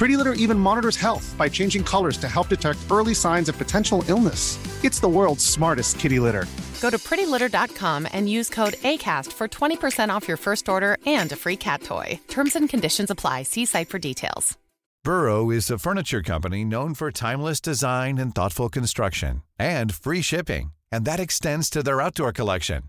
Pretty 0.00 0.16
Litter 0.16 0.32
even 0.32 0.58
monitors 0.58 0.96
health 0.96 1.34
by 1.36 1.46
changing 1.46 1.84
colors 1.84 2.16
to 2.16 2.26
help 2.26 2.48
detect 2.48 2.78
early 2.90 3.12
signs 3.12 3.50
of 3.50 3.58
potential 3.58 4.02
illness. 4.08 4.56
It's 4.82 4.98
the 4.98 5.12
world's 5.16 5.44
smartest 5.44 5.98
kitty 5.98 6.18
litter. 6.18 6.46
Go 6.80 6.88
to 6.88 6.96
prettylitter.com 6.96 8.08
and 8.10 8.26
use 8.26 8.48
code 8.48 8.76
ACAST 8.92 9.30
for 9.30 9.46
20% 9.46 10.08
off 10.08 10.26
your 10.26 10.38
first 10.38 10.70
order 10.70 10.96
and 11.04 11.30
a 11.32 11.36
free 11.36 11.56
cat 11.56 11.82
toy. 11.82 12.18
Terms 12.28 12.56
and 12.56 12.66
conditions 12.66 13.10
apply. 13.10 13.42
See 13.42 13.66
site 13.66 13.90
for 13.90 13.98
details. 13.98 14.56
Burrow 15.04 15.50
is 15.50 15.70
a 15.70 15.78
furniture 15.78 16.22
company 16.22 16.64
known 16.64 16.94
for 16.94 17.10
timeless 17.10 17.60
design 17.60 18.16
and 18.16 18.34
thoughtful 18.34 18.70
construction 18.70 19.42
and 19.58 19.94
free 19.94 20.22
shipping, 20.22 20.72
and 20.90 21.04
that 21.04 21.20
extends 21.20 21.68
to 21.68 21.82
their 21.82 22.00
outdoor 22.00 22.32
collection. 22.32 22.84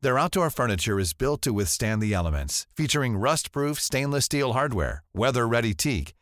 Their 0.00 0.18
outdoor 0.18 0.50
furniture 0.50 0.98
is 0.98 1.12
built 1.12 1.42
to 1.42 1.52
withstand 1.52 2.02
the 2.02 2.12
elements, 2.12 2.66
featuring 2.74 3.18
rust-proof 3.18 3.78
stainless 3.78 4.24
steel 4.24 4.54
hardware, 4.54 5.04
weather-ready 5.14 5.74
teak, 5.74 6.14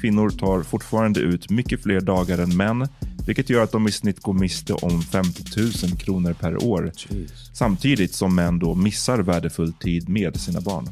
Kvinnor 0.00 0.30
tar 0.30 0.62
fortfarande 0.62 1.20
ut 1.20 1.50
mycket 1.50 1.82
fler 1.82 2.00
dagar 2.00 2.38
än 2.38 2.56
män, 2.56 2.88
vilket 3.26 3.50
gör 3.50 3.62
att 3.62 3.72
de 3.72 3.88
i 3.88 3.92
snitt 3.92 4.20
går 4.20 4.32
miste 4.32 4.72
om 4.72 5.02
50 5.02 5.42
000 5.56 5.72
kronor 5.98 6.32
per 6.32 6.64
år. 6.64 6.92
Jeez. 6.96 7.50
Samtidigt 7.52 8.14
som 8.14 8.34
män 8.34 8.58
då 8.58 8.74
missar 8.74 9.18
värdefull 9.18 9.72
tid 9.72 10.08
med 10.08 10.40
sina 10.40 10.60
barn. 10.60 10.88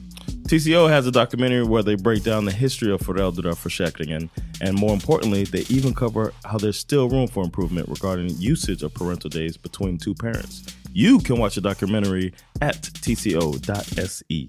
TCO 0.49 0.89
has 0.89 1.07
a 1.07 1.11
documentary 1.11 1.65
where 1.65 1.83
they 1.83 1.97
break 1.97 2.25
down 2.25 2.47
the 2.47 2.53
history 2.53 2.93
of 2.93 3.03
föräldraförsäkringen 3.03 4.29
and 4.61 4.79
more 4.79 4.93
importantly, 4.93 5.45
they 5.45 5.65
even 5.79 5.95
cover 5.95 6.33
how 6.43 6.59
there's 6.59 6.79
still 6.79 7.09
room 7.09 7.29
for 7.29 7.45
improvement 7.45 7.89
regarding 7.89 8.31
usage 8.53 8.83
of 8.83 8.95
parental 8.95 9.31
days 9.31 9.63
between 9.63 9.99
two 9.99 10.15
parents. 10.15 10.63
You 10.93 11.19
can 11.19 11.39
watch 11.39 11.55
the 11.55 11.61
documentary 11.61 12.33
at 12.61 12.83
tco.se. 12.83 14.49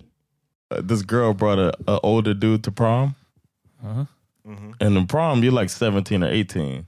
Uh, 0.71 0.81
this 0.81 1.01
girl 1.01 1.33
brought 1.33 1.59
a, 1.59 1.73
a 1.87 1.99
older 2.03 2.33
dude 2.33 2.63
to 2.63 2.71
prom. 2.71 3.15
Uh 3.83 3.87
-huh. 3.87 4.07
Mm 4.47 4.55
-hmm. 4.55 4.85
And 4.85 4.97
in 4.97 5.07
prom, 5.07 5.43
you're 5.43 5.61
like 5.61 5.69
17 5.69 6.23
or 6.23 6.29
18. 6.29 6.85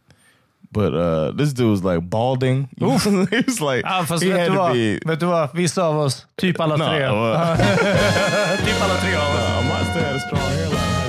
But 0.72 0.94
uh, 0.94 1.38
this 1.38 1.54
dude 1.54 1.70
was 1.70 1.84
like 1.84 2.00
balding. 2.10 2.70
he 2.80 2.86
was 2.86 3.60
like, 3.60 3.84
ja, 3.84 4.04
fast 4.06 4.24
he 4.24 4.30
vet, 4.30 4.40
had 4.40 4.52
du 4.52 4.58
vad, 4.58 4.74
be... 4.74 5.00
vet 5.06 5.20
du 5.20 5.26
vad? 5.26 5.50
Vissa 5.54 5.84
av 5.84 5.98
oss, 5.98 6.26
typ 6.36 6.60
alla 6.60 6.78
tre. 6.78 7.06
Uh, 7.06 7.58
typ 8.66 8.82
alla 8.82 8.96
tre 9.02 9.16
av 9.16 9.36
oss. 9.36 9.66
No, 9.66 9.74
I 9.74 9.84
still 9.84 10.04
had 10.04 10.16
a 10.16 10.20
strong 10.20 10.42
hairline. 10.42 11.00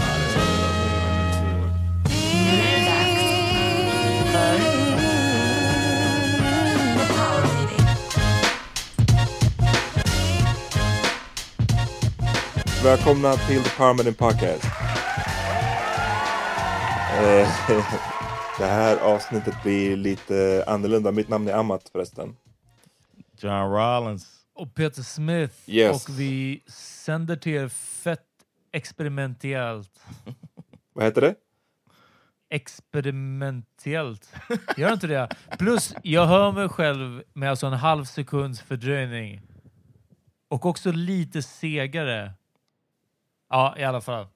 Välkomna 12.84 13.36
till 13.36 13.62
The 13.62 13.70
Permanent 13.70 14.18
Podcast. 14.18 14.89
Eh, 17.20 17.48
det 18.58 18.66
här 18.66 18.96
avsnittet 18.96 19.62
blir 19.62 19.96
lite 19.96 20.64
annorlunda. 20.66 21.12
Mitt 21.12 21.28
namn 21.28 21.48
är 21.48 21.52
Amat 21.52 21.88
förresten. 21.92 22.36
John 23.38 23.70
Rollins. 23.72 24.36
Och 24.54 24.74
Peter 24.74 25.02
Smith. 25.02 25.54
Yes. 25.66 26.08
Och 26.08 26.18
vi 26.18 26.62
sänder 26.66 27.36
till 27.36 27.52
er 27.52 27.68
fett 27.68 28.26
experimentellt. 28.72 30.00
Vad 30.92 31.04
heter 31.04 31.20
det? 31.20 31.34
Experimentellt. 32.50 34.32
Gör 34.76 34.92
inte 34.92 35.06
det? 35.06 35.28
Plus, 35.58 35.94
jag 36.02 36.26
hör 36.26 36.52
mig 36.52 36.68
själv 36.68 37.22
med 37.32 37.50
alltså 37.50 37.66
en 37.66 37.72
halv 37.72 38.04
sekunds 38.04 38.60
fördröjning. 38.60 39.40
Och 40.48 40.66
också 40.66 40.92
lite 40.92 41.42
segare. 41.42 42.32
Ja, 43.50 43.74
i 43.78 43.84
alla 43.84 44.00
fall. 44.00 44.26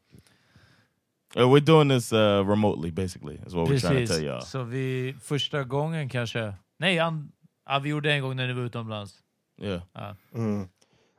Uh, 1.36 1.48
we're 1.48 1.60
doing 1.60 1.88
this 1.88 2.12
uh, 2.12 2.44
remotely 2.46 2.90
basically, 2.90 3.40
is 3.46 3.54
what 3.54 3.66
Precis. 3.66 3.84
we're 3.84 3.90
trying 3.90 4.06
to 4.06 4.12
tell 4.12 4.24
y'all. 4.24 4.40
Så 4.40 4.62
vi, 4.62 5.14
första 5.20 5.64
gången 5.64 6.08
kanske... 6.08 6.54
Nej, 6.78 6.98
an, 6.98 7.32
ja, 7.66 7.78
vi 7.78 7.88
gjorde 7.88 8.12
en 8.12 8.22
gång 8.22 8.36
när 8.36 8.46
ni 8.46 8.52
var 8.52 8.62
utomlands. 8.62 9.14
Yeah. 9.62 9.82
Ja. 9.92 10.16
Mm. 10.34 10.68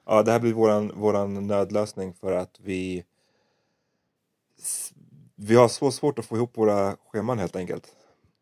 ja, 0.06 0.23
det 0.23 0.31
här 0.31 0.39
blir 0.39 0.53
våran, 0.53 0.91
våran 0.95 1.47
nödlösning 1.47 2.13
för 2.13 2.31
att 2.31 2.59
vi 2.63 3.03
vi 5.35 5.56
har 5.56 5.67
så 5.67 5.91
svårt 5.91 6.19
att 6.19 6.25
få 6.25 6.35
ihop 6.35 6.57
våra 6.57 6.95
scheman 7.12 7.39
helt 7.39 7.56
enkelt. 7.56 7.88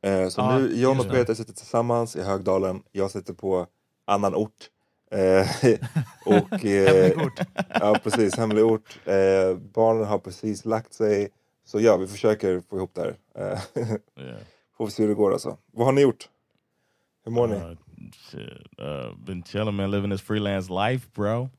Eh, 0.02 0.28
så 0.28 0.42
Ja, 0.42 0.58
nu, 0.60 0.76
John 0.76 1.00
och 1.00 1.06
det. 1.06 1.12
Peter 1.12 1.34
sitter 1.34 1.54
tillsammans 1.54 2.16
i 2.16 2.22
Högdalen, 2.22 2.84
jag 2.92 3.12
sitter 3.12 3.34
på 3.34 3.68
annan 4.06 4.36
ort. 4.36 4.70
Eh, 5.12 5.48
och, 6.26 6.66
eh, 6.66 7.10
Hemlig 7.10 7.26
ort. 7.26 7.40
ja, 7.70 8.00
precis, 8.04 8.38
hemlig 8.38 8.66
ort. 8.66 9.00
Eh, 9.06 9.58
barnen 9.74 10.06
har 10.06 10.20
precis 10.20 10.66
lagt 10.66 10.94
sig. 10.94 11.30
Så 11.66 11.80
ja, 11.80 11.98
vi 11.98 12.08
försöker 12.08 12.62
få 12.70 12.78
ihop 12.78 12.92
det 12.94 13.02
här. 13.02 13.16
Yeah. 13.44 13.60
Får 14.78 14.86
vi 14.86 14.92
se 14.92 15.04
hur 15.04 15.10
det 15.10 15.16
går 15.16 15.32
alltså. 15.32 15.58
Vad 15.72 15.86
har 15.86 15.94
ni 15.94 16.02
gjort? 16.02 16.30
Hur 17.26 17.32
mår 17.32 17.48
ni? 17.48 17.56
Uh, 17.56 17.78
shit. 18.32 18.80
Uh, 18.82 19.18
been 19.26 19.44
chilling, 19.44 19.76
man. 19.76 19.92
Living 19.92 20.12
this 20.12 20.22
freelance 20.22 20.74
life, 20.74 21.08
bro. 21.16 21.50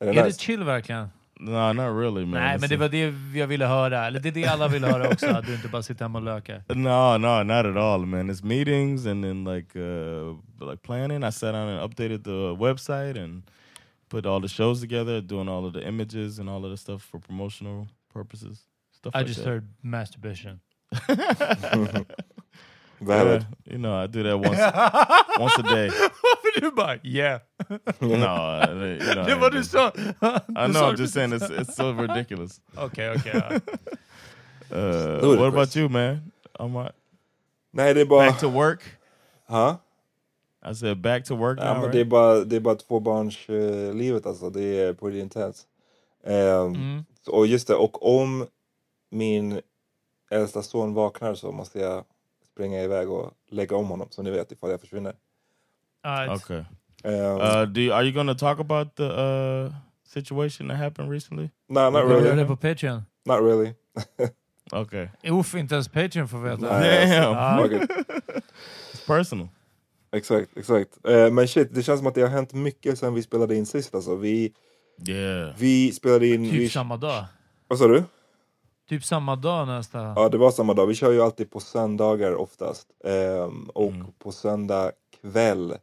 Är 0.00 0.12
det 0.12 0.20
Är 0.20 0.24
det 0.24 0.40
chill 0.40 0.64
verkligen? 0.64 1.08
No, 1.40 1.72
not 1.72 1.96
really, 1.96 2.24
man. 2.26 2.40
Nej, 2.40 2.58
men 2.58 2.68
det 2.68 2.76
var 2.76 2.88
det 2.88 3.14
jag 3.38 3.46
ville 3.46 3.66
höra. 3.66 4.06
Eller 4.06 4.20
det 4.20 4.28
är 4.28 4.32
det 4.32 4.46
alla 4.46 4.68
vill 4.68 4.84
höra 4.84 5.08
också, 5.08 5.26
att 5.26 5.46
du 5.46 5.54
inte 5.54 5.68
bara 5.68 5.82
sitter 5.82 6.04
hemma 6.04 6.18
och 6.18 6.24
lökar. 6.24 6.62
No, 6.74 7.18
no, 7.18 7.42
not 7.42 7.66
at 7.66 7.76
all, 7.76 8.06
man. 8.06 8.30
It's 8.30 8.44
meetings 8.44 9.06
and 9.06 9.24
then 9.24 9.44
like 9.44 9.78
uh 9.78 10.36
like 10.70 10.82
planning. 10.82 11.24
I 11.24 11.32
sat 11.32 11.54
down 11.54 11.68
and 11.68 11.80
updated 11.80 12.24
the 12.24 12.64
website 12.64 13.24
and 13.24 13.42
put 14.08 14.26
all 14.26 14.40
the 14.40 14.48
shows 14.48 14.80
together, 14.80 15.20
doing 15.20 15.48
all 15.48 15.66
of 15.66 15.72
the 15.72 15.88
images 15.88 16.38
and 16.38 16.50
all 16.50 16.64
of 16.64 16.70
the 16.70 16.76
stuff 16.76 17.02
for 17.02 17.20
promotional 17.20 17.86
purposes. 18.12 18.68
Stuff 19.08 19.14
I 19.14 19.18
like 19.18 19.26
just 19.28 19.40
that. 19.44 19.48
heard 19.50 19.68
masturbation. 19.82 20.60
Valid. 23.00 23.46
Yeah, 23.64 23.72
you 23.72 23.78
know, 23.78 23.94
I 23.94 24.06
do 24.08 24.22
that 24.24 24.36
once 24.38 24.58
once 25.38 25.58
a 25.58 25.62
day. 25.62 25.88
Varför 25.88 26.60
du 26.60 26.70
bara 26.72 26.98
yeah? 27.04 27.38
No, 28.00 28.06
uh, 28.16 28.96
you 29.00 29.14
know, 29.14 29.24
Det 29.26 29.34
var 29.34 29.50
du 29.50 29.62
sa. 29.64 29.92
I 30.56 30.66
know. 30.66 30.88
I'm 30.90 30.96
just 30.96 31.14
saying 31.14 31.32
it's 31.32 31.48
it's 31.50 31.76
so 31.76 31.92
ridiculous. 32.02 32.60
Okay, 32.76 33.08
okay. 33.10 33.32
ja. 33.34 33.58
Uh, 34.76 35.36
what 35.36 35.48
about 35.48 35.76
you, 35.76 35.88
man? 35.88 36.32
I'm 36.58 36.76
uh, 36.76 36.88
Nej, 37.72 37.94
det 37.94 38.00
är 38.00 38.04
bara... 38.06 38.30
back 38.30 38.40
to 38.40 38.48
work. 38.48 38.80
Huh? 39.48 39.76
I 40.70 40.72
said 40.74 41.00
back 41.02 41.24
to 41.24 41.36
work 41.36 41.58
Ja, 41.60 41.64
now. 41.64 41.74
men 41.74 41.82
right? 41.82 41.92
det 41.92 42.00
är 42.00 42.04
bara, 42.04 42.44
det 42.44 42.56
är 42.56 42.60
bara 42.60 42.74
tvåbarnslivet 42.74 43.94
livet 43.96 44.26
alltså. 44.26 44.50
Det 44.50 44.80
är 44.80 44.92
pretty 44.92 45.20
intense. 45.20 45.66
Ehm, 46.26 46.74
Mm. 46.74 47.04
Och 47.26 47.46
just 47.46 47.68
det, 47.68 47.74
och 47.74 48.18
om 48.18 48.46
min 49.10 49.60
äldsta 50.30 50.62
son 50.62 50.94
vaknar 50.94 51.34
så 51.34 51.52
måste 51.52 51.78
jag 51.78 52.04
springa 52.52 52.82
iväg 52.82 53.10
och 53.10 53.32
lägga 53.50 53.76
om 53.76 53.88
honom 53.88 54.08
som 54.10 54.24
ni 54.24 54.30
vet 54.30 54.52
ifall 54.52 54.70
jag 54.70 54.80
försvinner. 54.80 55.14
Alright. 56.02 56.42
Okay. 56.42 56.64
Ehm, 57.04 57.36
Uh, 57.40 57.66
do 57.66 57.80
you, 57.80 57.94
are 57.94 58.04
you 58.04 58.26
to 58.26 58.34
talk 58.34 58.60
about 58.60 58.96
the 58.96 59.02
uh, 59.04 59.72
situation 60.04 60.68
that 60.68 60.76
happened 60.76 61.12
recently? 61.12 61.50
no, 61.68 61.90
not 61.90 62.04
really. 62.04 62.36
det 62.36 62.46
på 62.46 62.56
Patreon? 62.56 63.02
Not 63.26 63.40
really. 63.40 63.74
Okay, 64.72 65.08
Uff, 65.24 65.54
inte 65.54 65.74
ens 65.74 65.88
Patreon 65.88 66.28
får 66.28 66.38
veta. 66.38 66.60
Damn. 66.60 67.34
alltså, 67.36 67.68
fuck 67.68 67.82
it. 67.82 67.90
it's 68.92 69.06
personal. 69.06 69.48
Exakt, 70.12 70.56
exakt. 70.56 71.06
Eh, 71.08 71.30
men 71.30 71.48
shit, 71.48 71.74
det 71.74 71.82
känns 71.82 72.00
som 72.00 72.06
att 72.06 72.14
det 72.14 72.20
har 72.20 72.28
hänt 72.28 72.52
mycket 72.52 72.98
sen 72.98 73.14
vi 73.14 73.22
spelade 73.22 73.56
in 73.56 73.66
sist 73.66 73.94
alltså. 73.94 74.14
Vi, 74.14 74.52
Yeah. 75.06 75.54
vi 75.58 75.92
spelade 75.92 76.26
in... 76.26 76.44
Typ 76.44 76.54
vi, 76.60 76.68
samma 76.68 76.96
dag. 76.96 77.24
vad 77.68 77.78
sa 77.78 77.86
du? 77.86 78.04
Typ 78.88 79.04
samma 79.04 79.36
dag 79.36 79.66
nästan. 79.68 80.12
Ja, 80.16 80.28
det 80.28 80.38
var 80.38 80.50
samma 80.50 80.74
dag. 80.74 80.86
Vi 80.86 80.94
kör 80.94 81.12
ju 81.12 81.22
alltid 81.22 81.50
på 81.50 81.60
söndagar 81.60 82.34
oftast. 82.34 82.86
Ehm, 83.04 83.64
och 83.74 83.92
Mm. 83.92 84.06
på 84.18 84.32
söndag 84.32 84.92
kväll 85.22 85.74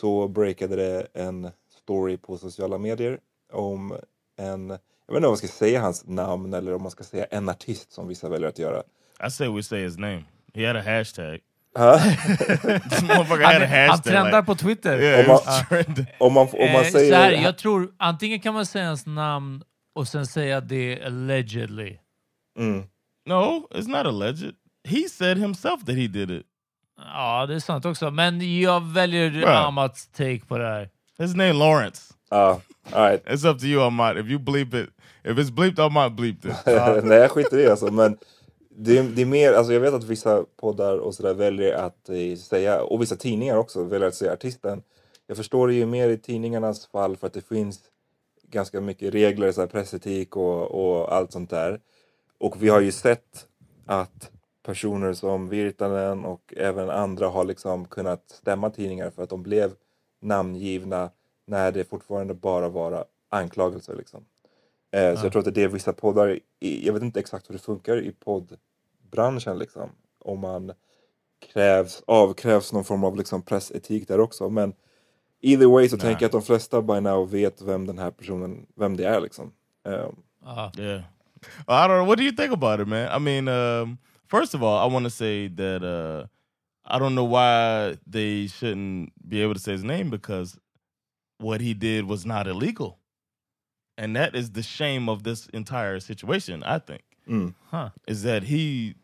så 0.00 0.28
breakade 0.28 0.76
det 0.76 1.06
en 1.14 1.50
story 1.82 2.16
på 2.16 2.38
sociala 2.38 2.78
medier 2.78 3.18
om 3.52 3.96
en, 4.38 4.68
jag 4.70 5.14
vet 5.14 5.16
inte 5.16 5.26
om 5.26 5.30
man 5.30 5.36
ska 5.36 5.48
säga 5.48 5.80
hans 5.80 6.06
namn 6.06 6.54
eller 6.54 6.74
om 6.74 6.82
man 6.82 6.90
ska 6.90 7.04
säga 7.04 7.24
en 7.30 7.48
artist 7.48 7.92
som 7.92 8.08
vissa 8.08 8.28
väljer 8.28 8.48
att 8.48 8.58
göra. 8.58 8.82
I 9.26 9.30
say 9.30 9.48
we 9.48 9.62
say 9.62 9.82
his 9.84 9.96
name. 9.98 10.24
He 10.54 10.66
had 10.66 10.76
a 10.76 10.82
hashtag. 10.86 11.38
A 11.74 11.98
Han, 11.98 13.26
hashtag. 13.26 13.88
han 13.88 14.02
trendar 14.02 14.30
like, 14.40 14.42
på 14.46 14.54
Twitter. 14.54 15.00
yeah, 15.02 15.20
it 15.20 15.26
Om 15.28 15.32
was 15.32 15.46
man- 15.46 15.64
trending. 15.84 16.06
om 16.20 16.32
man, 16.32 16.42
om 16.52 16.72
man 16.72 16.82
Eh, 16.82 16.90
säger... 16.90 17.10
så 17.12 17.16
här, 17.16 17.32
jag 17.32 17.58
tror 17.58 17.92
antingen 17.96 18.40
kan 18.40 18.54
man 18.54 18.66
säga 18.66 18.86
hans 18.86 19.06
namn 19.06 19.62
och 19.94 20.08
sen 20.08 20.26
säga 20.26 20.60
det 20.60 21.02
allegedly. 21.06 21.98
Mm. 22.58 22.82
No, 23.26 23.66
it's 23.70 23.86
not 23.88 24.06
alleged. 24.06 24.54
He 24.84 25.08
said 25.08 25.38
himself 25.38 25.84
that 25.84 25.94
he 25.96 26.06
did 26.08 26.30
it. 26.30 26.46
Ja, 26.96 27.46
det 27.46 27.54
är 27.54 27.58
sant 27.60 27.84
också. 27.84 28.10
Men 28.10 28.60
jag 28.60 28.80
väljer. 28.92 29.46
Amats 29.46 30.06
take 30.08 30.40
på 30.48 30.58
det 30.58 30.64
här. 30.66 30.88
His 31.18 31.34
name 31.34 31.52
Lawrence. 31.52 32.14
Ja, 32.30 32.60
alright. 32.92 33.24
It's 33.26 33.50
up 33.50 33.58
to 33.60 33.66
you, 33.66 33.82
Ahmad. 33.82 34.18
If 34.18 34.26
you 34.26 34.38
bleep 34.38 34.74
it, 34.74 34.88
if 35.24 35.38
it's 35.38 35.50
bleeped, 35.50 35.78
I 35.86 35.90
might 35.90 36.12
bleep 36.16 36.44
it. 36.44 36.56
Nej, 37.04 37.18
jag 37.18 37.30
skiter 37.30 37.58
i 37.58 37.62
det 37.62 37.70
alltså. 37.70 37.90
Men 37.92 38.16
det, 38.70 38.98
är- 38.98 39.02
det 39.02 39.22
är 39.22 39.26
mer, 39.26 39.52
alltså 39.52 39.72
jag 39.72 39.80
vet 39.80 39.94
att 39.94 40.04
vissa 40.04 40.44
poddar 40.60 40.98
och 40.98 41.14
sådär 41.14 41.34
väljer 41.34 41.74
att 41.74 42.08
eh, 42.08 42.36
säga, 42.38 42.82
och 42.82 43.02
vissa 43.02 43.16
tidningar 43.16 43.56
också 43.56 43.84
väljer 43.84 44.08
att 44.08 44.14
säga 44.14 44.32
artisten. 44.32 44.82
Jag 45.26 45.36
förstår 45.36 45.68
det 45.68 45.74
ju 45.74 45.86
mer 45.86 46.08
i 46.08 46.18
tidningarnas 46.18 46.86
fall 46.86 47.16
för 47.16 47.26
att 47.26 47.32
det 47.32 47.48
finns 47.48 47.80
ganska 48.48 48.80
mycket 48.80 49.14
regler, 49.14 49.52
så 49.52 49.60
här 49.60 49.68
pressetik 49.68 50.36
och, 50.36 50.70
och 50.70 51.14
allt 51.14 51.32
sånt 51.32 51.50
där. 51.50 51.80
Och 52.42 52.62
vi 52.62 52.68
har 52.68 52.80
ju 52.80 52.92
sett 52.92 53.46
att 53.86 54.30
personer 54.62 55.12
som 55.12 55.48
Virtanen 55.48 56.24
och 56.24 56.54
även 56.56 56.90
andra 56.90 57.28
har 57.28 57.44
liksom 57.44 57.84
kunnat 57.84 58.30
stämma 58.30 58.70
tidningar 58.70 59.10
för 59.10 59.22
att 59.22 59.30
de 59.30 59.42
blev 59.42 59.74
namngivna 60.20 61.10
när 61.46 61.72
det 61.72 61.84
fortfarande 61.84 62.34
bara 62.34 62.68
var 62.68 63.04
anklagelser. 63.28 63.96
Liksom. 63.96 64.24
Eh, 64.90 65.16
Så 65.16 65.26
jag 65.26 65.32
tror 65.32 65.38
att 65.38 65.54
det 65.54 65.60
är 65.60 65.68
det 65.68 65.74
vissa 65.74 65.92
poddar, 65.92 66.38
i, 66.60 66.86
jag 66.86 66.92
vet 66.92 67.02
inte 67.02 67.20
exakt 67.20 67.48
hur 67.48 67.54
det 67.54 67.60
funkar 67.60 67.96
i 68.02 68.12
poddbranschen 68.12 69.58
liksom. 69.58 69.90
Om 70.18 70.40
man 70.40 70.72
krävs, 71.52 72.02
avkrävs 72.06 72.72
någon 72.72 72.84
form 72.84 73.04
av 73.04 73.16
liksom 73.16 73.42
pressetik 73.42 74.08
där 74.08 74.20
också. 74.20 74.48
Men 74.48 74.74
either 75.40 75.66
way 75.66 75.88
så 75.88 75.96
Nej. 75.96 76.02
tänker 76.06 76.22
jag 76.22 76.28
att 76.28 76.32
de 76.32 76.42
flesta 76.42 76.82
by 76.82 77.00
now 77.00 77.30
vet 77.30 77.62
vem 77.62 77.86
den 77.86 77.98
här 77.98 78.10
personen, 78.10 78.66
vem 78.74 78.96
det 78.96 79.04
är 79.04 79.20
liksom. 79.20 79.52
Eh, 79.86 80.08
Ja. 80.44 80.72
Yeah. 80.78 81.02
I 81.68 81.86
don't 81.86 81.98
know. 81.98 82.04
What 82.04 82.18
do 82.18 82.24
you 82.24 82.32
think 82.32 82.52
about 82.52 82.80
it, 82.80 82.88
man? 82.88 83.08
I 83.10 83.18
mean, 83.18 83.48
um, 83.48 83.98
first 84.26 84.54
of 84.54 84.62
all, 84.62 84.78
I 84.78 84.92
want 84.92 85.04
to 85.04 85.10
say 85.10 85.48
that 85.48 85.82
uh, 85.82 86.26
I 86.84 86.98
don't 86.98 87.14
know 87.14 87.24
why 87.24 87.96
they 88.06 88.46
shouldn't 88.46 89.12
be 89.28 89.42
able 89.42 89.54
to 89.54 89.60
say 89.60 89.72
his 89.72 89.84
name 89.84 90.10
because 90.10 90.58
what 91.38 91.60
he 91.60 91.74
did 91.74 92.06
was 92.06 92.24
not 92.24 92.46
illegal. 92.46 92.98
And 93.98 94.16
that 94.16 94.34
is 94.34 94.52
the 94.52 94.62
shame 94.62 95.08
of 95.08 95.22
this 95.22 95.46
entire 95.48 96.00
situation, 96.00 96.62
I 96.64 96.78
think, 96.78 97.02
mm. 97.28 97.54
Huh. 97.70 97.90
is 98.08 98.22
that 98.22 98.44
he 98.44 98.94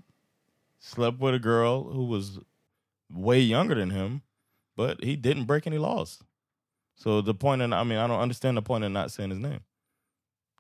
slept 0.79 1.21
with 1.21 1.35
a 1.35 1.39
girl 1.39 1.85
who 1.85 2.07
was 2.07 2.39
way 3.13 3.41
younger 3.41 3.75
than 3.75 3.91
him, 3.91 4.23
but 4.77 5.03
he 5.05 5.15
didn't 5.15 5.45
break 5.45 5.67
any 5.67 5.79
laws. 5.79 6.23
So 6.97 7.21
the 7.21 7.35
and 7.49 7.75
I 7.75 7.85
mean, 7.85 7.99
I 7.99 8.07
don't 8.07 8.21
understand 8.21 8.57
the 8.57 8.63
point 8.63 8.85
of 8.85 8.91
not 8.91 9.13
saying 9.13 9.31
his 9.31 9.39
name 9.39 9.61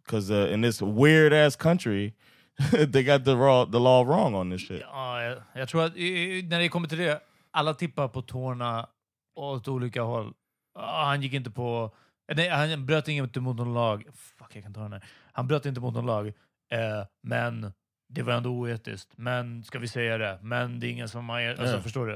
because 0.08 0.30
uh, 0.34 0.52
in 0.54 0.62
this 0.62 0.82
weird 0.82 1.32
ass 1.32 1.56
country, 1.56 2.12
they 2.92 3.02
got 3.04 3.24
the 3.24 3.34
raw, 3.36 3.64
the 3.64 3.78
law 3.78 4.04
wrong 4.04 4.34
on 4.34 4.50
this 4.50 4.66
shit. 4.68 4.80
Ja, 4.80 5.22
jag, 5.22 5.38
jag 5.54 5.68
tror 5.68 5.84
att 5.84 5.96
i- 5.96 6.42
när 6.50 6.58
det 6.58 6.68
kommer 6.68 6.88
till 6.88 6.98
det, 6.98 7.20
alla 7.50 7.74
tippar 7.74 8.08
på 8.08 8.22
tårna 8.22 8.88
åt 9.36 9.68
olika 9.68 10.02
håll. 10.02 10.32
Ja, 10.74 11.04
han 11.06 11.22
gick 11.22 11.32
inte 11.32 11.50
på... 11.50 11.90
Nej, 12.34 12.48
han 12.48 12.86
bröt 12.86 13.08
inte 13.08 13.40
mot 13.40 13.56
någon 13.56 13.74
lag. 13.74 14.04
Fuck, 14.38 14.56
jag 14.56 14.62
kan 14.62 14.74
ta 14.74 14.80
den 14.80 14.92
här. 14.92 15.04
Han 15.32 15.46
bröt 15.48 15.66
inte 15.66 15.80
mot 15.80 15.94
någon 15.94 16.06
lag, 16.06 16.26
eh, 16.72 17.04
men 17.22 17.72
det 18.08 18.22
var 18.22 18.32
ändå 18.32 18.50
oetiskt. 18.50 19.08
Men, 19.16 19.64
ska 19.64 19.78
vi 19.78 19.88
säga 19.88 20.18
det? 20.18 20.38
Men 20.42 20.80
det 20.80 20.86
är 20.86 20.90
ingen 20.90 21.08
som 21.08 21.28
har... 21.28 21.40
Alltså, 21.40 21.64
Ja. 21.76 21.80
förstår 21.80 22.06
du? 22.06 22.12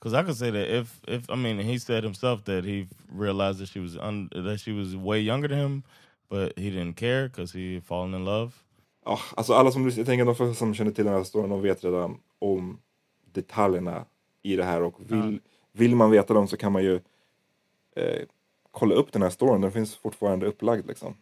Because 0.00 0.20
I 0.20 0.24
could 0.24 0.36
say 0.36 0.50
that 0.50 0.68
if, 0.82 1.00
if 1.08 1.30
I 1.30 1.36
mean, 1.36 1.58
he 1.58 1.80
said 1.80 2.04
himself 2.04 2.42
that 2.44 2.64
he 2.64 2.86
realized 3.12 3.58
that 3.60 3.68
she 3.68 3.80
was 3.80 3.96
un, 3.96 4.28
that 4.28 4.60
she 4.60 4.72
was 4.72 4.94
way 4.94 5.18
younger 5.20 5.48
than 5.48 5.58
him, 5.58 5.82
but 6.28 6.58
he 6.58 6.70
didn't 6.70 6.94
care 6.94 7.28
because 7.28 7.58
he 7.58 7.80
fallen 7.80 8.14
in 8.14 8.24
love. 8.24 8.52
Ja, 9.04 9.18
alltså 9.36 9.52
alla 9.54 9.70
som, 9.70 9.84
jag 9.84 10.06
tänker 10.06 10.24
de 10.24 10.34
flesta 10.34 10.54
som 10.54 10.74
känner 10.74 10.90
till 10.90 11.04
den 11.04 11.14
här 11.14 11.24
storyn, 11.24 11.50
de 11.50 11.62
vet 11.62 11.84
redan 11.84 12.20
om 12.38 12.78
detaljerna 13.32 14.04
i 14.42 14.56
det 14.56 14.64
här 14.64 14.82
och 14.82 14.94
vill, 14.98 15.40
vill 15.72 15.96
man 15.96 16.10
veta 16.10 16.34
dem 16.34 16.48
så 16.48 16.56
kan 16.56 16.72
man 16.72 16.82
ju 16.82 16.94
eh, 17.96 18.22
kolla 18.70 18.94
upp 18.94 19.12
den 19.12 19.22
här 19.22 19.30
storyn, 19.30 19.60
den 19.60 19.72
finns 19.72 19.96
fortfarande 19.96 20.46
upplagd 20.46 20.86
liksom. 20.86 21.16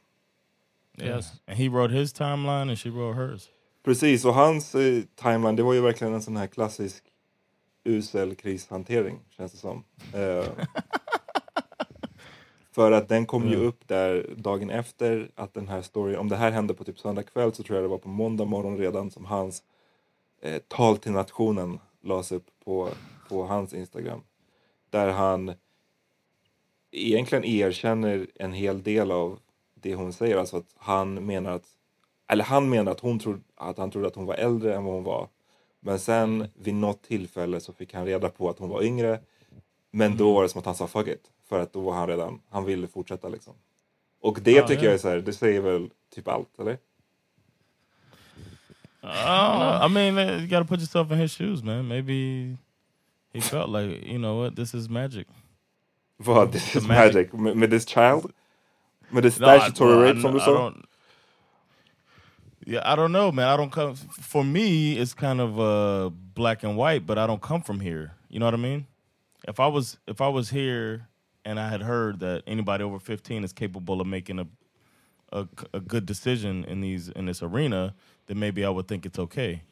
Yes. 0.98 1.32
And 1.46 1.58
he 1.58 1.68
wrote 1.68 1.94
his 1.94 2.12
timeline 2.12 2.70
and 2.70 2.78
she 2.78 2.90
wrote 2.90 3.16
hers. 3.16 3.48
Precis, 3.84 4.24
och 4.24 4.34
hans 4.34 4.74
eh, 4.74 5.02
timeline, 5.14 5.56
det 5.56 5.62
var 5.62 5.74
ju 5.74 5.80
verkligen 5.80 6.14
en 6.14 6.22
sån 6.22 6.36
här 6.36 6.46
klassisk 6.46 7.04
usel 7.84 8.34
krishantering, 8.34 9.20
känns 9.30 9.52
det 9.52 9.58
som. 9.58 9.84
Eh, 10.14 10.44
för 12.76 12.92
att 12.92 13.08
den 13.08 13.26
kom 13.26 13.48
ju 13.48 13.54
Mm. 13.54 13.66
upp 13.66 13.88
där 13.88 14.34
dagen 14.36 14.70
efter 14.70 15.30
att 15.34 15.54
den 15.54 15.68
här 15.68 15.82
storyn, 15.82 16.18
om 16.18 16.28
det 16.28 16.36
här 16.36 16.50
hände 16.50 16.74
på 16.74 16.84
typ 16.84 16.98
söndag 16.98 17.22
kväll 17.22 17.52
så 17.52 17.62
tror 17.62 17.76
jag 17.76 17.84
det 17.84 17.88
var 17.88 17.98
på 17.98 18.08
måndag 18.08 18.44
morgon 18.44 18.78
redan 18.78 19.10
som 19.10 19.24
hans 19.24 19.62
eh, 20.42 20.58
tal 20.68 20.96
till 20.98 21.12
nationen 21.12 21.78
lades 22.02 22.32
upp 22.32 22.46
på, 22.64 22.88
på 23.28 23.44
hans 23.44 23.74
Instagram. 23.74 24.20
Där 24.90 25.08
han 25.08 25.52
egentligen 26.90 27.44
erkänner 27.44 28.26
en 28.34 28.52
hel 28.52 28.82
del 28.82 29.10
av 29.10 29.38
det 29.74 29.94
hon 29.94 30.12
säger. 30.12 30.36
Alltså 30.36 30.56
att 30.56 30.70
han 30.76 31.14
menar 31.26 31.52
att, 31.52 31.66
eller 32.28 32.44
han 32.44 32.68
menar 32.68 32.92
att, 32.92 33.00
hon 33.00 33.18
trodde, 33.18 33.40
att 33.54 33.78
han 33.78 33.90
trodde 33.90 34.08
att 34.08 34.16
hon 34.16 34.26
var 34.26 34.34
äldre 34.34 34.76
än 34.76 34.84
vad 34.84 34.94
hon 34.94 35.04
var. 35.04 35.28
Men 35.80 35.98
sen 35.98 36.48
vid 36.54 36.74
något 36.74 37.02
tillfälle 37.02 37.60
så 37.60 37.72
fick 37.72 37.94
han 37.94 38.06
reda 38.06 38.28
på 38.28 38.50
att 38.50 38.58
hon 38.58 38.68
var 38.68 38.82
yngre. 38.82 39.20
Men 39.90 40.16
då 40.16 40.34
var 40.34 40.42
det 40.42 40.48
som 40.48 40.58
att 40.58 40.66
han 40.66 40.74
sa 40.74 40.86
fuck 40.86 41.08
it. 41.08 41.30
För 41.48 41.60
att 41.60 41.72
då 41.72 41.80
var 41.80 41.94
han 41.94 42.08
redan, 42.08 42.40
han 42.50 42.64
ville 42.64 42.86
fortsätta 42.88 43.28
liksom. 43.28 43.54
Och 44.20 44.38
det 44.42 44.52
Ja, 44.52 44.66
tycker 44.66 44.82
ja. 44.82 44.86
jag 44.86 44.94
är 44.94 44.98
så 44.98 45.08
här, 45.08 45.16
det 45.16 45.32
säger 45.32 45.60
väl 45.60 45.90
typ 46.14 46.28
allt, 46.28 46.58
eller? 46.58 46.78
Know. 49.00 49.82
I 49.84 49.88
mean, 49.88 50.18
you 50.18 50.46
got 50.48 50.58
to 50.60 50.64
put 50.64 50.80
yourself 50.80 51.12
in 51.12 51.18
his 51.18 51.32
shoes, 51.32 51.62
man. 51.62 51.86
Maybe 51.88 52.56
he 53.32 53.40
felt 53.40 53.68
like, 53.70 54.02
you 54.04 54.18
know 54.18 54.34
what, 54.42 54.56
this 54.56 54.74
is 54.74 54.88
magic. 54.88 55.26
Vad, 56.18 56.52
this 56.52 56.74
is 56.76 56.86
magic. 56.86 57.14
magic. 57.14 57.32
Med, 57.32 57.56
med 57.56 57.70
this 57.70 57.84
child? 57.86 58.32
No, 59.10 59.20
I- 59.20 59.30
statutory 59.30 59.94
I 60.08 60.10
rape 60.10 60.20
som 60.20 60.32
du 60.34 60.40
sa? 60.40 60.72
Yeah, 62.66 62.82
I 62.92 62.96
don't 62.96 63.12
know, 63.12 63.30
man. 63.30 63.46
I 63.46 63.56
don't 63.56 63.70
come. 63.70 63.94
For 63.94 64.42
me, 64.42 64.94
it's 64.98 65.14
kind 65.14 65.40
of 65.40 65.60
uh, 65.60 66.08
black 66.34 66.64
and 66.64 66.76
white, 66.76 67.06
but 67.06 67.16
I 67.16 67.26
don't 67.26 67.40
come 67.40 67.62
from 67.62 67.78
here. 67.78 68.10
You 68.28 68.40
know 68.40 68.46
what 68.46 68.54
I 68.54 68.56
mean? 68.56 68.86
If 69.46 69.60
I 69.60 69.68
was 69.68 69.98
if 70.08 70.20
I 70.20 70.26
was 70.28 70.50
here 70.50 71.06
and 71.46 71.58
I 71.58 71.68
had 71.70 71.80
heard 71.80 72.20
that 72.20 72.42
anybody 72.46 72.84
over 72.84 72.98
fifteen 72.98 73.44
is 73.44 73.54
capable 73.54 74.00
of 74.02 74.06
making 74.06 74.40
a 74.40 74.46
a, 75.32 75.46
a 75.72 75.80
good 75.80 76.04
decision 76.04 76.64
in 76.64 76.80
these 76.80 77.08
in 77.08 77.26
this 77.26 77.42
arena, 77.42 77.94
then 78.26 78.38
maybe 78.38 78.64
I 78.64 78.68
would 78.68 78.88
think 78.88 79.06
it's 79.06 79.18
okay. 79.18 79.62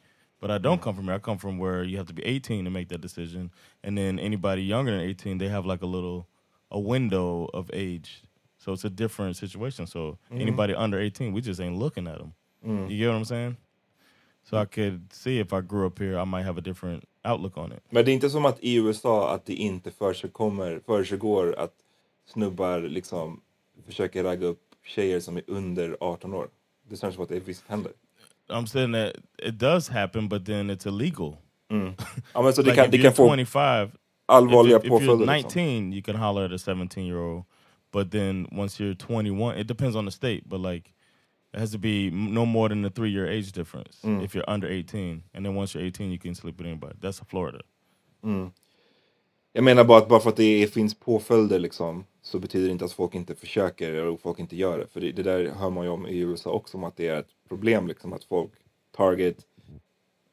But 0.41 0.51
I 0.51 0.57
don't 0.57 0.81
come 0.81 0.95
from 0.95 1.05
here. 1.05 1.13
I 1.13 1.19
come 1.19 1.37
from 1.37 1.57
where 1.57 1.83
you 1.83 1.97
have 1.97 2.07
to 2.07 2.13
be 2.13 2.23
18 2.25 2.65
to 2.65 2.71
make 2.71 2.89
that 2.89 3.01
decision, 3.01 3.51
and 3.83 3.97
then 3.97 4.19
anybody 4.19 4.63
younger 4.63 4.91
than 4.91 5.01
18, 5.01 5.37
they 5.37 5.47
have 5.47 5.65
like 5.65 5.81
a 5.81 5.85
little 5.85 6.27
a 6.71 6.79
window 6.79 7.49
of 7.53 7.69
age. 7.73 8.23
So 8.57 8.73
it's 8.73 8.85
a 8.85 8.89
different 8.89 9.37
situation. 9.37 9.85
So 9.85 10.17
mm-hmm. 10.31 10.41
anybody 10.41 10.73
under 10.73 10.99
18, 10.99 11.33
we 11.33 11.41
just 11.41 11.59
ain't 11.59 11.77
looking 11.77 12.07
at 12.07 12.17
them. 12.17 12.33
Mm. 12.65 12.89
You 12.89 12.97
get 12.97 13.07
what 13.09 13.15
I'm 13.15 13.25
saying? 13.25 13.57
So 14.49 14.61
I 14.61 14.65
could 14.65 15.13
see 15.13 15.39
if 15.39 15.53
I 15.53 15.61
grew 15.61 15.87
up 15.87 15.99
here, 15.99 16.21
I 16.21 16.25
might 16.25 16.45
have 16.45 16.57
a 16.59 16.61
different 16.61 17.03
outlook 17.23 17.57
on 17.57 17.71
it. 17.73 17.79
Men 17.89 18.05
det 18.05 18.11
är 18.11 18.13
inte 18.13 18.29
som 18.29 18.45
att 18.45 18.57
i 18.59 18.75
USA 18.75 19.33
att 19.33 19.45
det 19.45 19.53
inte 19.53 19.91
försiggår, 19.91 20.81
försiggår 20.85 21.55
att 21.59 21.73
snubbar 22.33 22.79
liksom 22.81 23.41
försöker 23.85 24.23
ragga 24.23 24.47
upp 24.47 24.61
tjejer 24.83 25.19
som 25.19 25.37
är 25.37 25.43
under 25.47 25.97
18 25.99 26.33
år. 26.33 26.47
Det 26.89 26.97
känns 26.97 27.15
som 27.15 27.23
att 27.23 27.29
det 27.29 27.39
visst 27.39 27.63
händer. 27.67 27.91
I'm 28.49 28.65
saying 28.65 28.93
that 28.93 29.13
it 29.43 29.59
does 29.59 29.89
happen, 29.89 30.29
but 30.29 30.45
then 30.45 30.69
it's 30.71 30.87
illegal. 30.87 31.37
Ja 32.33 32.41
men 32.41 32.53
så 32.53 32.61
det 32.61 32.69
Like 32.69 32.75
kan, 32.75 32.85
if 32.85 32.91
det 32.91 32.97
kan 33.01 33.13
få 33.13 33.35
25, 33.35 33.89
allvarliga 34.25 34.77
if, 34.77 34.83
you- 34.83 34.85
if 34.87 34.91
you're 34.91 35.07
påföljder. 35.07 35.33
19, 35.35 35.41
Liksom. 35.43 35.93
you 35.93 36.01
can 36.01 36.15
holler 36.15 36.45
at 36.45 36.51
a 36.51 36.57
17 36.57 37.05
year 37.05 37.17
old. 37.19 37.43
But 37.93 38.11
then 38.11 38.47
once 38.59 38.83
you're 38.83 38.95
21, 38.95 39.61
it 39.61 39.67
depends 39.67 39.95
on 39.95 40.05
the 40.05 40.11
state, 40.11 40.41
but 40.45 40.59
like 40.73 40.89
it 41.55 41.59
has 41.59 41.71
to 41.71 41.77
be 41.77 42.09
no 42.11 42.45
more 42.45 42.69
than 42.69 42.85
a 42.85 42.89
three 42.89 43.09
year 43.11 43.27
age 43.27 43.51
difference 43.51 44.07
Mm. 44.07 44.21
if 44.25 44.35
you're 44.35 44.49
under 44.53 44.67
18. 44.71 45.23
And 45.33 45.45
then 45.45 45.55
once 45.57 45.75
you're 45.79 45.87
18, 45.87 46.11
you 46.11 46.19
can 46.19 46.35
sleep 46.35 46.57
with 46.59 46.67
anybody. 46.67 46.93
That's 47.01 47.21
Florida. 47.29 47.59
Jag 49.53 49.63
menar 49.63 49.83
bara 49.83 49.97
att 49.97 50.09
bara 50.09 50.19
för 50.19 50.29
att 50.29 50.35
det 50.35 50.63
är, 50.63 50.67
finns 50.67 50.99
påföljder 50.99 51.59
liksom, 51.59 52.05
så 52.21 52.39
betyder 52.39 52.65
det 52.65 52.71
inte 52.71 52.85
att 52.85 52.91
folk 52.91 53.15
inte 53.15 53.35
försöker 53.35 53.93
eller 53.93 54.17
folk 54.17 54.39
inte 54.39 54.55
gör 54.55 54.77
det. 54.77 54.87
För 54.87 55.01
det, 55.01 55.11
det 55.11 55.23
där 55.23 55.51
hör 55.59 55.69
man 55.69 55.83
ju 55.85 55.89
om 55.91 56.07
i 56.07 56.17
USA 56.19 56.49
också, 56.51 56.77
om 56.77 56.83
att 56.83 56.97
det 56.97 57.07
är 57.07 57.19
ett 57.19 57.29
problem 57.49 57.87
liksom, 57.87 58.13
att 58.13 58.23
folk 58.23 58.51
target 58.97 59.37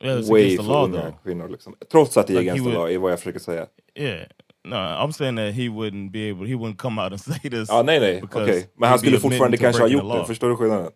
Yeah, 0.05 0.31
way 0.31 0.57
för 0.57 0.63
law 0.65 0.85
unga 0.85 1.01
though. 1.03 1.23
kvinnor. 1.25 1.49
Liksom. 1.49 1.75
Trots 1.93 2.17
att 2.17 2.27
det 2.27 2.33
är 2.33 2.39
Like 2.39 2.51
against 2.51 2.71
the 2.71 2.75
law, 2.75 2.91
är 2.91 2.99
vad 2.99 3.13
jag 3.13 3.19
försöker 3.19 3.39
säga. 3.39 3.67
Yeah. 3.95 4.27
No, 4.65 4.75
I'm 4.75 5.13
saying 5.13 5.37
that 5.37 5.55
he 5.55 5.69
wouldn't 5.69 6.11
be 6.11 6.31
able, 6.31 6.47
he 6.49 6.55
wouldn't 6.55 6.77
come 6.77 7.03
out 7.03 7.13
and 7.13 7.21
say 7.43 7.51
this. 7.51 7.69
Ja, 7.69 7.83
nej, 7.83 8.01
nej, 8.01 8.23
okej. 8.25 8.71
Men 8.75 8.89
han 8.89 8.99
skulle 8.99 9.19
fortfarande 9.19 9.57
kanske 9.57 9.83
ha 9.83 9.89
gjort 9.89 10.13
det, 10.19 10.25
förstår 10.27 10.49
du 10.49 10.57
skillnaden? 10.57 10.91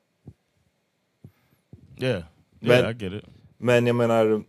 Yeah. 1.99 2.23
Men- 2.61 2.71
Yeah, 2.71 2.91
I 2.91 2.95
get 3.05 3.12
it. 3.12 3.25
Men 3.59 3.87
jag 3.87 3.97
menar... 3.97 4.45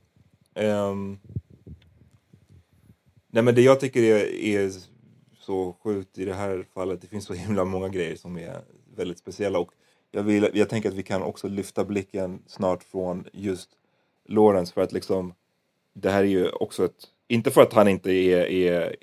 ehm, 0.55 1.19
nej 3.27 3.43
men 3.43 3.55
det 3.55 3.61
jag 3.61 3.79
tycker 3.79 4.03
är, 4.03 4.25
är 4.43 4.71
så 5.39 5.73
sjukt 5.83 6.17
i 6.17 6.25
det 6.25 6.33
här 6.33 6.65
fallet, 6.73 7.01
det 7.01 7.07
finns 7.07 7.25
så 7.25 7.33
himla 7.33 7.65
många 7.65 7.89
grejer 7.89 8.15
som 8.15 8.37
är 8.37 8.61
väldigt 8.95 9.19
speciella 9.19 9.59
och 9.59 9.71
jag, 10.11 10.23
vill, 10.23 10.49
jag 10.53 10.69
tänker 10.69 10.89
att 10.89 10.95
vi 10.95 11.03
kan 11.03 11.21
också 11.21 11.47
lyfta 11.47 11.85
blicken 11.85 12.43
snart 12.47 12.83
från 12.83 13.25
just 13.33 13.69
Lawrence 14.25 14.73
för 14.73 14.81
att 14.81 14.91
liksom 14.91 15.33
det 15.93 16.09
här 16.09 16.19
är 16.23 16.27
ju 16.27 16.49
också 16.49 16.85
ett, 16.85 17.03
inte 17.27 17.51
för 17.51 17.61
att 17.61 17.73
han 17.73 17.87
inte 17.87 18.11
är, 18.11 18.45
är 18.45 18.95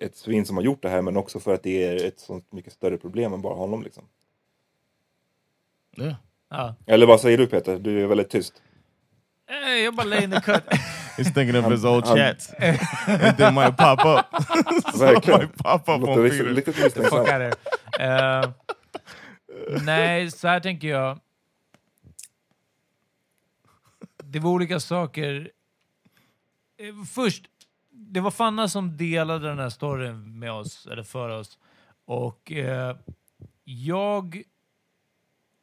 ett 0.00 0.16
svin 0.16 0.46
som 0.46 0.56
har 0.56 0.64
gjort 0.64 0.82
det 0.82 0.88
här 0.88 1.02
men 1.02 1.16
också 1.16 1.40
för 1.40 1.54
att 1.54 1.62
det 1.62 1.84
är 1.84 2.06
ett 2.06 2.20
sånt 2.20 2.52
mycket 2.52 2.72
större 2.72 2.96
problem 2.98 3.32
än 3.32 3.42
bara 3.42 3.54
honom 3.54 3.82
liksom. 3.82 4.04
Yeah. 5.96 6.14
Ja. 6.52 6.74
Eller 6.86 7.06
vad 7.06 7.20
säger 7.20 7.38
du 7.38 7.46
Peter? 7.46 7.78
Du 7.78 8.02
är 8.02 8.06
väldigt 8.06 8.30
tyst. 8.30 8.62
Eh, 9.50 9.70
Jag 9.74 9.94
bara 9.94 10.06
lay 10.06 10.24
in 10.24 10.30
the 10.30 10.40
cut. 10.40 10.62
He's 11.16 11.34
thinking 11.34 11.56
of 11.64 11.72
his 11.72 11.84
old 11.84 12.06
chats. 12.06 12.50
and 13.06 13.36
they 13.36 13.50
might 13.52 13.76
pop 13.76 14.04
up. 14.04 14.26
Verkligen. 15.00 15.40
might 15.40 15.56
pop 15.56 15.88
up 15.88 16.00
Låter 16.00 16.12
on 16.12 16.22
riktigt, 16.22 16.40
Peter. 16.40 16.54
riktigt 16.54 16.74
Fuck 16.74 16.84
misstänksam. 16.84 17.18
out 17.18 17.28
of 17.28 17.32
here. 17.98 18.42
Eh, 18.42 18.50
nej, 19.84 20.30
så 20.30 20.48
här 20.48 20.60
tänker 20.60 20.88
jag. 20.88 21.18
Det 24.24 24.38
var 24.38 24.50
olika 24.50 24.80
saker. 24.80 25.50
Eh, 26.78 27.04
Först, 27.14 27.44
det 27.90 28.20
var 28.20 28.30
Fanna 28.30 28.68
som 28.68 28.96
delade 28.96 29.48
den 29.48 29.58
här 29.58 29.68
storyn 29.70 30.38
med 30.38 30.52
oss, 30.52 30.86
eller 30.92 31.02
för 31.02 31.28
oss. 31.28 31.58
Och 32.04 32.52
eh, 32.52 32.96
jag 33.64 34.42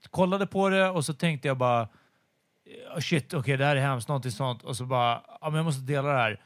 kollade 0.10 0.48
på 0.48 0.70
det 0.70 0.90
och 0.90 1.06
så 1.06 1.14
tänkte 1.14 1.48
jag 1.48 1.58
bara 1.58 1.88
oh 2.96 3.00
shit, 3.00 3.34
okej 3.34 3.58
det 3.58 3.66
här 3.66 3.76
är 3.76 3.82
hemskt, 3.82 4.08
någonting 4.08 4.32
sånt. 4.32 4.64
Och 4.64 4.78
så 4.78 4.86
bara, 4.86 5.24
ja 5.42 5.50
men 5.50 5.56
jag 5.56 5.66
måste 5.66 5.82
dela 5.82 6.08
det 6.08 6.18
här. 6.18 6.42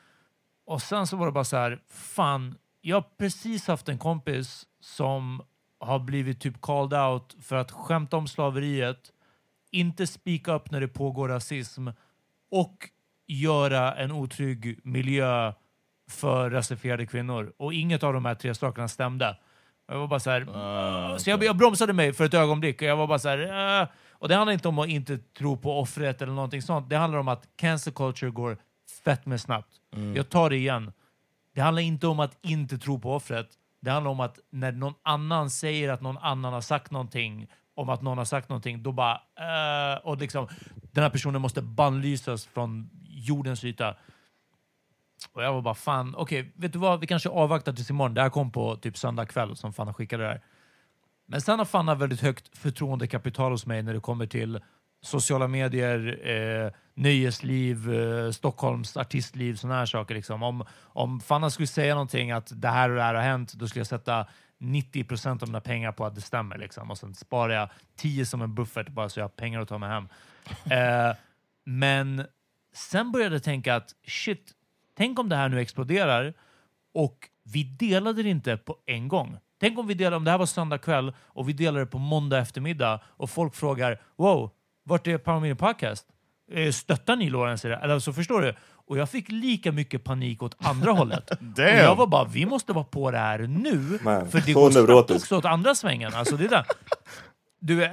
Och 0.65 0.81
sen 0.81 1.07
så 1.07 1.17
var 1.17 1.25
det 1.25 1.31
bara 1.31 1.43
så 1.43 1.57
här, 1.57 1.81
fan, 1.87 2.55
jag 2.81 2.97
har 2.97 3.05
precis 3.17 3.67
haft 3.67 3.89
en 3.89 3.97
kompis 3.97 4.65
som 4.79 5.43
har 5.79 5.99
blivit 5.99 6.41
typ 6.41 6.61
called 6.61 6.99
out 6.99 7.35
för 7.41 7.55
att 7.55 7.71
skämta 7.71 8.17
om 8.17 8.27
slaveriet, 8.27 9.11
inte 9.71 10.07
speak 10.07 10.47
up 10.47 10.71
när 10.71 10.81
det 10.81 10.87
pågår 10.87 11.29
rasism 11.29 11.87
och 12.51 12.89
göra 13.27 13.95
en 13.95 14.11
otrygg 14.11 14.79
miljö 14.83 15.53
för 16.09 16.49
rasifierade 16.49 17.05
kvinnor. 17.05 17.53
Och 17.57 17.73
inget 17.73 18.03
av 18.03 18.13
de 18.13 18.25
här 18.25 18.35
tre 18.35 18.55
sakerna 18.55 18.87
stämde. 18.87 19.37
Jag 19.93 19.99
var 19.99 20.07
bara 20.07 20.19
så 20.19 20.29
här, 20.29 20.47
Ah, 20.53 21.19
så 21.19 21.29
jag, 21.29 21.43
jag 21.43 21.57
bromsade 21.57 21.93
mig 21.93 22.13
för 22.13 22.25
ett 22.25 22.33
ögonblick 22.33 22.81
och 22.81 22.87
jag 22.87 22.97
var 22.97 23.07
bara 23.07 23.19
så 23.19 23.29
här, 23.29 23.81
"Äh." 23.81 23.87
och 24.11 24.27
det 24.29 24.35
handlar 24.35 24.53
inte 24.53 24.67
om 24.67 24.79
att 24.79 24.87
inte 24.87 25.17
tro 25.17 25.57
på 25.57 25.79
offret 25.79 26.21
eller 26.21 26.33
någonting 26.33 26.61
sånt. 26.61 26.89
Det 26.89 26.97
handlar 26.97 27.19
om 27.19 27.27
att 27.27 27.47
cancel 27.55 27.93
culture 27.93 28.31
går 28.31 28.57
fett 29.05 29.25
med 29.25 29.41
snabbt. 29.41 29.71
Jag 30.15 30.29
tar 30.29 30.49
det 30.49 30.55
igen. 30.55 30.93
Det 31.55 31.61
handlar 31.61 31.81
inte 31.81 32.07
om 32.07 32.19
att 32.19 32.37
inte 32.41 32.77
tro 32.77 32.99
på 32.99 33.15
offret. 33.15 33.47
Det 33.81 33.91
handlar 33.91 34.11
om 34.11 34.19
att 34.19 34.39
när 34.51 34.71
någon 34.71 34.93
annan 35.03 35.49
säger 35.49 35.89
att 35.89 36.01
någon 36.01 36.17
annan 36.17 36.53
har 36.53 36.61
sagt 36.61 36.91
någonting 36.91 37.47
om 37.75 37.89
att 37.89 38.01
någon 38.01 38.17
har 38.17 38.25
sagt 38.25 38.49
någonting, 38.49 38.83
då 38.83 38.91
bara... 38.91 39.13
"Äh", 39.93 39.97
och 40.03 40.17
liksom, 40.17 40.47
den 40.91 41.03
här 41.03 41.09
personen 41.09 41.41
måste 41.41 41.61
bannlysas 41.61 42.45
från 42.45 42.89
jordens 43.09 43.63
yta. 43.63 43.95
Och 45.33 45.43
jag 45.43 45.53
var 45.53 45.61
bara 45.61 45.73
fan, 45.73 46.15
okej, 46.17 46.53
vet 46.55 46.73
du 46.73 46.79
vad? 46.79 46.99
Vi 46.99 47.07
kanske 47.07 47.29
avvaktar 47.29 47.73
tills 47.73 47.89
imorgon. 47.89 48.13
Det 48.13 48.21
här 48.21 48.29
kom 48.29 48.51
på 48.51 48.75
typ 48.75 48.97
söndag 48.97 49.25
kväll 49.25 49.55
som 49.55 49.73
Fanna 49.73 49.93
skickade 49.93 50.23
det 50.23 50.29
här. 50.29 50.41
Men 51.25 51.41
sen 51.41 51.59
har 51.59 51.65
Fanna 51.65 51.95
väldigt 51.95 52.21
högt 52.21 52.57
förtroendekapital 52.57 53.51
hos 53.51 53.65
mig 53.65 53.83
när 53.83 53.93
det 53.93 53.99
kommer 53.99 54.25
till 54.25 54.59
sociala 55.01 55.47
medier, 55.47 56.27
eh, 56.27 56.71
nöjesliv, 56.93 57.93
eh, 57.93 58.31
Stockholms 58.31 58.97
artistliv, 58.97 59.55
sådana 59.55 59.79
här 59.79 59.85
saker. 59.85 60.15
Liksom. 60.15 60.43
Om, 60.43 60.65
om 60.81 61.19
Fanna 61.19 61.49
skulle 61.49 61.67
säga 61.67 61.93
någonting 61.93 62.31
att 62.31 62.61
det 62.61 62.67
här 62.67 62.89
och 62.89 62.95
det 62.95 63.01
här 63.01 63.15
har 63.15 63.21
hänt, 63.21 63.53
då 63.53 63.67
skulle 63.67 63.79
jag 63.79 63.87
sätta 63.87 64.27
90 64.59 65.03
procent 65.03 65.43
av 65.43 65.49
mina 65.49 65.61
pengar 65.61 65.91
på 65.91 66.05
att 66.05 66.15
det 66.15 66.21
stämmer. 66.21 66.57
Liksom. 66.57 66.91
Och 66.91 66.97
sen 66.97 67.13
sparar 67.13 67.53
jag 67.53 67.69
10 67.95 68.25
som 68.25 68.41
en 68.41 68.55
buffert 68.55 68.89
bara 68.89 69.09
så 69.09 69.19
jag 69.19 69.23
har 69.23 69.29
pengar 69.29 69.61
att 69.61 69.69
ta 69.69 69.77
mig 69.77 69.89
hem. 69.89 70.07
Eh, 70.65 71.15
men 71.65 72.25
sen 72.73 73.11
började 73.11 73.35
jag 73.35 73.43
tänka 73.43 73.75
att 73.75 73.95
shit, 74.07 74.51
tänk 74.97 75.19
om 75.19 75.29
det 75.29 75.35
här 75.35 75.49
nu 75.49 75.59
exploderar 75.59 76.33
och 76.93 77.29
vi 77.43 77.63
delade 77.63 78.23
det 78.23 78.29
inte 78.29 78.57
på 78.57 78.77
en 78.85 79.07
gång. 79.07 79.37
Tänk 79.59 79.79
om 79.79 79.87
vi 79.87 79.93
delade, 79.93 80.15
om 80.15 80.23
det 80.23 80.31
här 80.31 80.37
var 80.37 80.45
söndag 80.45 80.77
kväll 80.77 81.13
och 81.19 81.49
vi 81.49 81.53
delade 81.53 81.79
det 81.79 81.85
på 81.85 81.97
måndag 81.97 82.39
eftermiddag 82.39 82.99
och 83.07 83.29
folk 83.29 83.55
frågar 83.55 84.01
wow, 84.15 84.51
vart 84.83 85.07
är 85.07 85.17
Power 85.17 85.39
Meeting 85.39 85.57
Podcast? 85.57 86.07
Eh, 86.51 86.71
Stöttar 86.71 87.15
ni 87.15 87.29
Lawrence 87.29 87.67
i 87.67 87.71
det? 87.71 87.77
Eller 87.77 87.99
så 87.99 88.13
förstår 88.13 88.41
du? 88.41 88.55
Och 88.87 88.97
jag 88.97 89.09
fick 89.09 89.31
lika 89.31 89.71
mycket 89.71 90.03
panik 90.03 90.43
åt 90.43 90.55
andra 90.59 90.91
hållet. 90.99 91.31
Jag 91.57 91.95
var 91.95 92.07
bara, 92.07 92.23
vi 92.25 92.45
måste 92.45 92.73
vara 92.73 92.85
på 92.85 93.11
det 93.11 93.17
här 93.17 93.39
nu. 93.39 93.99
Man, 94.03 94.29
för 94.29 94.41
det 94.41 94.53
går 94.53 94.71
snabbt 94.71 95.11
också 95.11 95.37
åt 95.37 95.45
andra 95.45 95.75
svängen. 95.75 96.13
Alltså, 96.13 96.37
det 96.37 96.45
är 96.45 96.49
där. 96.49 96.65
Du, 97.59 97.89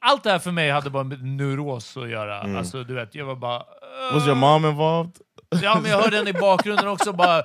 allt 0.00 0.22
det 0.22 0.30
här 0.30 0.38
för 0.38 0.50
mig 0.50 0.70
hade 0.70 0.90
bara 0.90 1.04
med 1.04 1.24
neuros 1.24 1.96
att 1.96 2.08
göra. 2.08 2.40
Mm. 2.40 2.56
Alltså, 2.56 2.84
du 2.84 2.94
vet, 2.94 3.14
jag 3.14 3.24
var 3.24 3.36
bara... 3.36 3.64
Was 4.12 4.26
your 4.26 4.34
mom 4.34 4.64
involved? 4.64 5.16
Ja, 5.62 5.80
men 5.82 5.90
jag 5.90 6.02
hörde 6.02 6.16
den 6.16 6.28
i 6.28 6.32
bakgrunden 6.32 6.88
också. 6.88 7.12
Bara, 7.12 7.38
eh, 7.38 7.44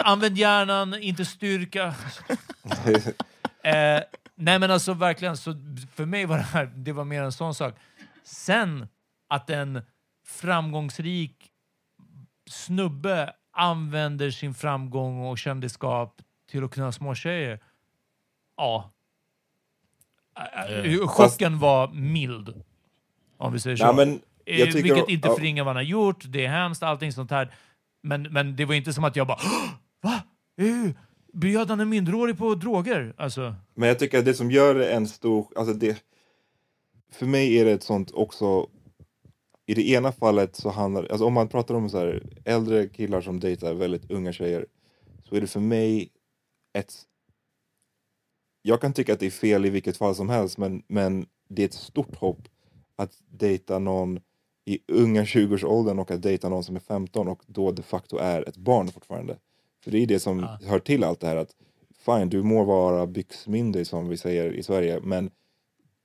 använd 0.00 0.38
hjärnan, 0.38 0.94
inte 0.94 1.24
styrka. 1.24 1.94
Eh, 3.62 4.02
nej 4.34 4.58
men 4.58 4.70
alltså 4.70 4.94
verkligen, 4.94 5.36
så 5.36 5.54
för 5.94 6.04
mig 6.06 6.26
var 6.26 6.36
det 6.36 6.42
här 6.42 6.66
det 6.66 6.92
var 6.92 7.04
mer 7.04 7.22
en 7.22 7.32
sån 7.32 7.54
sak. 7.54 7.74
Sen 8.24 8.88
att 9.28 9.50
en 9.50 9.82
framgångsrik 10.26 11.50
snubbe 12.50 13.32
använder 13.52 14.30
sin 14.30 14.54
framgång 14.54 15.26
och 15.26 15.38
kändisskap 15.38 16.22
till 16.50 16.64
att 16.64 16.70
kunna 16.70 16.92
små 16.92 17.14
tjejer. 17.14 17.60
Ja. 18.56 18.92
Eh, 20.68 21.06
Chocken 21.08 21.58
var 21.58 21.88
mild. 21.88 22.62
Om 23.36 23.52
vi 23.52 23.60
säger 23.60 23.76
så. 23.76 23.84
Ja, 23.84 23.92
men 23.92 24.20
Eh, 24.46 24.66
tycker, 24.66 24.82
Vilket 24.82 25.08
inte 25.08 25.28
förringar 25.28 25.64
vad 25.64 25.68
han 25.68 25.76
har 25.76 25.90
gjort, 25.90 26.24
det 26.28 26.44
är 26.44 26.48
hemskt, 26.48 26.82
allting 26.82 27.12
sånt 27.12 27.30
här. 27.30 27.54
Men, 28.02 28.22
men 28.22 28.56
det 28.56 28.64
var 28.64 28.74
inte 28.74 28.92
som 28.92 29.04
att 29.04 29.16
jag 29.16 29.26
bara 29.26 29.38
Va? 30.02 30.22
Eh, 30.60 30.90
bjöd 31.32 31.70
han 31.70 31.80
en 31.80 31.88
minderårig 31.88 32.38
på 32.38 32.54
droger? 32.54 33.14
Alltså, 33.16 33.54
Men 33.74 33.88
jag 33.88 33.98
tycker 33.98 34.18
att 34.18 34.24
det 34.24 34.34
som 34.34 34.50
gör 34.50 34.80
en 34.80 35.06
stor... 35.06 35.46
Alltså 35.56 35.74
det, 35.74 36.02
för 37.12 37.26
mig 37.26 37.58
är 37.58 37.64
det 37.64 37.72
ett 37.72 37.82
sånt 37.82 38.10
också... 38.10 38.68
I 39.68 39.74
det 39.74 39.88
ena 39.88 40.12
fallet 40.12 40.56
så 40.56 40.70
handlar 40.70 41.06
alltså 41.06 41.26
om 41.26 41.32
man 41.32 41.48
pratar 41.48 41.74
om 41.74 41.88
så 41.88 41.98
här, 41.98 42.22
äldre 42.44 42.88
killar 42.88 43.20
som 43.20 43.40
dejtar 43.40 43.74
väldigt 43.74 44.10
unga 44.10 44.32
tjejer 44.32 44.66
så 45.24 45.36
är 45.36 45.40
det 45.40 45.46
för 45.46 45.60
mig 45.60 46.08
ett... 46.78 46.94
Jag 48.62 48.80
kan 48.80 48.92
tycka 48.92 49.12
att 49.12 49.20
det 49.20 49.26
är 49.26 49.30
fel 49.30 49.66
i 49.66 49.70
vilket 49.70 49.96
fall 49.96 50.14
som 50.14 50.28
helst 50.28 50.58
men, 50.58 50.82
men 50.88 51.26
det 51.48 51.62
är 51.62 51.66
ett 51.66 51.74
stort 51.74 52.16
hopp 52.16 52.48
att 52.96 53.12
dejta 53.30 53.78
någon 53.78 54.20
i 54.68 54.78
unga 54.88 55.24
20-årsåldern 55.24 55.98
och 55.98 56.10
att 56.10 56.22
dejta 56.22 56.48
någon 56.48 56.64
som 56.64 56.76
är 56.76 56.80
15 56.80 57.28
och 57.28 57.42
då 57.46 57.70
de 57.72 57.82
facto 57.82 58.16
är 58.16 58.48
ett 58.48 58.56
barn 58.56 58.88
fortfarande. 58.88 59.36
För 59.84 59.90
det 59.90 59.98
är 59.98 60.06
det 60.06 60.20
som 60.20 60.38
Ja. 60.38 60.58
hör 60.68 60.78
till 60.78 61.04
allt 61.04 61.20
det 61.20 61.26
här 61.26 61.36
att 61.36 61.54
fine, 62.04 62.28
du 62.28 62.42
må 62.42 62.64
vara 62.64 63.06
byxmyndig 63.06 63.86
som 63.86 64.08
vi 64.08 64.16
säger 64.16 64.52
i 64.52 64.62
Sverige 64.62 65.00
men 65.02 65.30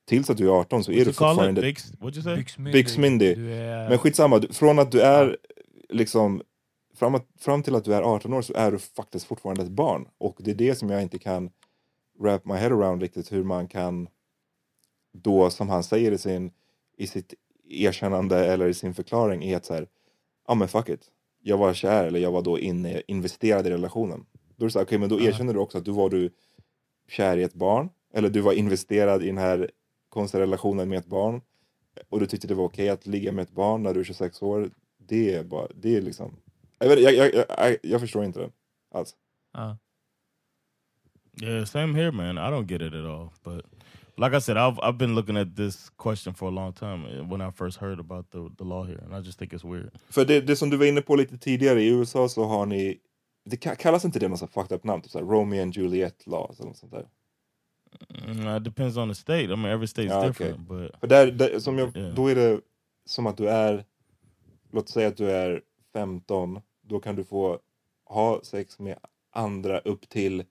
tills 0.06 0.30
att 0.30 0.38
du 0.38 0.48
är 0.48 0.60
18 0.60 0.84
så 0.84 0.92
är 0.92 0.96
What'd 0.96 1.00
du 1.00 1.06
fortfarande 1.06 1.62
say? 1.62 2.36
byxmyndig. 2.36 2.74
Byxmyndig. 2.74 3.38
Du 3.38 3.54
är... 3.54 3.90
men 3.90 3.98
skitsamma, 3.98 4.42
från 4.52 4.80
att 4.80 4.92
du 4.92 5.02
är 5.02 5.38
liksom 5.90 6.42
fram, 6.96 7.16
att, 7.16 7.28
fram 7.40 7.64
till 7.64 7.76
att 7.76 7.86
du 7.86 7.94
är 7.94 8.02
18 8.02 8.34
år 8.34 8.42
så 8.42 8.54
är 8.54 8.72
du 8.72 8.80
faktiskt 8.80 9.26
fortfarande 9.26 9.64
ett 9.64 9.70
barn 9.70 10.08
och 10.18 10.36
det 10.40 10.52
är 10.52 10.56
det 10.56 10.76
som 10.76 10.90
jag 10.90 11.02
inte 11.02 11.20
kan 11.20 11.50
wrap 12.20 12.46
my 12.46 12.54
head 12.54 12.68
around 12.68 13.02
riktigt 13.02 13.32
hur 13.32 13.44
man 13.44 13.68
kan 13.68 14.08
då 15.14 15.50
som 15.50 15.70
han 15.70 15.84
säger 15.84 16.12
i, 16.12 16.18
sin, 16.18 16.52
i 16.98 17.08
sitt 17.08 17.34
erkännande 17.72 18.46
eller 18.46 18.68
i 18.68 18.74
sin 18.74 18.94
förklaring 18.94 19.44
är 19.44 19.58
att 19.58 19.66
så 19.66 19.74
här, 19.74 19.88
ja 20.48 20.56
men 20.56 20.68
fuck 20.68 20.90
it, 20.90 21.08
jag 21.42 21.58
var 21.58 21.74
kär 21.74 22.08
eller 22.08 22.20
jag 22.20 22.32
var 22.32 22.42
då 22.42 22.60
inne, 22.60 23.02
investerad 23.08 23.68
i 23.68 23.70
relationen. 23.70 24.26
Då 24.56 24.66
är 24.66 24.68
det 24.68 24.72
så 24.72 24.80
här, 24.80 24.86
okej 24.86 24.98
men 24.98 25.10
då 25.10 25.22
erkänner 25.22 25.54
du 25.54 25.60
också 25.60 25.78
att 25.78 25.86
du 25.86 25.92
var 25.92 26.10
du 26.10 26.30
kär 27.08 27.38
i 27.38 27.44
ett 27.44 27.54
barn 27.54 27.90
eller 28.14 28.30
du 28.30 28.42
var 28.42 28.54
investerad 28.54 29.24
i 29.24 29.26
den 29.26 29.38
här 29.38 29.72
konstiga 30.10 30.44
relationen 30.44 30.90
med 30.90 31.00
ett 31.00 31.08
barn 31.08 31.42
och 32.10 32.20
du 32.20 32.26
tyckte 32.26 32.48
det 32.48 32.56
var 32.56 32.66
okej 32.66 32.90
att 32.90 33.08
ligga 33.08 33.32
med 33.32 33.44
ett 33.44 33.52
barn 33.52 33.84
när 33.84 33.94
du 33.94 34.00
är 34.00 34.04
26 34.04 34.42
år. 34.42 34.72
Det 34.98 35.34
är 35.34 35.44
bara, 35.44 35.68
det 35.76 35.96
är 35.96 36.02
liksom, 36.02 36.36
jag, 36.80 36.90
vet, 36.90 37.00
jag, 37.00 37.14
jag, 37.14 37.46
jag, 37.58 37.78
jag 37.84 38.02
förstår 38.02 38.24
inte 38.24 38.40
det 38.40 38.50
alls. 38.92 39.16
Ja. 39.54 39.78
Yeah, 41.42 41.66
same 41.66 41.94
here, 41.94 42.12
man. 42.12 42.38
I 42.38 42.52
don't 42.52 42.66
get 42.66 42.82
it 42.82 42.94
at 42.94 43.06
all. 43.06 43.30
But 43.44 43.66
like 44.18 44.38
I 44.38 44.42
said, 44.42 44.58
I've 44.58 44.80
I've 44.84 44.98
been 44.98 45.16
looking 45.16 45.38
at 45.38 45.56
this 45.56 45.90
question 45.90 46.34
for 46.34 46.48
a 46.48 46.52
long 46.52 46.74
time 46.74 47.06
uh, 47.06 47.24
when 47.32 47.42
I 47.42 47.52
first 47.52 47.78
heard 47.78 48.00
about 48.00 48.32
the 48.32 48.50
the 48.58 48.64
law 48.64 48.84
here, 48.86 49.00
and 49.06 49.14
I 49.16 49.20
just 49.28 49.40
think 49.40 49.54
it's 49.54 49.64
weird. 49.64 49.92
För 50.10 50.26
det, 50.26 50.42
det 50.42 50.56
som 50.56 50.70
du 50.70 50.78
var 50.78 50.86
inne 50.86 51.02
på 51.02 51.16
lite 51.16 51.38
tidigare, 51.38 51.82
i 51.82 51.88
USA 51.88 52.30
så 52.30 52.44
har 52.44 52.66
ni, 52.66 52.98
det 53.46 53.56
ka- 53.66 53.76
kallas 53.76 54.06
inte 54.06 54.20
det 54.20 54.28
något 54.28 54.40
fucked 54.54 54.72
up 54.76 54.84
namn? 54.84 55.02
Typ 55.02 55.12
såhär 55.12 55.26
Romeo 55.26 55.62
and 55.62 55.76
Juliet 55.78 56.28
laws 56.28 56.60
eller 56.60 56.68
något 56.70 56.78
sånt 56.78 56.92
där? 56.92 57.06
Mm, 58.26 58.58
it 58.58 58.64
depends 58.64 58.98
on 58.98 59.10
the 59.10 59.16
state. 59.16 59.44
I 59.44 59.48
mean, 59.56 59.66
every 59.66 59.88
state's 59.88 60.10
Ja, 60.10 60.28
different, 60.28 60.68
but 60.68 60.92
För 61.00 61.08
där, 61.08 61.32
där, 61.32 61.60
som 61.60 61.78
jag, 61.78 61.98
Ja. 61.98 62.12
då 62.16 62.28
är 62.28 62.36
det 62.36 62.62
som 63.06 63.28
att 63.28 63.38
du 63.38 63.50
är, 63.50 63.86
låt 64.72 64.90
säga 64.90 65.08
att 65.08 65.18
du 65.18 65.32
är 65.32 65.62
15, 65.94 66.62
då 66.82 67.00
kan 67.00 67.16
du 67.16 67.24
få 67.24 67.60
ha 68.06 68.40
sex 68.44 68.80
med 68.80 68.98
andra 69.34 69.80
upp 69.80 70.10
till 70.10 70.44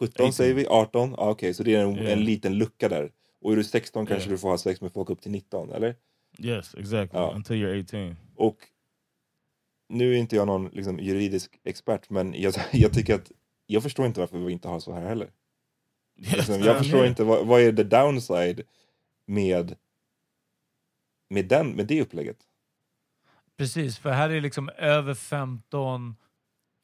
17 0.00 0.24
18. 0.24 0.32
säger 0.32 0.54
vi, 0.54 0.66
18? 0.66 1.14
Ja, 1.16 1.30
Okej, 1.30 1.54
så 1.54 1.62
det 1.62 1.74
är 1.74 1.84
en, 1.84 1.94
Ja. 1.94 2.02
en 2.10 2.24
liten 2.24 2.54
lucka 2.58 2.88
där. 2.88 3.12
Och 3.40 3.52
är 3.52 3.56
du 3.56 3.64
16 3.64 4.06
kanske 4.06 4.28
Ja. 4.28 4.32
du 4.32 4.38
får 4.38 4.48
ha 4.48 4.58
sex 4.58 4.80
med 4.80 4.92
folk 4.92 5.10
upp 5.10 5.20
till 5.22 5.30
19, 5.30 5.70
eller? 5.72 5.96
yes, 6.38 6.74
exactly. 6.74 7.18
Ja. 7.18 7.32
Until 7.34 7.56
you're 7.56 7.82
18. 7.84 8.16
Och 8.36 8.56
nu 9.88 10.14
är 10.14 10.18
inte 10.18 10.36
jag 10.36 10.46
någon 10.46 10.68
liksom, 10.68 10.98
juridisk 10.98 11.60
expert, 11.64 12.10
men 12.10 12.34
jag, 12.42 12.54
jag 12.72 12.92
tycker 12.92 13.14
att 13.14 13.32
jag 13.66 13.82
förstår 13.82 14.06
inte 14.06 14.20
varför 14.20 14.38
vi 14.38 14.52
inte 14.52 14.68
har 14.68 14.80
så 14.80 14.92
här 14.92 15.08
heller. 15.08 15.30
Yes, 16.18 16.32
Liksom, 16.32 16.60
jag 16.60 16.78
förstår 16.82 17.06
inte, 17.06 17.24
vad, 17.24 17.46
vad 17.46 17.60
är 17.60 17.72
the 17.72 17.82
downside 17.82 18.60
med, 19.26 19.76
med, 21.30 21.46
den, 21.48 21.70
med 21.70 21.86
det 21.86 22.02
upplägget? 22.02 22.36
Precis, 23.56 23.98
för 23.98 24.10
här 24.10 24.30
är 24.30 24.40
liksom 24.40 24.68
över 24.68 25.14
15 25.14 26.16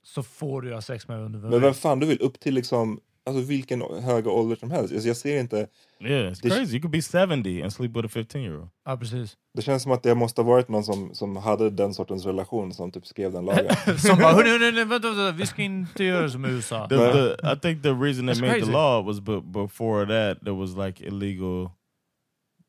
så 0.02 0.22
får 0.22 0.62
du 0.62 0.74
ha 0.74 0.83
sex 0.83 1.09
med 1.09 1.20
under 1.20 1.38
Men 1.38 1.61
vem 1.61 1.74
fan 1.74 2.00
du 2.00 2.07
vill 2.07 2.20
upp 2.20 2.40
till 2.40 2.55
liksom, 2.55 3.00
alltså 3.26 3.42
vilken 3.42 3.82
höga 3.82 4.30
ålder 4.30 4.56
som 4.56 4.70
helst. 4.70 4.92
Alltså, 4.92 5.08
jag 5.08 5.16
ser 5.16 5.40
inte, 5.40 5.66
Yeah, 6.00 6.32
it's 6.32 6.42
This- 6.42 6.50
crazy. 6.50 6.72
You 6.76 6.80
could 6.80 6.90
be 6.90 7.02
70 7.02 7.62
and 7.62 7.72
sleep 7.72 7.96
with 7.96 8.06
a 8.06 8.08
15 8.08 8.40
year 8.40 8.56
old. 8.58 8.68
Ja, 8.84 8.96
precis. 8.96 9.36
det 9.54 9.62
känns 9.62 9.82
som 9.82 9.92
att 9.92 10.02
det 10.02 10.14
måste 10.14 10.40
ha 10.42 10.48
varit 10.48 10.68
någon 10.68 10.84
som, 10.84 11.14
som 11.14 11.36
hade 11.36 11.70
den 11.70 11.94
sortens 11.94 12.26
relation 12.26 12.72
som 12.72 12.90
typ 12.92 13.06
skrev 13.06 13.32
den 13.32 13.44
lagen. 13.44 13.76
Som 13.98 14.18
bara, 14.18 14.32
hörni, 14.32 14.50
hörni, 14.50 14.84
vänta, 14.84 15.08
vänta, 15.10 15.32
vi 15.32 15.46
ska 15.46 15.62
inte 15.62 16.04
göra 16.04 16.30
som 16.30 16.44
i 16.44 16.48
USA. 16.48 16.88
The, 16.88 16.96
the, 16.96 17.52
I 17.52 17.56
think 17.62 17.82
the 17.82 17.92
reason 17.92 18.26
they 18.26 18.40
made 18.40 18.52
crazy. 18.52 18.66
the 18.66 18.72
law 18.72 19.06
was 19.06 19.20
be, 19.20 19.40
before 19.40 20.06
that 20.06 20.40
there 20.44 20.54
was 20.56 20.76
like 20.76 21.06
illegal. 21.06 21.70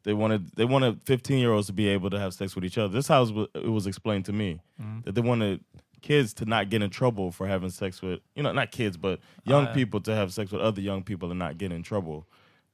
They 0.04 0.14
wanted 0.14 0.56
they 0.56 0.66
wanted 0.66 1.00
15 1.08 1.40
year 1.40 1.52
olds 1.52 1.68
to 1.68 1.74
be 1.74 1.94
able 1.96 2.10
to 2.10 2.18
have 2.18 2.32
sex 2.32 2.56
with 2.56 2.66
each 2.66 2.78
other. 2.78 2.94
This 2.94 3.08
how 3.10 3.24
it 3.24 3.34
was, 3.36 3.48
it 3.56 3.70
was 3.70 3.88
explained 3.88 4.26
to 4.26 4.34
me 4.34 4.60
that 5.06 5.16
they 5.16 5.24
wanted 5.30 5.60
kids 6.02 6.34
to 6.34 6.46
not 6.46 6.70
get 6.70 6.82
in 6.82 6.90
trouble 6.90 7.32
for 7.32 7.48
having 7.48 7.70
sex 7.70 8.02
with 8.02 8.20
you 8.36 8.44
know 8.44 8.52
not 8.52 8.72
kids 8.72 8.98
but 8.98 9.20
young 9.44 9.66
yeah. 9.66 9.74
people 9.74 10.00
to 10.00 10.14
have 10.14 10.32
sex 10.32 10.52
with 10.52 10.62
other 10.62 10.82
young 10.82 11.04
people 11.04 11.30
and 11.30 11.40
not 11.40 11.58
get 11.58 11.72
in 11.72 11.84
trouble 11.84 12.28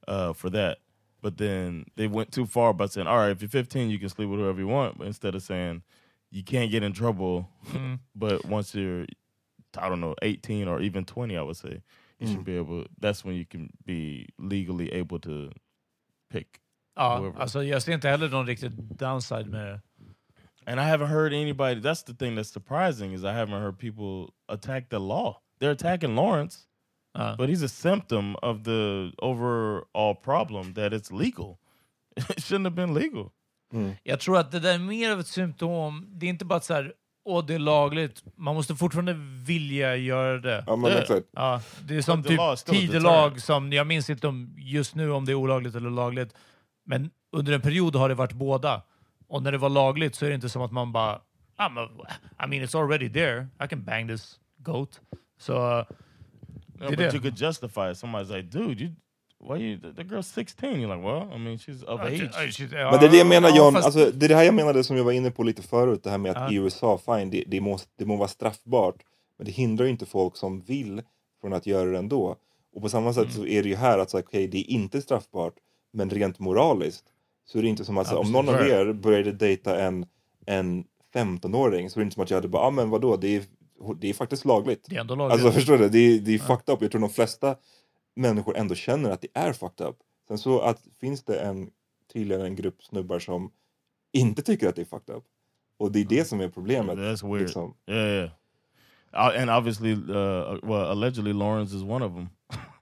uh, 0.07 0.33
for 0.33 0.49
that. 0.49 0.79
But 1.21 1.37
then 1.37 1.85
they 1.95 2.07
went 2.07 2.33
too 2.33 2.45
far 2.45 2.73
by 2.73 2.87
saying, 2.87 3.07
"All 3.07 3.17
right, 3.17 3.31
if 3.31 3.41
you're 3.41 3.49
15, 3.49 3.89
you 3.89 3.97
can 3.97 4.09
sleep 4.09 4.27
with 4.27 4.41
whoever 4.41 4.59
you 4.59 4.67
want," 4.67 4.97
but 4.97 5.07
instead 5.07 5.35
of 5.35 5.41
saying 5.41 5.81
you 6.31 6.43
can't 6.43 6.69
get 6.69 6.83
in 6.83 6.91
trouble, 6.91 7.47
hmm. 7.67 7.93
but 8.15 8.45
once 8.45 8.75
you're 8.75 9.05
I 9.77 9.89
don't 9.89 10.01
know, 10.01 10.15
18 10.21 10.67
or 10.67 10.81
even 10.81 11.05
20, 11.05 11.37
I 11.37 11.41
would 11.41 11.57
say, 11.57 11.81
you 12.19 12.27
should 12.27 12.37
hmm. 12.37 12.43
be 12.43 12.57
able, 12.57 12.85
that's 12.99 13.25
when 13.25 13.35
you 13.35 13.45
can 13.45 13.69
be 13.85 14.27
legally 14.37 14.91
able 14.91 15.19
to 15.19 15.49
pick. 16.29 16.59
Ja, 16.95 17.17
whoever. 17.17 17.41
alltså, 17.41 17.63
jag 17.63 17.81
ser 17.81 17.93
inte 17.93 18.09
heller 18.09 18.29
någon 18.29 18.45
riktig 18.45 18.71
downside 18.71 19.47
med. 19.47 19.79
And 20.67 20.79
I 20.79 20.83
haven't 20.83 21.09
heard 21.09 21.33
anybody, 21.33 21.81
that's 21.81 22.03
the 22.03 22.13
thing 22.13 22.35
that's 22.35 22.51
surprising 22.53 23.13
is 23.13 23.23
I 23.23 23.33
haven't 23.33 23.61
heard 23.61 23.77
people 23.79 24.33
attack 24.47 24.89
the 24.89 24.99
law. 24.99 25.41
They're 25.59 25.71
attacking 25.71 26.15
Lawrence, 26.15 26.57
Ja. 27.17 27.35
but 27.37 27.49
he's 27.49 27.63
a 27.63 27.67
symptom 27.69 28.35
of 28.41 28.63
the 28.63 29.11
overall 29.17 30.15
problem 30.15 30.73
that 30.73 30.93
it's 30.93 31.11
legal. 31.11 31.57
it 32.15 32.39
shouldn't 32.43 32.65
have 32.65 32.75
been 32.75 32.93
legal. 32.93 33.29
Jag 34.03 34.19
tror 34.19 34.37
att 34.37 34.51
det 34.51 34.59
där 34.59 34.73
är 34.73 34.79
mer 34.79 35.11
av 35.11 35.19
ett 35.19 35.27
symptom. 35.27 36.05
Det 36.11 36.25
är 36.25 36.29
inte 36.29 36.45
bara 36.45 36.59
så 36.59 36.73
här, 36.73 36.93
åh, 37.25 37.45
det 37.45 37.53
är 37.53 37.59
lagligt. 37.59 38.23
Man 38.35 38.55
måste 38.55 38.75
fortfarande 38.75 39.13
vilja 39.45 39.95
göra 39.95 40.37
det. 40.37 40.63
Ja 40.67 40.75
men 40.75 40.91
Ja. 40.91 40.97
exakt. 40.97 41.27
Ja, 41.31 41.61
det 41.85 41.95
är 41.97 42.01
som 42.01 42.21
But 42.21 42.29
typ 42.65 42.65
tidelag 42.65 43.41
som, 43.41 43.73
jag 43.73 43.87
minns 43.87 44.09
inte 44.09 44.27
om 44.27 44.55
just 44.57 44.95
nu 44.95 45.11
om 45.11 45.25
det 45.25 45.31
är 45.31 45.35
olagligt 45.35 45.75
eller 45.75 45.89
lagligt, 45.89 46.33
men 46.85 47.09
under 47.31 47.53
en 47.53 47.61
period 47.61 47.95
har 47.95 48.09
det 48.09 48.15
varit 48.15 48.33
båda. 48.33 48.81
Och 49.33 49.43
när 49.43 49.51
det 49.51 49.57
var 49.57 49.69
lagligt 49.69 50.15
så 50.15 50.25
är 50.25 50.29
det 50.29 50.35
inte 50.35 50.49
som 50.49 50.61
att 50.61 50.71
man 50.71 50.91
bara, 50.91 51.21
ah, 51.55 51.69
men, 51.69 51.83
I 51.83 52.47
mean 52.47 52.63
it's 52.67 52.79
already 52.79 53.09
there, 53.09 53.47
I 53.65 53.67
can 53.67 53.83
bang 53.83 54.07
this 54.07 54.39
goat. 54.57 55.01
Så 55.39 55.85
No, 56.75 56.79
Det 56.79 56.85
är 56.85 56.89
but 56.89 56.97
det. 56.97 57.13
you 57.13 57.21
could 57.21 57.41
justify 57.41 57.91
it. 57.91 57.97
Somebody's 57.97 58.37
like, 58.37 58.49
dude, 58.49 58.81
you, 58.83 58.91
why 59.39 59.57
you, 59.57 59.77
the, 59.77 59.93
the 59.93 60.03
girl's 60.03 60.27
16. 60.27 60.69
You're 60.69 60.95
like, 60.95 61.03
well, 61.05 61.29
I 61.35 61.37
mean, 61.37 61.57
she's 61.57 61.83
of 61.83 62.01
age. 62.01 62.59
Men 62.69 62.99
det 62.99 63.05
är 63.05 63.09
det 63.11 63.17
jag 63.17 63.27
menar 63.27 63.49
John, 63.49 63.75
alltså, 63.75 64.11
det 64.11 64.25
är 64.25 64.29
det 64.29 64.35
här 64.35 64.43
jag 64.43 64.53
menade 64.53 64.83
som 64.83 64.97
jag 64.97 65.03
var 65.03 65.11
inne 65.11 65.31
på 65.31 65.43
lite 65.43 65.61
förut, 65.61 66.03
det 66.03 66.09
här 66.09 66.17
med 66.17 66.37
att 66.37 66.51
i 66.51 66.55
USA, 66.55 66.97
fine, 66.97 67.29
det, 67.29 67.43
det, 67.47 67.61
må, 67.61 67.79
det 67.97 68.05
må 68.05 68.15
vara 68.15 68.27
straffbart, 68.27 68.95
men 69.37 69.45
det 69.45 69.51
hindrar 69.51 69.85
ju 69.85 69.91
inte 69.91 70.05
folk 70.05 70.37
som 70.37 70.61
vill 70.61 71.01
från 71.41 71.53
att 71.53 71.65
göra 71.65 71.91
det 71.91 71.97
ändå. 71.97 72.35
Och 72.75 72.81
på 72.81 72.89
samma 72.89 73.13
sätt 73.13 73.33
så 73.33 73.45
är 73.45 73.63
det 73.63 73.69
ju 73.69 73.75
här 73.75 73.99
att 73.99 74.09
så, 74.09 74.19
okay, 74.19 74.47
det 74.47 74.57
är 74.57 74.69
inte 74.69 75.01
straffbart, 75.01 75.53
men 75.93 76.09
rent 76.09 76.39
moraliskt 76.39 77.05
så 77.45 77.57
är 77.57 77.61
det 77.61 77.67
inte 77.67 77.85
som 77.85 77.97
att 77.97 78.07
så, 78.07 78.17
om 78.17 78.31
någon 78.31 78.49
av 78.49 78.67
er 78.67 78.93
började 78.93 79.31
dejta 79.31 79.79
en, 79.79 80.05
en 80.45 80.85
15-åring 81.13 81.89
så 81.89 81.99
är 81.99 82.01
det 82.01 82.05
inte 82.05 82.13
som 82.13 82.23
att 82.23 82.29
jag 82.29 82.37
hade 82.37 82.47
bara, 82.47 82.63
ah, 82.63 82.71
men 82.71 82.89
vadå, 82.89 83.17
det 83.17 83.35
är, 83.35 83.43
det 83.99 84.09
är 84.09 84.13
faktiskt 84.13 84.45
lagligt. 84.45 84.85
Det 84.89 84.95
är 84.95 85.01
ändå 85.01 85.15
lagligt. 85.15 85.33
Alltså 85.33 85.51
förstår 85.51 85.77
du? 85.77 85.89
Det 85.89 85.99
är, 85.99 86.19
det 86.19 86.33
är 86.33 86.39
fucked 86.39 86.73
up. 86.73 86.81
Jag 86.81 86.91
tror 86.91 87.01
de 87.01 87.09
flesta 87.09 87.55
människor 88.15 88.57
ändå 88.57 88.75
känner 88.75 89.11
att 89.11 89.21
det 89.21 89.27
är 89.33 89.53
fucked 89.53 89.87
up. 89.87 89.95
Sen 90.27 90.37
så 90.37 90.59
att 90.59 90.81
finns 90.99 91.23
det 91.23 91.39
en 91.39 91.69
tydligen 92.13 92.41
en 92.41 92.55
grupp 92.55 92.83
snubbar 92.83 93.19
som 93.19 93.51
inte 94.11 94.41
tycker 94.41 94.69
att 94.69 94.75
det 94.75 94.81
är 94.81 94.85
fucked 94.85 95.15
up. 95.15 95.23
Och 95.77 95.91
det 95.91 95.99
är 95.99 96.05
det 96.05 96.27
som 96.27 96.41
är 96.41 96.49
problemet. 96.49 96.97
That's 96.97 97.31
weird. 97.31 97.41
Liksom. 97.41 97.73
Yeah, 97.87 98.07
yeah. 98.07 98.29
Uh, 99.13 99.41
and 99.41 99.49
obviously, 99.49 99.93
uh, 99.93 100.59
well, 100.63 100.85
allegedly 100.85 101.33
Lawrence 101.33 101.75
is 101.75 101.83
one 101.83 102.05
of 102.05 102.13
them. 102.13 102.29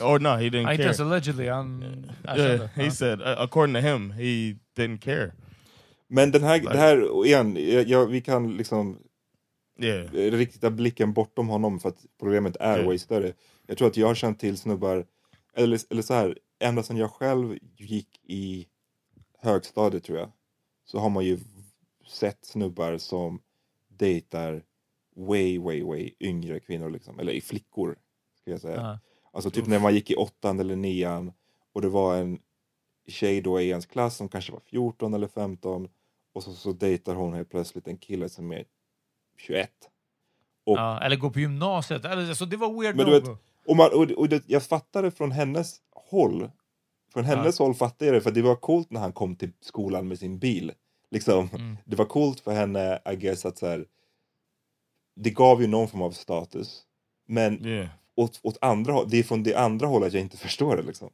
or 0.00 0.18
no, 0.18 0.28
he 0.28 0.48
didn't 0.48 0.54
Ja, 0.62 0.72
inte 0.72 0.76
care. 0.76 0.82
ens 0.84 1.00
allegedly, 1.00 1.48
han 1.48 1.82
erkände. 2.24 2.54
Yeah, 2.54 2.68
he 2.74 2.84
Ja. 2.84 2.90
said, 2.90 3.20
uh, 3.20 3.26
according 3.40 3.74
to 3.74 3.80
him, 3.80 4.10
he 4.10 4.56
didn't 4.76 4.98
care. 4.98 5.32
Men 6.08 6.30
den 6.30 6.42
här, 6.42 6.60
det 6.60 6.78
här, 6.78 7.26
igen, 7.26 7.56
jag, 7.90 8.06
vi 8.06 8.20
kan 8.20 8.56
liksom 8.56 8.98
Yeah. 9.80 10.10
rikta 10.12 10.70
blicken 10.70 11.12
bortom 11.12 11.48
honom 11.48 11.80
för 11.80 11.88
att 11.88 12.06
problemet 12.20 12.56
är 12.60 12.72
Okej. 12.74 12.86
way 12.86 12.98
större. 12.98 13.32
Jag 13.66 13.78
tror 13.78 13.88
att 13.88 13.96
jag 13.96 14.06
har 14.06 14.14
känt 14.14 14.40
till 14.40 14.56
snubbar, 14.56 15.06
eller, 15.54 15.80
eller 15.90 16.02
så 16.02 16.14
här, 16.14 16.38
ända 16.60 16.82
sedan 16.82 16.96
jag 16.96 17.10
själv 17.10 17.58
gick 17.76 18.20
i 18.26 18.66
högstadiet 19.38 20.04
tror 20.04 20.18
jag, 20.18 20.30
så 20.84 20.98
har 20.98 21.10
man 21.10 21.24
ju 21.24 21.38
sett 22.08 22.44
snubbar 22.44 22.98
som 22.98 23.40
dejtar 23.88 24.62
way, 25.16 25.58
way, 25.58 25.82
way 25.82 26.10
yngre 26.20 26.60
kvinnor, 26.60 26.90
liksom. 26.90 27.18
eller 27.18 27.40
flickor. 27.40 27.96
Ska 28.40 28.50
jag 28.50 28.60
säga. 28.60 28.76
Ja. 28.76 28.98
Alltså 29.32 29.50
typ 29.50 29.66
när 29.66 29.78
man 29.78 29.94
gick 29.94 30.10
i 30.10 30.14
åttan 30.14 30.60
eller 30.60 30.76
nian 30.76 31.32
och 31.72 31.82
det 31.82 31.88
var 31.88 32.16
en 32.16 32.38
tjej 33.08 33.40
då 33.40 33.60
i 33.60 33.68
ens 33.68 33.86
klass 33.86 34.16
som 34.16 34.28
kanske 34.28 34.52
var 34.52 34.60
14 34.60 35.14
eller 35.14 35.28
15 35.28 35.88
och 36.34 36.42
så, 36.42 36.52
så 36.52 36.72
dejtar 36.72 37.14
hon 37.14 37.34
helt 37.34 37.50
plötsligt 37.50 37.88
en 37.88 37.98
kille 37.98 38.28
som 38.28 38.52
är 38.52 38.64
21. 39.38 39.70
Och, 40.66 40.76
Ja, 40.76 41.00
eller 41.00 41.16
gå 41.16 41.30
på 41.30 41.40
gymnasiet. 41.40 42.04
Eller, 42.04 42.28
alltså, 42.28 42.46
det 42.46 42.56
var 42.56 42.82
weird 42.82 42.96
Men 42.96 43.06
du 43.06 43.20
vet, 43.20 43.28
och 43.66 43.76
man, 43.76 43.90
och, 43.94 44.10
och 44.10 44.28
det, 44.28 44.42
jag 44.46 44.62
fattar 44.62 45.02
det 45.02 45.10
från 45.10 45.32
hennes 45.32 45.76
håll. 46.10 46.50
Från 47.12 47.24
hennes 47.24 47.58
håll 47.58 47.74
fattar 47.74 48.06
jag 48.06 48.14
det, 48.14 48.20
för 48.20 48.30
det 48.30 48.42
var 48.42 48.56
coolt 48.56 48.90
när 48.90 49.00
han 49.00 49.12
kom 49.12 49.36
till 49.36 49.52
skolan 49.60 50.08
med 50.08 50.18
sin 50.18 50.38
bil. 50.38 50.72
Liksom, 51.10 51.48
Mm. 51.54 51.76
Det 51.84 51.96
var 51.96 52.04
coolt 52.04 52.40
för 52.40 52.52
henne, 52.52 52.98
I 53.12 53.16
guess, 53.16 53.46
att 53.46 53.58
så 53.58 53.66
här, 53.66 53.86
det 55.16 55.30
gav 55.30 55.60
ju 55.60 55.66
någon 55.66 55.88
form 55.88 56.02
av 56.02 56.10
status. 56.10 56.82
Men 57.26 57.66
Yeah 57.66 57.88
åt, 58.18 58.40
åt 58.42 58.58
andra 58.60 58.92
håll, 58.92 59.06
det 59.08 59.18
är 59.18 59.22
från 59.22 59.42
det 59.42 59.54
andra 59.54 59.86
hållet 59.86 60.12
jag 60.12 60.22
inte 60.22 60.36
förstår 60.46 60.76
det. 60.76 60.82
Liksom. 60.82 61.10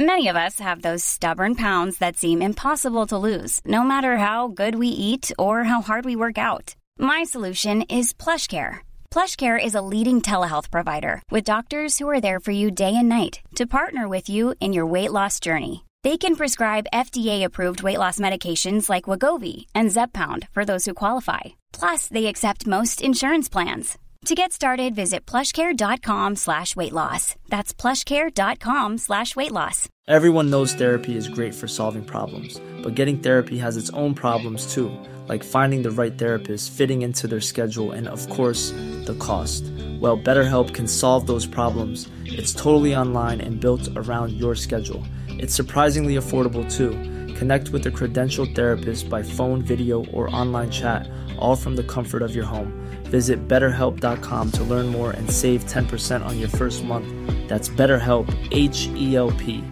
Many 0.00 0.28
of 0.28 0.36
us 0.36 0.60
have 0.60 0.82
those 0.82 1.02
stubborn 1.02 1.56
pounds 1.56 1.98
that 1.98 2.16
seem 2.16 2.40
impossible 2.40 3.06
to 3.06 3.18
lose, 3.18 3.60
no 3.64 3.82
matter 3.82 4.16
how 4.16 4.46
good 4.46 4.76
we 4.76 4.86
eat 4.86 5.32
or 5.38 5.64
how 5.64 5.80
hard 5.80 6.04
we 6.04 6.14
work 6.14 6.38
out. 6.38 6.76
My 6.98 7.24
solution 7.24 7.82
is 7.82 8.12
PlushCare. 8.12 8.78
PlushCare 9.10 9.58
is 9.58 9.74
a 9.74 9.80
leading 9.80 10.20
telehealth 10.22 10.70
provider 10.70 11.20
with 11.32 11.50
doctors 11.52 11.98
who 11.98 12.08
are 12.08 12.20
there 12.20 12.38
for 12.38 12.52
you 12.52 12.70
day 12.70 12.94
and 12.94 13.08
night 13.08 13.40
to 13.56 13.66
partner 13.66 14.06
with 14.06 14.28
you 14.28 14.54
in 14.60 14.72
your 14.72 14.86
weight 14.86 15.10
loss 15.10 15.40
journey. 15.40 15.87
They 16.04 16.16
can 16.16 16.36
prescribe 16.36 16.86
FDA-approved 16.92 17.82
weight 17.82 17.98
loss 17.98 18.20
medications 18.20 18.88
like 18.88 19.04
Wagovi 19.04 19.66
and 19.74 19.90
Zepbound 19.90 20.48
for 20.50 20.64
those 20.64 20.84
who 20.84 20.94
qualify. 20.94 21.58
Plus, 21.72 22.06
they 22.06 22.26
accept 22.26 22.68
most 22.68 23.02
insurance 23.02 23.48
plans. 23.48 23.98
To 24.26 24.34
get 24.34 24.52
started, 24.52 24.94
visit 24.94 25.26
plushcare.com 25.26 26.36
slash 26.36 26.76
weight 26.76 26.92
loss. 26.92 27.34
That's 27.48 27.72
plushcare.com 27.72 28.98
slash 28.98 29.34
weight 29.34 29.52
loss. 29.52 29.88
Everyone 30.06 30.50
knows 30.50 30.74
therapy 30.74 31.16
is 31.16 31.28
great 31.28 31.54
for 31.54 31.68
solving 31.68 32.04
problems, 32.04 32.60
but 32.82 32.94
getting 32.94 33.18
therapy 33.18 33.58
has 33.58 33.76
its 33.76 33.90
own 33.90 34.14
problems 34.14 34.72
too, 34.72 34.90
like 35.28 35.44
finding 35.44 35.82
the 35.82 35.90
right 35.90 36.16
therapist, 36.16 36.72
fitting 36.72 37.02
into 37.02 37.26
their 37.26 37.40
schedule, 37.40 37.92
and 37.92 38.08
of 38.08 38.28
course, 38.30 38.70
the 39.04 39.16
cost. 39.18 39.64
Well, 40.00 40.18
BetterHelp 40.18 40.74
can 40.74 40.88
solve 40.88 41.26
those 41.26 41.46
problems. 41.46 42.08
It's 42.24 42.52
totally 42.52 42.94
online 42.96 43.40
and 43.40 43.60
built 43.60 43.88
around 43.96 44.32
your 44.32 44.54
schedule. 44.54 45.04
It's 45.38 45.54
surprisingly 45.54 46.14
affordable 46.16 46.70
too. 46.70 46.90
Connect 47.34 47.68
with 47.70 47.86
a 47.86 47.90
credentialed 47.90 48.54
therapist 48.54 49.08
by 49.08 49.22
phone, 49.22 49.62
video, 49.62 50.04
or 50.06 50.34
online 50.34 50.70
chat, 50.70 51.08
all 51.38 51.54
from 51.54 51.76
the 51.76 51.84
comfort 51.84 52.22
of 52.22 52.34
your 52.34 52.44
home. 52.44 52.72
Visit 53.04 53.46
betterhelp.com 53.46 54.50
to 54.52 54.64
learn 54.64 54.86
more 54.88 55.12
and 55.12 55.30
save 55.30 55.64
10% 55.66 56.24
on 56.24 56.38
your 56.38 56.48
first 56.48 56.84
month. 56.84 57.06
That's 57.48 57.68
BetterHelp, 57.68 58.28
H 58.50 58.88
E 58.94 59.16
L 59.16 59.30
P. 59.32 59.64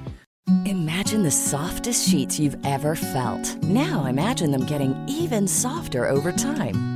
Imagine 0.64 1.24
the 1.24 1.30
softest 1.30 2.08
sheets 2.08 2.38
you've 2.38 2.56
ever 2.64 2.94
felt. 2.94 3.62
Now 3.64 4.04
imagine 4.04 4.52
them 4.52 4.64
getting 4.64 4.94
even 5.08 5.48
softer 5.48 6.08
over 6.08 6.30
time. 6.30 6.95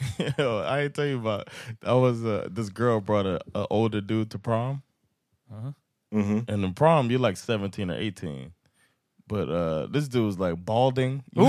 Yo, 0.38 0.58
I 0.58 0.82
ain't 0.82 0.94
tell 0.94 1.06
you 1.06 1.18
about. 1.18 1.48
I 1.82 1.94
was 1.94 2.24
uh, 2.24 2.48
this 2.50 2.68
girl 2.68 3.00
brought 3.00 3.26
a, 3.26 3.40
a 3.54 3.66
older 3.70 4.00
dude 4.00 4.30
to 4.32 4.38
prom, 4.38 4.82
Mhm. 6.12 6.48
and 6.48 6.64
in 6.64 6.74
prom 6.74 7.10
you're 7.10 7.20
like 7.20 7.36
seventeen 7.36 7.90
or 7.90 7.96
eighteen, 7.98 8.52
but 9.28 9.48
uh, 9.48 9.86
this 9.92 10.08
dude 10.08 10.24
was 10.26 10.38
like 10.38 10.56
balding. 10.64 11.22
he 11.36 11.42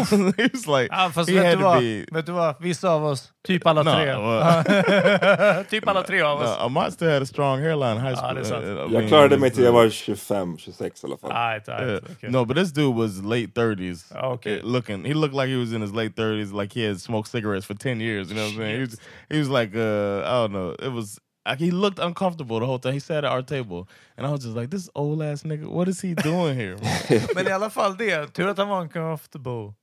was 0.53 0.67
like 0.67 0.91
Ja, 0.91 1.09
fast 1.09 1.29
he 1.29 1.35
vet 1.35 1.45
had 1.45 1.57
du, 1.57 1.63
to 1.63 1.69
vad? 1.69 1.79
be. 1.79 2.05
vet 2.11 2.25
du 2.25 2.31
vad? 2.31 2.55
Vissa 2.59 2.89
av 2.89 3.05
oss, 3.05 3.31
typ 3.47 3.65
alla 3.67 3.83
No, 3.83 3.91
tre. 3.91 4.05
well- 4.15 5.63
typ 5.69 5.87
alla 5.87 6.03
tre 6.03 6.21
av 6.21 6.39
No, 6.39 6.45
oss. 6.45 6.57
Amat 6.59 6.93
still 6.93 7.09
had 7.09 7.21
a 7.21 7.25
strong 7.25 7.59
hairline 7.61 7.97
in 7.97 8.01
high 8.03 8.15
school. 8.15 8.35
det 8.35 8.41
är 8.41 8.43
sant. 8.43 8.63
Uh, 8.65 8.91
I 8.91 8.93
Jag 8.93 9.07
klarade 9.07 9.35
it 9.35 9.41
mig 9.41 9.49
was, 9.49 9.55
till 9.55 9.63
jag 9.63 9.73
uh, 9.75 9.81
var 9.83 9.89
25, 9.89 10.57
26 10.57 11.03
i 11.03 11.07
alla 11.07 11.17
fall. 11.17 11.29
Right, 11.31 11.67
right, 11.67 11.87
Yeah. 11.89 12.11
okay. 12.11 12.29
No, 12.29 12.45
but 12.45 12.57
this 12.57 12.71
dude 12.71 12.95
was 12.95 13.21
late 13.23 13.51
thirties. 13.55 14.11
Okay. 14.23 14.59
Uh, 14.59 14.65
looking, 14.65 15.05
he 15.05 15.13
looked 15.13 15.35
like 15.35 15.47
he 15.49 15.57
was 15.59 15.71
in 15.73 15.81
his 15.81 15.93
late 15.93 16.15
thirties, 16.15 16.51
like 16.51 16.73
he 16.79 16.87
had 16.87 16.99
smoked 17.01 17.29
cigarettes 17.29 17.65
for 17.65 17.73
ten 17.77 17.99
years. 17.99 18.29
You 18.29 18.35
know 18.35 18.43
what 18.45 18.53
I'm 18.53 18.57
saying? 18.57 18.75
He 18.75 18.81
was, 18.81 18.97
he 19.29 19.39
was 19.39 19.49
like, 19.49 19.75
uh, 19.75 20.21
I 20.25 20.41
don't 20.47 20.51
know. 20.51 20.75
It 20.79 20.91
was 20.91 21.19
like 21.49 21.59
he 21.59 21.71
looked 21.71 21.99
uncomfortable 21.99 22.59
the 22.59 22.65
whole 22.65 22.79
time. 22.79 22.93
He 22.93 22.99
sat 22.99 23.23
at 23.23 23.31
our 23.31 23.41
table, 23.41 23.87
and 24.17 24.27
I 24.27 24.31
was 24.31 24.43
just 24.43 24.55
like, 24.55 24.69
this 24.69 24.89
old 24.95 25.21
ass 25.23 25.43
nigga, 25.43 25.67
what 25.67 25.87
is 25.87 26.01
he 26.01 26.13
doing 26.13 26.55
here? 26.57 26.77
man?" 26.81 27.27
Men 27.35 27.47
i 27.47 27.51
alla 27.51 27.69
fall 27.69 27.95
det. 27.97 28.33
Tur 28.33 28.47
att 28.47 28.57
han 28.57 28.69
var 28.69 28.87
comfortable. 28.87 29.73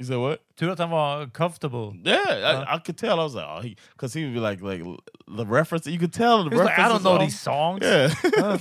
you 0.00 0.06
said 0.06 0.18
what? 0.18 0.40
Tur 0.58 0.70
att 0.70 0.78
han 0.78 0.90
var 0.90 1.26
comfortable. 1.32 1.92
Yeah, 2.04 2.64
I, 2.68 2.74
I 2.76 2.78
could 2.80 2.98
tell. 2.98 3.20
I 3.20 3.24
was 3.24 3.34
like, 3.34 3.46
oh, 3.48 3.60
he, 3.62 3.76
because 3.92 4.12
he 4.12 4.24
would 4.24 4.34
be 4.34 4.40
like, 4.40 4.60
like 4.60 4.82
the 5.36 5.46
reference. 5.46 5.86
You 5.86 5.98
could 6.00 6.12
tell 6.12 6.42
the 6.44 6.50
He 6.50 6.56
was 6.56 6.64
like, 6.66 6.78
I 6.78 6.88
don't 6.88 7.02
know 7.04 7.12
off. 7.14 7.20
these 7.20 7.38
songs. 7.40 7.80
Yeah, 7.82 8.12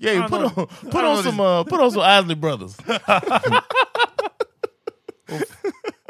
yeah. 0.00 0.12
You 0.12 0.22
put 0.28 0.40
know- 0.40 0.52
on, 0.56 0.66
put 0.90 1.04
on 1.04 1.22
some, 1.24 1.40
uh, 1.40 1.64
put 1.64 1.80
on 1.80 1.90
some 1.90 2.02
Isley 2.02 2.36
Brothers. 2.36 2.76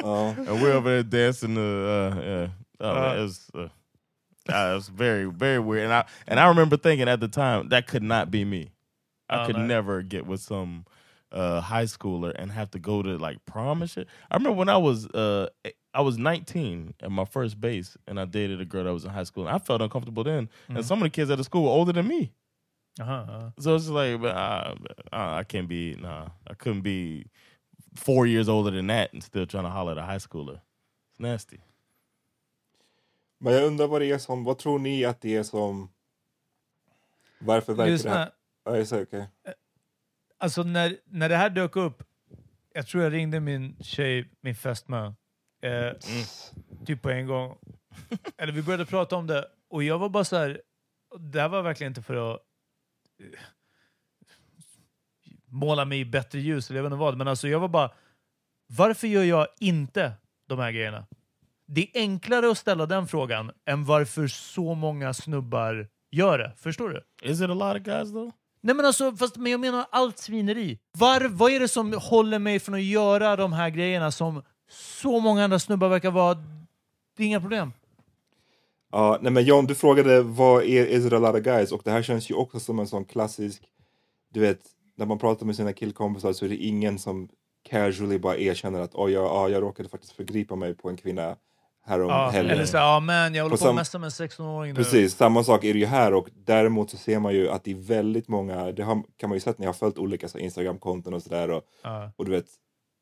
Ja. 0.02 0.30
and 0.30 0.60
we're 0.60 0.72
over 0.72 0.88
there 0.90 1.02
dancing. 1.04 1.54
The, 1.54 1.60
uh, 1.62 2.20
yeah, 2.20 2.48
oh, 2.80 2.94
man, 2.94 3.18
it 3.18 3.22
was. 3.22 3.50
Uh, 4.48 4.70
it 4.72 4.74
was 4.74 4.88
very, 4.88 5.24
very 5.24 5.58
weird, 5.58 5.84
and 5.84 5.92
I 5.92 6.04
and 6.26 6.40
I 6.40 6.48
remember 6.48 6.76
thinking 6.76 7.08
at 7.08 7.20
the 7.20 7.28
time 7.28 7.68
that 7.68 7.86
could 7.86 8.02
not 8.02 8.30
be 8.30 8.44
me. 8.44 8.70
I 9.30 9.42
Oh, 9.42 9.46
could 9.46 9.56
never 9.56 10.02
get 10.02 10.26
with 10.26 10.40
some 10.40 10.84
uh, 11.30 11.60
high 11.60 11.84
schooler 11.84 12.32
and 12.34 12.50
have 12.52 12.70
to 12.72 12.78
go 12.78 13.02
to 13.02 13.16
like 13.18 13.44
prom 13.46 13.80
and 13.82 13.90
shit. 13.90 14.06
I 14.30 14.36
remember 14.36 14.56
when 14.58 14.68
I 14.68 14.76
was 14.76 15.06
uh, 15.08 15.48
I 15.94 16.00
was 16.00 16.18
19 16.18 16.94
at 17.02 17.10
my 17.10 17.24
first 17.24 17.60
base, 17.60 17.96
and 18.06 18.18
I 18.20 18.24
dated 18.24 18.60
a 18.60 18.64
girl 18.64 18.84
that 18.84 18.92
was 18.92 19.04
in 19.04 19.10
high 19.10 19.24
school, 19.24 19.46
and 19.46 19.54
I 19.54 19.58
felt 19.58 19.80
uncomfortable 19.80 20.24
then. 20.24 20.48
And 20.68 20.84
some 20.84 20.98
of 20.98 21.04
the 21.04 21.10
kids 21.10 21.30
at 21.30 21.38
the 21.38 21.44
school 21.44 21.64
were 21.64 21.70
older 21.70 21.92
than 21.92 22.08
me. 22.08 22.32
Aha, 23.00 23.24
ja. 23.28 23.50
So 23.58 23.74
it's 23.74 23.88
like, 23.88 24.20
uh, 24.20 24.26
uh, 24.26 24.74
I 25.12 25.44
can't 25.44 25.66
be, 25.68 25.96
nah, 25.98 26.26
I 26.46 26.54
couldn't 26.54 26.82
be 26.82 27.26
four 27.94 28.26
years 28.26 28.48
older 28.48 28.70
than 28.70 28.86
that 28.88 29.12
and 29.14 29.22
still 29.22 29.46
trying 29.46 29.64
to 29.64 29.70
holler 29.70 29.92
at 29.92 29.98
a 29.98 30.02
high 30.02 30.16
schooler. 30.18 30.60
It's 31.10 31.20
nasty. 31.20 31.60
Men 33.42 33.52
jag 33.52 33.64
undrar 33.64 33.86
vad 33.86 34.00
det 34.00 34.10
är 34.10 34.18
som, 34.18 34.44
vad 34.44 34.58
tror 34.58 34.78
ni 34.78 35.04
att 35.04 35.20
det 35.20 35.36
är 35.36 35.42
som... 35.42 35.92
Varför 37.38 37.74
verkar 37.74 37.86
det 37.86 37.92
Lyssna, 37.92 38.10
här... 38.10 38.30
Ja, 38.64 38.84
säger 38.84 39.04
okej. 39.04 39.28
alltså 40.38 40.62
när, 40.62 40.98
när 41.04 41.28
det 41.28 41.36
här 41.36 41.50
dök 41.50 41.76
upp, 41.76 42.02
jag 42.74 42.86
tror 42.86 43.02
jag 43.02 43.12
ringde 43.12 43.40
min 43.40 43.76
tjej, 43.80 44.30
min 44.40 44.54
fästmö, 44.54 45.12
eh, 45.62 45.92
typ 46.86 47.02
på 47.02 47.10
en 47.10 47.26
gång. 47.26 47.58
Eller 48.36 48.52
vi 48.52 48.62
började 48.62 48.86
prata 48.86 49.16
om 49.16 49.26
det 49.26 49.48
och 49.68 49.82
jag 49.82 49.98
var 49.98 50.08
bara 50.08 50.24
så 50.24 50.36
här, 50.36 50.62
det 51.18 51.40
här 51.40 51.48
var 51.48 51.62
verkligen 51.62 51.90
inte 51.90 52.02
för 52.02 52.34
att 52.34 52.40
eh, 53.20 53.40
måla 55.46 55.84
mig 55.84 56.00
i 56.00 56.04
bättre 56.04 56.40
ljus 56.40 56.70
eller 56.70 56.78
jag 56.78 56.84
vet 56.84 56.92
inte 56.92 57.00
vad, 57.00 57.16
men 57.16 57.28
alltså 57.28 57.48
jag 57.48 57.60
var 57.60 57.68
bara, 57.68 57.90
varför 58.66 59.06
gör 59.06 59.24
jag 59.24 59.46
inte 59.60 60.12
de 60.46 60.58
här 60.58 60.72
grejerna? 60.72 61.06
Det 61.74 61.80
är 61.80 62.00
enklare 62.00 62.50
att 62.50 62.58
ställa 62.58 62.86
den 62.86 63.06
frågan 63.06 63.50
än 63.66 63.84
varför 63.84 64.26
så 64.26 64.74
många 64.74 65.14
snubbar 65.14 65.88
gör 66.10 66.38
det. 66.38 66.52
Förstår 66.56 66.88
du? 66.88 67.30
Is 67.30 67.40
it 67.40 67.50
a 67.50 67.54
lot 67.54 67.76
of 67.76 67.82
guys 67.82 68.12
though? 68.12 68.30
Nej 68.60 68.74
men 68.74 68.86
alltså, 68.86 69.12
fast, 69.12 69.36
men 69.36 69.52
jag 69.52 69.60
menar 69.60 69.86
allt 69.90 70.18
svineri. 70.18 70.78
Var, 70.98 71.28
vad 71.28 71.52
är 71.52 71.60
det 71.60 71.68
som 71.68 71.92
håller 71.92 72.38
mig 72.38 72.60
från 72.60 72.74
att 72.74 72.82
göra 72.82 73.36
de 73.36 73.52
här 73.52 73.70
grejerna 73.70 74.10
som 74.10 74.42
så 74.70 75.20
många 75.20 75.44
andra 75.44 75.58
snubbar 75.58 75.88
verkar 75.88 76.10
vara... 76.10 76.34
Det 77.16 77.22
är 77.22 77.26
inga 77.26 77.40
problem. 77.40 77.72
Ja, 78.90 79.18
nej 79.22 79.32
men 79.32 79.44
John, 79.44 79.66
du 79.66 79.74
frågade 79.74 80.22
vad 80.22 80.62
är 80.62 80.86
Is 80.86 81.06
it 81.06 81.12
a 81.12 81.18
lot 81.18 81.34
of 81.34 81.42
guys? 81.42 81.72
Och 81.72 81.80
det 81.84 81.90
här 81.90 82.02
känns 82.02 82.30
ju 82.30 82.34
också 82.34 82.60
som 82.60 82.78
en 82.78 82.86
sån 82.86 83.04
klassisk, 83.04 83.62
du 84.32 84.40
vet, 84.40 84.60
när 84.96 85.06
man 85.06 85.18
pratar 85.18 85.46
med 85.46 85.56
sina 85.56 85.72
killkompisar 85.72 86.32
så 86.32 86.44
är 86.44 86.48
det 86.48 86.56
ingen 86.56 86.98
som 86.98 87.28
casually 87.62 88.18
bara 88.18 88.36
erkänner 88.36 88.80
att 88.80 88.94
oh, 88.94 89.12
jag, 89.12 89.24
ja, 89.24 89.48
jag 89.48 89.62
råkade 89.62 89.88
faktiskt 89.88 90.12
förgripa 90.12 90.56
mig 90.56 90.74
på 90.74 90.88
en 90.88 90.96
kvinna 90.96 91.36
härom 91.84 92.08
Ja, 92.08 92.28
helgen. 92.28 92.54
eller 92.54 92.64
så, 92.66 92.76
ja 92.76 93.00
men 93.00 93.34
jag 93.34 93.42
håller 93.44 93.56
på 93.56 93.62
sam- 93.62 93.74
messa 93.76 93.98
med 93.98 94.06
en 94.06 94.10
16-åring 94.28 94.72
nu. 94.72 94.76
Precis, 94.76 95.14
samma 95.16 95.44
sak 95.44 95.64
är 95.64 95.72
det 95.72 95.78
ju 95.80 95.86
här 95.86 96.14
och 96.14 96.28
däremot 96.34 96.90
så 96.90 96.96
ser 96.96 97.18
man 97.18 97.34
ju 97.34 97.48
att 97.50 97.64
det 97.64 97.70
är 97.70 97.74
väldigt 97.74 98.28
många, 98.28 98.72
det 98.72 98.82
har, 98.82 99.02
kan 99.16 99.28
man 99.30 99.36
ju 99.36 99.40
sett 99.40 99.58
när 99.58 99.66
jag 99.66 99.72
har 99.72 99.78
följt 99.78 99.98
olika 99.98 100.28
så 100.28 100.38
Instagram-konton 100.38 101.14
och 101.14 101.22
sådär 101.22 101.50
och, 101.50 101.62
Ja. 101.82 102.10
och 102.16 102.24
du 102.24 102.30
vet, 102.30 102.46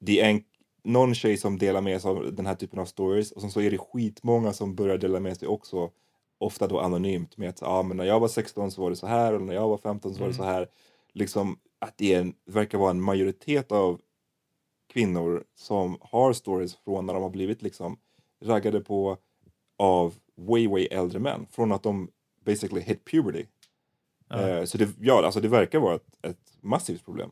det 0.00 0.20
är 0.20 0.30
en, 0.30 0.42
någon 0.84 1.14
tjej 1.14 1.36
som 1.36 1.58
delar 1.58 1.80
med 1.80 2.02
sig 2.02 2.10
av 2.10 2.34
den 2.34 2.46
här 2.46 2.54
typen 2.54 2.78
av 2.78 2.84
stories 2.84 3.32
och 3.32 3.40
sen 3.40 3.50
så 3.50 3.60
är 3.60 3.70
det 3.70 3.78
skitmånga 3.78 4.52
som 4.52 4.74
börjar 4.74 4.98
dela 4.98 5.20
med 5.20 5.36
sig 5.36 5.48
också, 5.48 5.90
ofta 6.38 6.66
då 6.66 6.80
anonymt 6.80 7.36
med 7.36 7.48
att 7.48 7.62
ah, 7.62 7.82
men 7.82 7.96
när 7.96 8.04
jag 8.04 8.20
var 8.20 8.28
16 8.28 8.70
så 8.70 8.82
var 8.82 8.90
det 8.90 8.96
så 8.96 9.06
här 9.06 9.32
och 9.34 9.42
när 9.42 9.54
jag 9.54 9.68
var 9.68 9.78
15 9.78 10.14
så 10.14 10.20
var 10.20 10.28
det 10.28 10.34
så 10.34 10.42
här. 10.44 10.66
Liksom 11.12 11.58
att 11.78 11.94
det 11.98 12.14
en, 12.14 12.34
verkar 12.46 12.78
vara 12.78 12.90
en 12.90 13.00
majoritet 13.02 13.72
av 13.72 14.00
kvinnor 14.92 15.44
som 15.56 15.98
har 16.00 16.32
stories 16.32 16.76
från 16.84 17.06
när 17.06 17.14
de 17.14 17.22
har 17.22 17.30
blivit 17.30 17.62
liksom 17.62 17.98
raggade 18.42 18.80
på 18.80 19.18
av 19.78 20.14
way, 20.36 20.68
way 20.68 20.86
äldre 20.86 21.18
män 21.18 21.46
från 21.50 21.72
att 21.72 21.82
de 21.82 22.10
basically 22.44 22.80
hit 22.80 23.04
puberty. 23.04 23.46
Ja. 24.28 24.48
Eh, 24.48 24.64
så 24.64 24.78
det, 24.78 24.88
ja, 25.00 25.24
alltså 25.24 25.40
det 25.40 25.48
verkar 25.48 25.78
vara 25.78 25.94
ett, 25.94 26.16
ett 26.22 26.56
massivt 26.60 27.04
problem. 27.04 27.30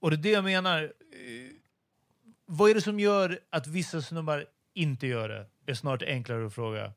Och 0.00 0.10
det 0.10 0.16
är 0.16 0.22
det 0.22 0.30
jag 0.30 0.44
menar. 0.44 0.82
Eh, 0.82 1.50
Vad 2.46 2.70
är 2.70 2.74
det 2.74 2.80
som 2.80 3.00
gör 3.00 3.38
att 3.50 3.66
vissa 3.66 4.02
snubbar 4.02 4.46
inte 4.74 5.06
gör 5.06 5.28
det? 5.28 5.46
är 5.66 5.74
snart 5.74 6.02
enklare 6.02 6.46
att 6.46 6.54
fråga. 6.54 6.92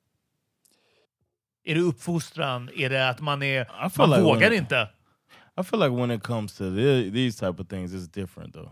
Är 1.64 1.76
det 1.76 1.82
uppfostran? 1.82 2.70
Är 2.76 2.90
det 2.90 3.10
att 3.10 3.22
man 3.22 3.44
är... 3.44 3.62
I 3.62 3.90
feel 3.90 4.10
Man 4.10 4.10
like 4.10 4.22
vågar 4.22 4.52
when- 4.52 4.58
inte? 4.58 4.90
I 5.62 5.64
feel 5.64 5.80
like 5.80 5.96
when 6.02 6.12
it 6.12 6.24
comes 6.24 6.58
to 6.58 6.76
the, 6.76 7.12
these 7.12 7.40
type 7.40 7.62
of 7.62 7.68
things, 7.68 7.94
it's 7.94 8.08
different 8.22 8.54
though. 8.54 8.72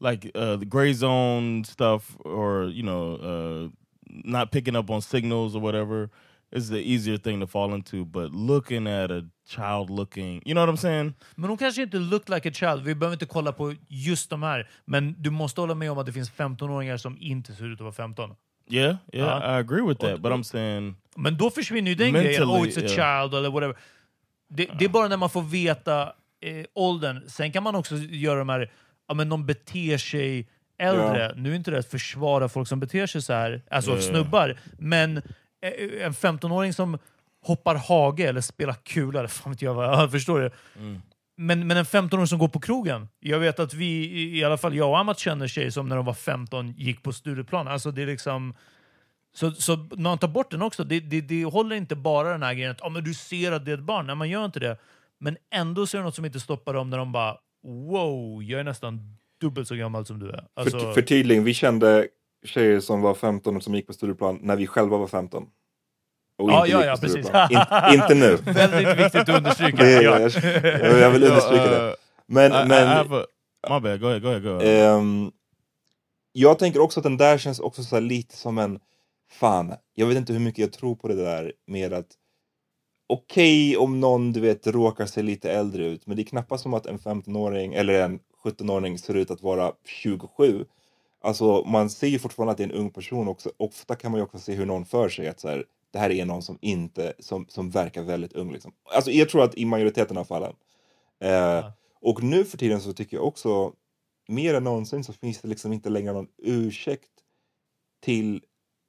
Like 0.00 0.30
uh, 0.34 0.58
the 0.60 0.64
gray 0.66 0.94
zone 0.94 1.64
stuff, 1.64 2.16
or 2.20 2.70
you 2.70 2.82
know, 2.82 3.14
uh, 3.20 3.70
not 4.10 4.50
picking 4.50 4.76
up 4.76 4.90
on 4.90 5.02
signals 5.02 5.54
or 5.54 5.60
whatever, 5.60 6.08
is 6.52 6.68
the 6.68 6.78
easier 6.92 7.18
thing 7.18 7.40
to 7.40 7.46
fall 7.46 7.74
into. 7.74 8.04
But 8.04 8.32
looking 8.32 8.86
at 8.86 9.10
a 9.10 9.22
child 9.48 9.90
looking, 9.90 10.42
you 10.46 10.54
know 10.54 10.66
what 10.66 10.74
I'm 10.74 10.76
saying? 10.80 11.14
Men 11.34 11.48
de 11.48 11.56
kanske 11.58 11.82
inte 11.82 11.98
look 11.98 12.28
like 12.28 12.48
a 12.48 12.52
child. 12.52 12.82
Vi 12.84 12.94
behöver 12.94 13.14
inte 13.14 13.26
kolla 13.26 13.52
på 13.52 13.74
just 13.88 14.30
de 14.30 14.42
här. 14.42 14.68
Men 14.84 15.14
du 15.22 15.30
måste 15.30 15.60
hålla 15.60 15.74
med 15.74 15.90
om 15.90 15.98
att 15.98 16.06
det 16.06 16.12
finns 16.12 16.30
15-åringar 16.32 16.96
som 16.96 17.16
inte 17.20 17.54
ser 17.54 17.64
ut 17.64 17.74
att 17.74 17.80
vara 17.80 17.92
15. 17.92 18.34
Yeah, 18.70 18.96
yeah, 19.12 19.28
Ja. 19.42 19.56
I 19.56 19.60
agree 19.60 19.82
with 19.82 20.00
that. 20.00 20.14
Och- 20.14 20.20
but 20.20 20.32
I'm 20.32 20.42
saying, 20.42 20.94
Men 21.16 21.36
då 21.36 21.50
försvinner 21.50 21.88
ju 21.90 21.94
den 21.94 22.12
grejen. 22.12 22.42
Oh, 22.42 22.62
it's 22.62 22.78
a 22.78 22.82
yeah. 22.96 23.22
child 23.22 23.34
eller 23.34 23.50
whatever. 23.50 23.76
Det, 24.48 24.68
det 24.78 24.84
är 24.84 24.88
bara 24.88 25.08
när 25.08 25.16
man 25.16 25.30
får 25.30 25.42
veta 25.42 26.02
eh, 26.40 26.64
åldern. 26.74 27.28
Sen 27.28 27.52
kan 27.52 27.62
man 27.62 27.74
också 27.74 27.96
göra 27.96 28.38
de 28.38 28.48
här, 28.48 28.70
ja 29.08 29.14
men 29.14 29.28
de 29.28 29.46
beter 29.46 29.98
sig 29.98 30.48
äldre. 30.78 31.32
Nu 31.36 31.50
är 31.52 31.56
inte 31.56 31.70
det 31.70 31.78
att 31.78 31.86
försvara 31.90 32.48
folk 32.48 32.68
som 32.68 32.80
beter 32.80 33.06
sig 33.06 33.22
så 33.22 33.32
här, 33.32 33.62
alltså 33.70 33.90
Ja, 33.90 33.96
ja. 33.96 34.02
snubbar. 34.02 34.56
Men 34.78 35.16
eh, 35.16 36.04
en 36.06 36.12
15-åring 36.12 36.72
som 36.72 36.98
hoppar 37.42 37.74
hage 37.74 38.22
eller 38.28 38.40
spelar 38.40 38.74
kula, 38.74 39.18
eller 39.18 39.28
fan 39.28 39.52
vet 39.52 39.62
jag 39.62 39.74
vad, 39.74 39.86
jag 40.02 40.10
förstår 40.10 40.40
det. 40.40 40.50
Mm. 40.78 41.02
Men, 41.38 41.66
men 41.66 41.76
en 41.76 41.84
15-åring 41.84 42.26
som 42.26 42.38
går 42.38 42.48
på 42.48 42.60
krogen. 42.60 43.08
Jag 43.20 43.38
vet 43.38 43.58
att 43.60 43.74
vi, 43.74 44.20
i- 44.38 44.44
alla 44.44 44.56
fall 44.58 44.74
jag 44.74 44.88
och 44.90 44.98
Amat 44.98 45.18
känner 45.18 45.46
tjejer 45.48 45.70
som 45.70 45.88
när 45.88 45.96
de 45.96 46.04
var 46.04 46.14
15 46.14 46.70
gick 46.76 47.02
på 47.02 47.12
Stureplan. 47.12 47.68
Alltså 47.68 47.90
det 47.90 48.02
är 48.02 48.06
liksom... 48.06 48.54
Så, 49.34 49.50
så 49.52 49.76
när 49.76 49.96
man 50.02 50.18
tar 50.18 50.28
bort 50.28 50.50
den 50.50 50.62
också, 50.62 50.84
det, 50.84 51.00
det, 51.00 51.20
det 51.20 51.44
håller 51.44 51.76
inte 51.76 51.96
bara 51.96 52.28
den 52.32 52.42
här 52.42 52.54
grejen 52.54 52.70
att 52.70 52.82
ah, 52.82 52.88
men 52.88 53.04
du 53.04 53.14
ser 53.14 53.52
att 53.52 53.64
det 53.64 53.70
är 53.72 53.74
ett 53.78 53.82
barn. 53.84 54.06
Nej, 54.06 54.16
man 54.16 54.28
gör 54.28 54.44
inte 54.44 54.60
det. 54.60 54.76
Men 55.20 55.36
ändå 55.54 55.86
så 55.86 55.96
är 55.96 55.98
det 55.98 56.04
något 56.04 56.14
som 56.14 56.24
inte 56.24 56.40
stoppar 56.40 56.74
dem 56.74 56.90
när 56.90 56.98
de 56.98 57.12
bara 57.12 57.36
wow, 57.66 58.42
jag 58.42 58.60
är 58.60 58.64
nästan 58.64 59.16
dubbelt 59.40 59.68
så 59.68 59.74
gammal 59.74 60.06
som 60.06 60.18
du 60.18 60.30
är. 60.30 60.44
Alltså, 60.54 60.78
För, 60.78 60.92
förtydligning, 60.92 61.44
vi 61.44 61.54
kände 61.54 62.08
tjejer 62.44 62.80
som 62.80 63.00
var 63.00 63.14
15 63.14 63.56
och 63.56 63.62
som 63.62 63.74
gick 63.74 63.86
på 63.86 63.92
Stureplan 63.92 64.38
när 64.42 64.56
vi 64.56 64.66
själva 64.66 64.96
var 64.96 65.06
15. 65.06 65.46
Och 66.38 66.50
Ja, 66.50 66.66
inte 66.66 66.72
ja, 66.78 66.84
ja, 66.84 66.96
precis. 67.00 67.26
In, 67.26 67.94
inte 68.00 68.14
nu. 68.14 68.36
Väldigt 68.52 68.98
viktigt 68.98 69.20
att 69.20 69.28
understryka. 69.28 69.76
Det, 69.82 69.92
Ja. 70.02 70.20
jag, 70.20 70.30
jag, 70.64 70.98
jag 70.98 71.10
vill 71.10 71.24
understryka 71.24 71.64
det. 71.70 71.96
Men, 72.26 72.52
I, 72.52 72.68
men 72.68 72.88
have 72.88 73.16
a, 73.22 73.24
my 73.70 73.80
bad. 73.80 74.00
Go 74.00 74.06
ahead. 74.06 74.18
Go 74.20 74.28
ahead. 74.28 74.40
Go 74.40 74.48
ahead. 74.48 74.96
ehm, 74.98 75.30
jag 76.32 76.58
tänker 76.58 76.80
också 76.80 77.00
att 77.00 77.04
den 77.04 77.16
där 77.16 77.38
känns 77.38 77.60
också 77.60 77.82
så 77.84 77.96
här 77.96 78.00
lite 78.00 78.36
som 78.36 78.58
en 78.58 78.78
fan, 79.30 79.74
jag 79.94 80.06
vet 80.06 80.16
inte 80.16 80.32
hur 80.32 80.40
mycket 80.40 80.58
jag 80.58 80.72
tror 80.72 80.94
på 80.96 81.08
det 81.08 81.14
där 81.14 81.52
med 81.66 81.92
att 81.92 82.06
okej 83.08 83.76
om 83.76 84.00
någon 84.00 84.32
du 84.32 84.40
vet 84.40 84.66
råkar 84.66 85.06
se 85.06 85.22
lite 85.22 85.52
äldre 85.52 85.86
ut, 85.86 86.06
men 86.06 86.16
det 86.16 86.22
är 86.22 86.24
knappast 86.24 86.62
som 86.62 86.74
att 86.74 86.86
en 86.86 86.98
15-åring 86.98 87.74
eller 87.74 87.94
en 88.02 88.18
17-åring 88.46 88.98
ser 88.98 89.14
ut 89.14 89.30
att 89.30 89.42
vara 89.42 89.72
27. 89.84 90.64
Alltså 91.20 91.64
man 91.66 91.90
ser 91.90 92.06
ju 92.06 92.18
fortfarande 92.18 92.50
att 92.52 92.58
det 92.58 92.64
är 92.64 92.68
en 92.68 92.74
ung 92.80 92.90
person 92.90 93.28
också. 93.28 93.52
Ofta 93.56 93.94
kan 93.94 94.10
man 94.10 94.18
ju 94.20 94.24
också 94.24 94.38
se 94.38 94.54
hur 94.54 94.66
någon 94.66 94.86
för 94.86 95.08
sig 95.08 95.28
att 95.28 95.40
så 95.40 95.48
här, 95.48 95.64
det 95.90 95.98
här 95.98 96.10
är 96.10 96.24
någon 96.24 96.42
som 96.42 96.58
inte, 96.60 97.12
som, 97.18 97.46
som 97.48 97.70
verkar 97.70 98.02
väldigt 98.02 98.32
ung 98.32 98.52
liksom. 98.52 98.72
Alltså 98.94 99.10
jag 99.10 99.28
tror 99.28 99.42
att 99.44 99.54
i 99.54 99.64
majoriteten 99.64 100.16
av 100.16 100.24
fallen. 100.24 100.54
Eh, 101.20 101.66
Och 102.00 102.22
nu 102.22 102.44
för 102.44 102.58
tiden 102.58 102.80
så 102.80 102.92
tycker 102.92 103.16
jag 103.16 103.26
också 103.26 103.72
mer 104.28 104.54
än 104.54 104.64
någonsin 104.64 105.04
så 105.04 105.12
finns 105.12 105.40
det 105.40 105.48
liksom 105.48 105.72
inte 105.72 105.90
längre 105.90 106.12
någon 106.12 106.28
ursäkt 106.38 107.10
till 108.02 108.42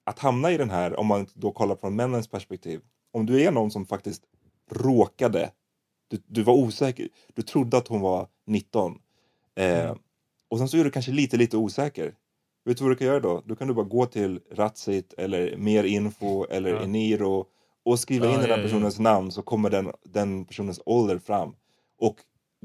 att 0.06 0.20
hamna 0.20 0.52
i 0.52 0.58
den 0.58 0.70
här, 0.70 1.00
om 1.00 1.08
man 1.08 1.28
då 1.34 1.52
kollar 1.52 1.76
från 1.76 1.96
männens 1.96 2.28
perspektiv. 2.28 2.82
Om 3.12 3.26
du 3.26 3.41
är 3.41 3.52
någon 3.52 3.72
som 3.72 3.86
faktiskt 3.86 4.24
råkade, 4.72 5.52
du, 6.08 6.17
du 6.28 6.43
var 6.43 6.54
osäker, 6.54 7.10
du 7.34 7.41
trodde 7.41 7.78
att 7.78 7.88
hon 7.88 8.02
var 8.02 8.28
19 8.46 9.00
eh, 9.58 9.96
och 10.50 10.58
sen 10.58 10.67
så 10.67 10.78
är 10.78 10.84
du 10.84 10.91
kanske 10.91 11.12
lite, 11.12 11.38
lite 11.38 11.58
osäker. 11.58 12.13
Vet 12.65 12.78
du 12.78 12.84
vad 12.84 12.91
du 12.91 12.96
kan 12.96 13.08
göra 13.08 13.20
då? 13.20 13.43
Då 13.46 13.56
kan 13.56 13.67
du 13.67 13.74
bara 13.74 13.86
gå 13.86 14.06
till 14.06 14.39
Ratsit 14.52 15.13
eller 15.17 15.58
Mer 15.58 15.84
Info 15.84 16.46
eller 16.50 16.70
Ja. 16.70 16.84
Eniro 16.84 17.46
och 17.86 18.00
skriva 18.00 18.26
Ja, 18.26 18.34
in 18.34 18.39
den 18.39 18.50
här 18.50 18.58
ja. 18.58 18.63
personens 18.63 19.00
namn 19.00 19.32
så 19.32 19.41
kommer 19.41 19.70
den, 19.70 19.91
den 20.04 20.46
personens 20.46 20.82
ålder 20.86 21.20
fram. 21.20 21.56
Och 22.00 22.15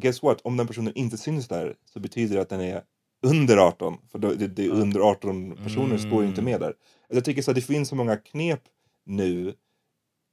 guess 0.00 0.22
what? 0.22 0.40
Om 0.40 0.56
den 0.56 0.66
personen 0.66 0.92
inte 0.94 1.16
syns 1.18 1.48
där 1.48 1.76
så 1.84 2.00
betyder 2.00 2.36
det 2.36 2.42
att 2.42 2.48
den 2.48 2.60
är 2.60 2.82
under 3.26 3.56
18. 3.56 3.98
För 4.12 4.18
det, 4.18 4.46
det 4.46 4.64
är 4.64 4.70
under 4.70 5.00
18 5.00 5.56
personer 5.56 5.98
står 5.98 6.22
ju 6.22 6.28
inte 6.28 6.42
med 6.42 6.60
där. 6.60 6.74
Jag 7.08 7.24
tycker 7.24 7.42
så 7.42 7.50
att 7.50 7.54
det 7.54 7.60
finns 7.60 7.88
så 7.88 7.94
många 7.94 8.16
knep 8.16 8.60
nu. 9.04 9.54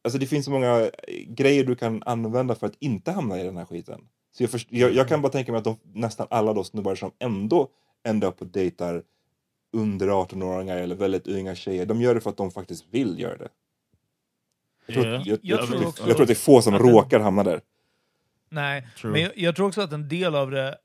Alltså 0.04 0.20
det 0.20 0.26
finns 0.28 0.46
så 0.46 0.52
många 0.52 0.90
grejer 1.28 1.64
du 1.64 1.76
kan 1.76 2.04
använda 2.06 2.56
för 2.56 2.68
att 2.68 2.76
inte 2.80 3.12
hamna 3.12 3.42
i 3.42 3.44
den 3.44 3.58
här 3.58 3.66
skiten. 3.66 4.02
Så 4.32 4.44
jag, 4.44 4.50
först, 4.50 4.68
jag, 4.72 4.92
jag 4.92 5.08
kan 5.08 5.22
bara 5.22 5.32
tänka 5.32 5.52
mig 5.52 5.60
att 5.60 5.64
de, 5.64 5.78
nästan 5.94 6.28
alla 6.30 6.54
då 6.54 6.64
snubbar 6.64 6.96
som 6.96 7.12
ändå 7.20 7.70
ändå 8.04 8.28
upp 8.28 8.42
och 8.42 8.48
dejtar 8.48 9.04
under 9.74 10.08
18-åringar 10.08 10.78
eller 10.78 10.96
väldigt 10.96 11.28
unga 11.28 11.56
tjejer, 11.56 11.86
de 11.86 12.02
gör 12.02 12.16
det 12.16 12.22
för 12.22 12.30
att 12.30 12.38
de 12.38 12.52
faktiskt 12.52 12.86
vill 12.92 13.20
göra 13.20 13.38
det. 13.38 13.50
Jag 14.86 14.94
tror, 14.94 15.06
Yeah. 15.06 15.22
att, 15.22 15.28
jag, 15.28 15.40
Jag 15.42 15.60
jag, 15.60 15.68
tror 15.68 15.88
också 15.88 16.08
jag 16.08 16.16
tror 16.16 16.22
att 16.22 16.28
det 16.28 16.34
är 16.34 16.36
få 16.36 16.62
som 16.62 16.80
råkar 16.80 17.20
hamna 17.20 17.44
där. 17.44 17.62
Nej, 18.50 18.88
True. 18.98 19.12
men 19.12 19.22
jag, 19.22 19.32
jag 19.36 19.56
tror 19.56 19.68
också 19.68 19.82
att 19.82 19.94
en 19.94 20.08
del 20.08 20.36
av 20.36 20.52
det 20.52 20.78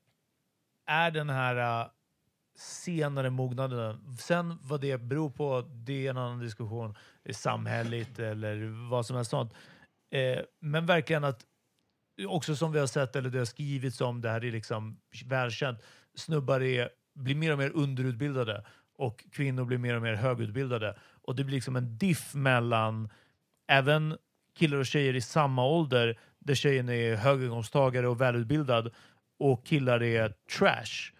är 0.86 1.10
den 1.10 1.30
här 1.30 1.82
uh, 1.82 1.88
senare 2.56 3.30
mognaden. 3.30 4.16
Sen 4.20 4.58
vad 4.62 4.80
det 4.80 4.98
beror 4.98 5.30
på, 5.30 5.64
det 5.74 6.06
är 6.06 6.10
en 6.10 6.18
annan 6.18 6.38
diskussion. 6.38 6.94
Samhälleligt 7.30 8.18
eller 8.18 8.88
vad 8.90 9.06
som 9.06 9.16
helst 9.16 9.30
sånt. 9.30 9.52
Eh, 10.10 10.38
men 10.60 10.86
verkligen 10.86 11.24
att, 11.24 11.40
också 12.26 12.56
som 12.56 12.72
vi 12.72 12.78
har 12.78 12.86
sett 12.86 13.16
eller 13.16 13.30
det 13.30 13.38
har 13.38 13.44
skrivits 13.44 14.00
om, 14.00 14.20
det 14.20 14.30
här 14.30 14.44
är 14.44 14.52
liksom 14.52 15.00
välkänt, 15.24 15.78
snubbar 16.14 16.62
är, 16.62 16.88
blir 17.14 17.34
mer 17.34 17.52
och 17.52 17.58
mer 17.58 17.70
underutbildade 17.74 18.64
och 18.98 19.24
kvinnor 19.32 19.64
blir 19.64 19.78
mer 19.78 19.96
och 19.96 20.02
mer 20.02 20.14
högutbildade. 20.14 20.96
Och 21.22 21.36
det 21.36 21.44
blir 21.44 21.54
liksom 21.54 21.76
en 21.76 21.98
diff 21.98 22.34
mellan 22.34 23.08
även 23.68 24.16
killar 24.58 24.78
och 24.78 24.86
tjejer 24.86 25.16
i 25.16 25.20
samma 25.20 25.66
ålder 25.66 26.18
där 26.38 26.54
tjejen 26.54 26.88
är 26.88 27.16
höginkomsttagare 27.16 28.08
och 28.08 28.20
välutbildad 28.20 28.90
och 29.38 29.66
killar 29.66 30.02
är 30.02 30.34
trash. 30.58 31.12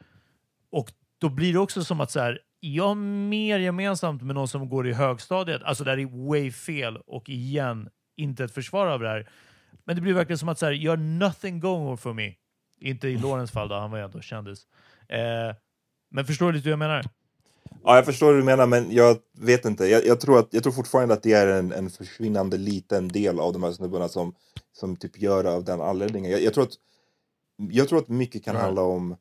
Och 0.71 0.93
då 1.19 1.29
blir 1.29 1.53
det 1.53 1.59
också 1.59 1.85
som 1.85 2.01
att 2.01 2.11
så 2.11 2.21
här, 2.21 2.41
jag 2.61 2.89
har 2.89 2.95
mer 2.95 3.59
gemensamt 3.59 4.23
med 4.23 4.35
någon 4.35 4.49
som 4.49 4.69
går 4.69 4.87
i 4.87 4.93
högstadiet. 4.93 5.63
Alltså 5.63 5.85
det 5.85 5.91
här 5.91 5.99
är 5.99 6.29
way 6.29 6.53
fel 6.53 6.97
och 6.97 7.29
igen, 7.29 7.89
inte 8.17 8.45
ett 8.45 8.55
försvar 8.55 8.87
av 8.87 9.01
det 9.01 9.09
här. 9.09 9.29
Men 9.85 9.97
det 9.97 10.03
blir 10.03 10.15
verkligen 10.15 10.39
som 10.39 10.49
att 10.49 10.59
så 10.59 10.67
här, 10.67 10.73
you're 10.73 11.19
nothing 11.19 11.61
going 11.61 11.97
for 11.97 12.13
me. 12.13 12.35
Inte 12.81 13.09
i 13.09 13.19
Lorens 13.19 13.51
fall 13.51 13.69
då, 13.69 13.75
han 13.75 13.91
var 13.91 13.99
ju 13.99 14.05
ändå 14.05 14.21
kändis. 14.21 14.67
Eh, 15.09 15.57
men 16.11 16.25
förstår 16.25 16.47
du 16.47 16.53
lite 16.53 16.65
hur 16.65 16.73
jag 16.73 16.79
menar? 16.79 17.05
Ja, 17.85 17.97
jag 17.97 18.05
förstår 18.05 18.27
hur 18.33 18.39
du 18.39 18.45
menar, 18.45 18.67
men 18.67 18.93
jag 18.93 19.19
vet 19.39 19.65
inte. 19.65 19.87
Jag, 19.87 20.07
jag, 20.07 20.21
tror, 20.21 20.39
att, 20.39 20.49
jag 20.51 20.63
tror 20.63 20.73
fortfarande 20.73 21.15
att 21.15 21.23
det 21.23 21.33
är 21.33 21.47
en, 21.47 21.73
en 21.73 21.91
försvinnande 21.91 22.57
liten 22.59 23.09
del 23.09 23.41
av 23.41 23.53
de 23.53 23.63
här 23.63 23.73
snubbarna 23.73 24.09
som, 24.09 24.35
som 24.73 24.97
typ 24.97 25.19
gör 25.23 25.45
av 25.45 25.65
den 25.65 25.81
anledningen. 25.81 26.31
Jag, 26.31 26.43
jag, 26.43 26.55
tror, 26.55 26.65
att, 26.65 26.73
jag 27.57 27.89
tror 27.89 27.99
att 27.99 28.09
mycket 28.09 28.45
kan 28.45 28.55
Ja. 28.55 28.61
handla 28.61 28.83
om... 28.83 29.13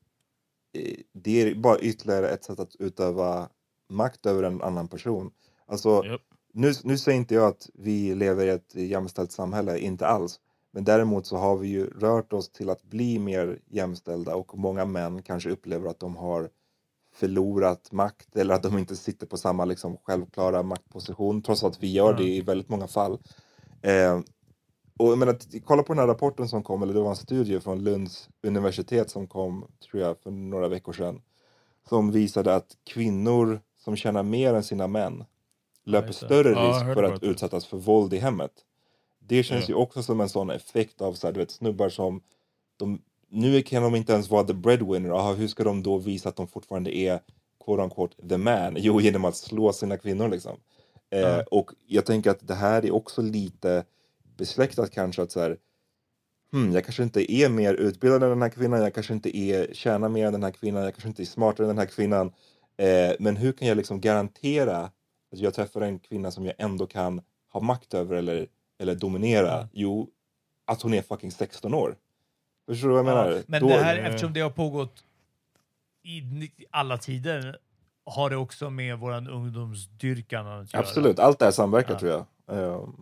eh, 0.78 0.96
Det 1.14 1.42
är 1.42 1.56
bara 1.56 1.80
ytterligare 1.80 2.30
ett 2.30 2.44
sätt 2.44 2.60
att 2.60 2.76
utöva 2.80 3.50
makt 3.90 4.26
över 4.26 4.44
en 4.44 4.62
annan 4.62 4.88
person. 4.88 5.32
Alltså, 5.68 6.06
Yep. 6.06 6.22
Nu, 6.54 6.74
nu 6.84 6.98
säger 6.98 7.18
inte 7.18 7.36
jag 7.36 7.48
att 7.48 7.70
vi 7.74 8.16
lever 8.16 8.46
i 8.46 8.50
ett 8.50 8.76
jämställt 8.76 9.32
samhälle, 9.32 9.80
inte 9.80 10.08
alls. 10.08 10.40
Men 10.72 10.84
däremot 10.84 11.26
så 11.26 11.38
har 11.38 11.58
vi 11.58 11.68
ju 11.68 11.86
rört 11.86 12.34
oss 12.34 12.50
till 12.50 12.70
att 12.70 12.84
bli 12.84 13.20
mer 13.20 13.60
jämställda 13.70 14.36
och 14.36 14.58
många 14.58 14.86
män 14.86 15.22
kanske 15.22 15.50
upplever 15.50 15.90
att 15.90 16.00
de 16.00 16.16
har 16.16 16.50
förlorat 17.14 17.92
makt 17.92 18.36
eller 18.36 18.56
att 18.56 18.64
de 18.64 18.78
inte 18.78 18.96
sitter 18.96 19.28
på 19.28 19.38
samma 19.38 19.66
liksom, 19.66 19.98
självklara 19.98 20.64
maktposition 20.64 21.42
trots 21.42 21.64
att 21.64 21.84
vi 21.84 21.92
gör 21.92 22.14
det 22.14 22.24
i 22.24 22.42
väldigt 22.42 22.70
många 22.70 22.88
fall. 22.88 23.20
Eh, 23.82 24.20
och 24.98 25.08
jag 25.08 25.18
menar, 25.18 25.38
kolla 25.66 25.84
på 25.84 25.94
den 25.94 26.00
här 26.00 26.08
rapporten 26.08 26.48
som 26.48 26.64
kom, 26.64 26.84
eller 26.84 26.94
det 26.94 27.00
var 27.00 27.10
en 27.10 27.16
studie 27.16 27.60
från 27.60 27.84
Lunds 27.84 28.30
universitet 28.44 29.10
som 29.10 29.28
kom, 29.28 29.68
tror 29.90 30.04
jag, 30.04 30.18
för 30.18 30.32
några 30.32 30.68
veckor 30.68 30.94
sedan. 30.94 31.22
Som 31.90 32.12
visade 32.12 32.56
att 32.56 32.78
kvinnor 32.84 33.62
som 33.78 33.96
tjänar 33.96 34.24
mer 34.24 34.54
än 34.54 34.64
sina 34.64 34.88
män 34.88 35.24
löper 35.86 36.12
större 36.12 36.50
risk 36.50 36.94
för 36.94 37.04
att 37.04 37.24
utsättas 37.24 37.66
för 37.66 37.78
våld 37.78 38.14
i 38.14 38.18
hemmet. 38.18 38.52
Det 39.20 39.44
känns 39.44 39.70
ju 39.70 39.74
också 39.74 40.04
som 40.04 40.22
en 40.22 40.30
sån 40.30 40.50
effekt 40.50 41.02
av 41.02 41.14
så 41.14 41.28
här, 41.28 41.34
du 41.34 41.40
vet, 41.40 41.52
snubbar 41.52 41.90
som 41.90 42.22
de, 42.78 43.02
nu 43.30 43.62
kan 43.62 43.84
de 43.84 43.96
inte 43.96 44.14
ens 44.14 44.30
vara 44.30 44.44
the 44.44 44.54
breadwinner. 44.54 45.10
Aha, 45.10 45.34
hur 45.34 45.48
ska 45.48 45.64
de 45.64 45.84
då 45.84 45.98
visa 45.98 46.30
att 46.30 46.36
de 46.36 46.48
fortfarande 46.48 46.98
är 46.98 47.20
quote 47.66 47.84
unquote 47.84 48.28
the 48.30 48.38
man? 48.38 48.76
Jo, 48.78 49.02
genom 49.02 49.26
att 49.26 49.36
slå 49.36 49.74
sina 49.74 49.98
kvinnor 49.98 50.30
liksom. 50.30 50.58
Eh, 51.10 51.40
och 51.40 51.72
jag 51.88 52.06
tänker 52.06 52.32
att 52.32 52.48
det 52.48 52.56
här 52.56 52.86
är 52.86 52.92
också 52.92 53.22
lite 53.22 53.86
besläktat 54.38 54.92
kanske 54.92 55.22
att 55.22 55.32
så 55.32 55.40
här, 55.40 55.58
hmm, 56.52 56.72
jag 56.72 56.86
kanske 56.86 57.04
inte 57.04 57.34
är 57.34 57.50
mer 57.50 57.74
utbildad 57.74 58.24
än 58.24 58.30
den 58.30 58.42
här 58.42 58.50
kvinnan, 58.50 58.82
jag 58.82 58.94
kanske 58.94 59.14
inte 59.14 59.38
är, 59.38 59.74
tjänar 59.74 60.10
mer 60.10 60.28
än 60.28 60.34
den 60.34 60.44
här 60.44 60.52
kvinnan, 60.52 60.84
jag 60.84 60.94
kanske 60.94 61.08
inte 61.08 61.24
är 61.24 61.26
smartare 61.26 61.66
än 61.66 61.76
den 61.76 61.78
här 61.78 61.86
kvinnan. 61.86 62.34
Eh, 62.78 63.16
men 63.20 63.38
hur 63.38 63.52
kan 63.52 63.68
jag 63.68 63.78
liksom 63.78 64.02
garantera 64.02 64.92
att 65.34 65.40
jag 65.40 65.54
träffar 65.54 65.82
en 65.82 66.00
kvinna 66.00 66.32
som 66.32 66.46
jag 66.46 66.56
ändå 66.58 66.88
kan 66.88 67.22
ha 67.54 67.60
makt 67.60 67.94
över 67.94 68.16
eller, 68.16 68.48
eller 68.80 68.96
dominera? 68.96 69.68
Jo, 69.74 70.10
att 70.66 70.82
hon 70.82 70.94
är 70.94 71.02
fucking 71.02 71.32
16 71.32 71.74
år. 71.74 71.96
Förstår 72.68 72.88
du 72.88 72.94
vad 72.94 73.00
jag 73.00 73.06
menar? 73.06 73.32
Ja, 73.32 73.42
men 73.48 73.62
Då- 73.62 73.68
det 73.68 73.74
här, 73.84 73.98
eftersom 73.98 74.34
det 74.34 74.40
har 74.42 74.50
pågått 74.50 75.04
i 76.04 76.22
alla 76.72 76.98
tider, 76.98 77.58
har 78.06 78.30
det 78.30 78.36
också 78.36 78.70
med 78.70 79.00
våran 79.00 79.28
ungdomsdyrkan 79.30 80.48
att 80.48 80.74
göra. 80.74 80.84
Absolut, 80.84 81.20
allt 81.20 81.40
det 81.40 81.46
här 81.46 81.52
samverkar 81.52 81.94
Ja. 81.94 82.00
tror 82.00 82.12
jag. 82.12 82.26
Ehm, 82.58 82.94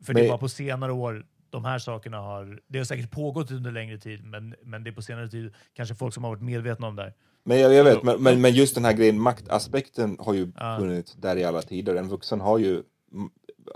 För 0.00 0.14
det 0.14 0.20
Men- 0.20 0.28
bara 0.28 0.38
på 0.38 0.48
senare 0.48 0.92
år 0.92 1.26
de 1.56 1.64
här 1.64 1.78
sakerna 1.78 2.16
har... 2.18 2.60
Det 2.66 2.78
har 2.78 2.84
säkert 2.84 3.10
pågått 3.10 3.50
under 3.50 3.72
längre 3.72 3.98
tid, 3.98 4.24
men, 4.24 4.54
men 4.62 4.84
det 4.84 4.90
är 4.90 4.92
på 4.92 5.02
senare 5.02 5.28
tid 5.28 5.54
kanske 5.74 5.94
folk 5.94 6.14
som 6.14 6.24
har 6.24 6.30
varit 6.30 6.42
medvetna 6.42 6.86
om 6.86 6.96
det 6.96 7.02
här. 7.02 7.14
Men 7.44 7.58
jag, 7.60 7.74
jag 7.74 7.84
vet, 7.84 8.02
men, 8.02 8.22
men, 8.22 8.40
men 8.40 8.52
just 8.54 8.74
den 8.74 8.84
här 8.84 8.92
grejen, 8.92 9.20
maktaspekten 9.20 10.16
har 10.20 10.34
ju 10.34 10.52
Ja. 10.56 10.76
funnits 10.78 11.14
där 11.14 11.36
i 11.36 11.44
alla 11.44 11.62
tider. 11.62 11.94
En 11.94 12.08
vuxen 12.08 12.40
har 12.40 12.58
ju 12.58 12.82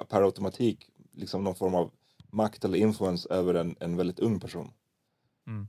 per 0.09 0.23
automatik 0.23 0.91
liksom 1.13 1.45
någon 1.45 1.55
form 1.55 1.75
av 1.75 1.91
makt 2.31 2.65
eller 2.65 2.79
influens 2.79 3.27
över 3.27 3.55
en, 3.55 3.77
en 3.81 3.97
väldigt 3.97 4.19
ung 4.21 4.41
person. 4.41 4.73
Mm. 5.47 5.69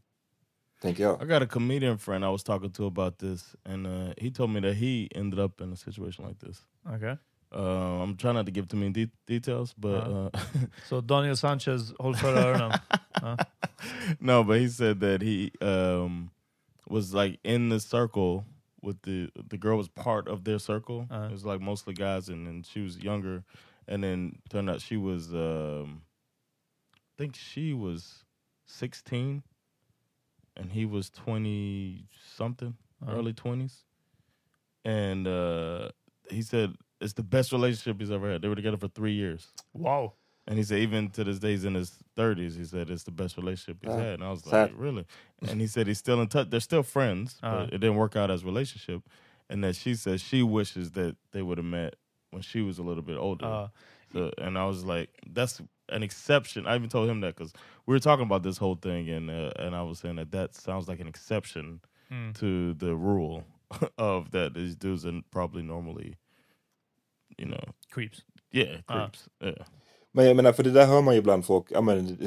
Tänker 0.82 1.04
jag. 1.04 1.24
I 1.24 1.26
got 1.26 1.42
a 1.44 1.48
comedian 1.48 2.00
friend 2.00 2.24
I 2.24 2.28
was 2.28 2.44
talking 2.44 2.72
to 2.72 2.88
about 2.88 3.18
this, 3.20 3.56
and 3.66 3.88
uh, 3.88 4.14
he 4.18 4.32
told 4.32 4.50
me 4.50 4.62
that 4.62 4.76
he 4.76 5.08
ended 5.16 5.40
up 5.40 5.62
in 5.62 5.74
a 5.74 5.76
situation 5.76 6.28
like 6.28 6.46
this. 6.46 6.62
Okay. 6.86 7.16
Uh, 7.54 8.02
I'm 8.02 8.16
trying 8.16 8.36
not 8.36 8.46
to 8.46 8.52
give 8.52 8.68
too 8.68 8.78
many 8.78 8.92
de- 8.92 9.12
details, 9.28 9.74
but 9.78 9.90
Uh-huh. 10.08 10.30
uh, 10.34 10.40
Så 10.90 11.02
Daniel 11.02 11.36
Sanchez, 11.36 11.94
öronen. 12.00 12.80
Ja. 13.22 13.38
no, 14.20 14.44
but 14.44 14.60
he 14.60 14.68
said 14.70 15.00
that 15.02 15.22
he 15.22 15.52
um, 15.62 16.32
was 16.90 17.14
like 17.14 17.40
in 17.44 17.70
the 17.70 17.80
circle 17.80 18.46
with 18.82 19.02
the 19.04 19.30
the 19.50 19.58
girl 19.58 19.78
was 19.78 19.90
part 19.90 20.28
of 20.28 20.44
their 20.44 20.60
circle. 20.60 21.08
Uh-huh. 21.10 21.26
It 21.26 21.32
was 21.32 21.46
like 21.46 21.62
mostly 21.62 21.94
guys, 21.94 22.30
and 22.30 22.48
then 22.48 22.64
she 22.64 22.82
was 22.82 22.98
younger, 23.04 23.44
and 23.88 24.02
then 24.04 24.40
turned 24.50 24.70
out 24.70 24.82
she 24.82 24.98
was 24.98 25.34
um, 25.34 26.02
I 26.96 27.18
think 27.18 27.36
she 27.36 27.74
was 27.74 28.24
16, 28.66 29.44
and 30.56 30.72
he 30.72 30.86
was 30.86 31.10
20 31.10 32.06
something, 32.36 32.76
Uh-huh. 33.02 33.12
early 33.18 33.34
20s, 33.34 33.84
and 34.86 35.28
uh, 35.28 35.90
he 36.30 36.42
said 36.42 36.76
it's 37.02 37.14
the 37.14 37.24
best 37.24 37.52
relationship 37.52 38.00
he's 38.00 38.12
ever 38.12 38.32
had. 38.32 38.42
They 38.42 38.48
were 38.48 38.56
together 38.56 38.78
for 38.78 38.88
three 38.88 39.14
years. 39.14 39.48
Wow. 39.74 40.14
And 40.48 40.58
he 40.58 40.64
said, 40.64 40.80
even 40.80 41.10
to 41.12 41.24
this 41.24 41.40
day, 41.40 41.52
he's 41.52 41.66
in 41.66 41.76
his 41.76 41.98
thirties. 42.16 42.56
He 42.56 42.66
said 42.66 42.90
it's 42.90 43.04
the 43.04 43.12
best 43.12 43.38
relationship 43.38 43.78
he's 43.84 43.92
Ah, 43.94 43.98
had. 43.98 44.14
And 44.16 44.24
I 44.24 44.32
was 44.32 44.44
sad. 44.44 44.72
like, 44.72 44.74
really? 44.76 45.06
And 45.48 45.62
he 45.62 45.68
said 45.68 45.88
he's 45.88 46.00
still 46.00 46.22
in 46.22 46.28
touch. 46.28 46.50
They're 46.50 46.60
still 46.60 46.84
friends, 46.84 47.38
Ah. 47.44 47.52
but 47.66 47.74
it 47.74 47.78
didn't 47.80 47.96
work 47.98 48.16
out 48.16 48.32
as 48.32 48.44
a 48.44 48.46
relationship. 48.46 49.02
And 49.50 49.64
that 49.64 49.76
she 49.76 49.96
says 49.96 50.22
she 50.22 50.42
wishes 50.44 50.92
that 50.92 51.16
they 51.32 51.42
would 51.42 51.58
have 51.58 51.66
met 51.66 51.96
when 52.32 52.42
she 52.42 52.62
was 52.62 52.80
a 52.80 52.84
little 52.84 53.04
bit 53.04 53.18
older. 53.18 53.46
Uh, 53.46 53.68
So- 54.14 54.32
and 54.38 54.58
I 54.58 54.66
was 54.66 54.84
like, 54.84 55.10
that's 55.32 55.62
an 55.90 56.04
exception. 56.04 56.66
I 56.68 56.76
even 56.76 56.90
told 56.90 57.10
him 57.10 57.22
that 57.22 57.36
because 57.36 57.54
we 57.86 57.94
were 57.94 58.00
talking 58.00 58.26
about 58.26 58.44
this 58.44 58.58
whole 58.58 58.76
thing, 58.76 59.10
and 59.10 59.30
uh, 59.30 59.52
and 59.58 59.74
I 59.76 59.84
was 59.84 60.00
saying 60.00 60.16
that 60.18 60.32
that 60.32 60.54
sounds 60.56 60.88
like 60.90 61.00
an 61.00 61.08
exception 61.08 61.82
mm. 62.12 62.34
to 62.40 62.74
the 62.74 62.94
rule 62.96 63.46
of 63.98 64.32
that 64.32 64.54
these 64.54 64.76
dudes 64.76 65.06
are 65.06 65.22
probably 65.32 65.62
normally, 65.64 66.16
you 67.42 67.48
know, 67.52 67.74
Creeps. 67.94 68.20
yeah, 68.52 68.80
Ah. 68.86 68.94
creeps. 69.00 69.28
Yeah. 69.44 69.66
Men 70.12 70.26
jag 70.26 70.36
menar, 70.36 70.52
för 70.54 70.64
det 70.64 70.72
där 70.72 70.86
hör 70.88 71.02
man 71.02 71.14
ju 71.14 71.20
ibland 71.20 71.46
folk, 71.46 71.66
ja 71.70 71.82
men 71.82 72.18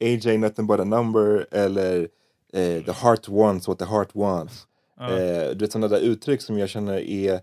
AJ 0.00 0.38
nothing 0.38 0.66
but 0.66 0.80
a 0.80 0.84
number 0.84 1.46
eller 1.50 2.08
eh, 2.52 2.84
the 2.84 2.92
heart 2.92 3.28
wants 3.28 3.68
what 3.68 3.78
the 3.78 3.84
heart 3.84 4.14
wants. 4.14 4.66
Ja. 4.96 5.10
Eh, 5.18 5.50
du 5.50 5.58
vet 5.64 5.72
sådana 5.72 5.88
där 5.88 6.00
uttryck 6.00 6.42
som 6.42 6.58
jag 6.58 6.68
känner 6.68 6.98
är, 7.00 7.40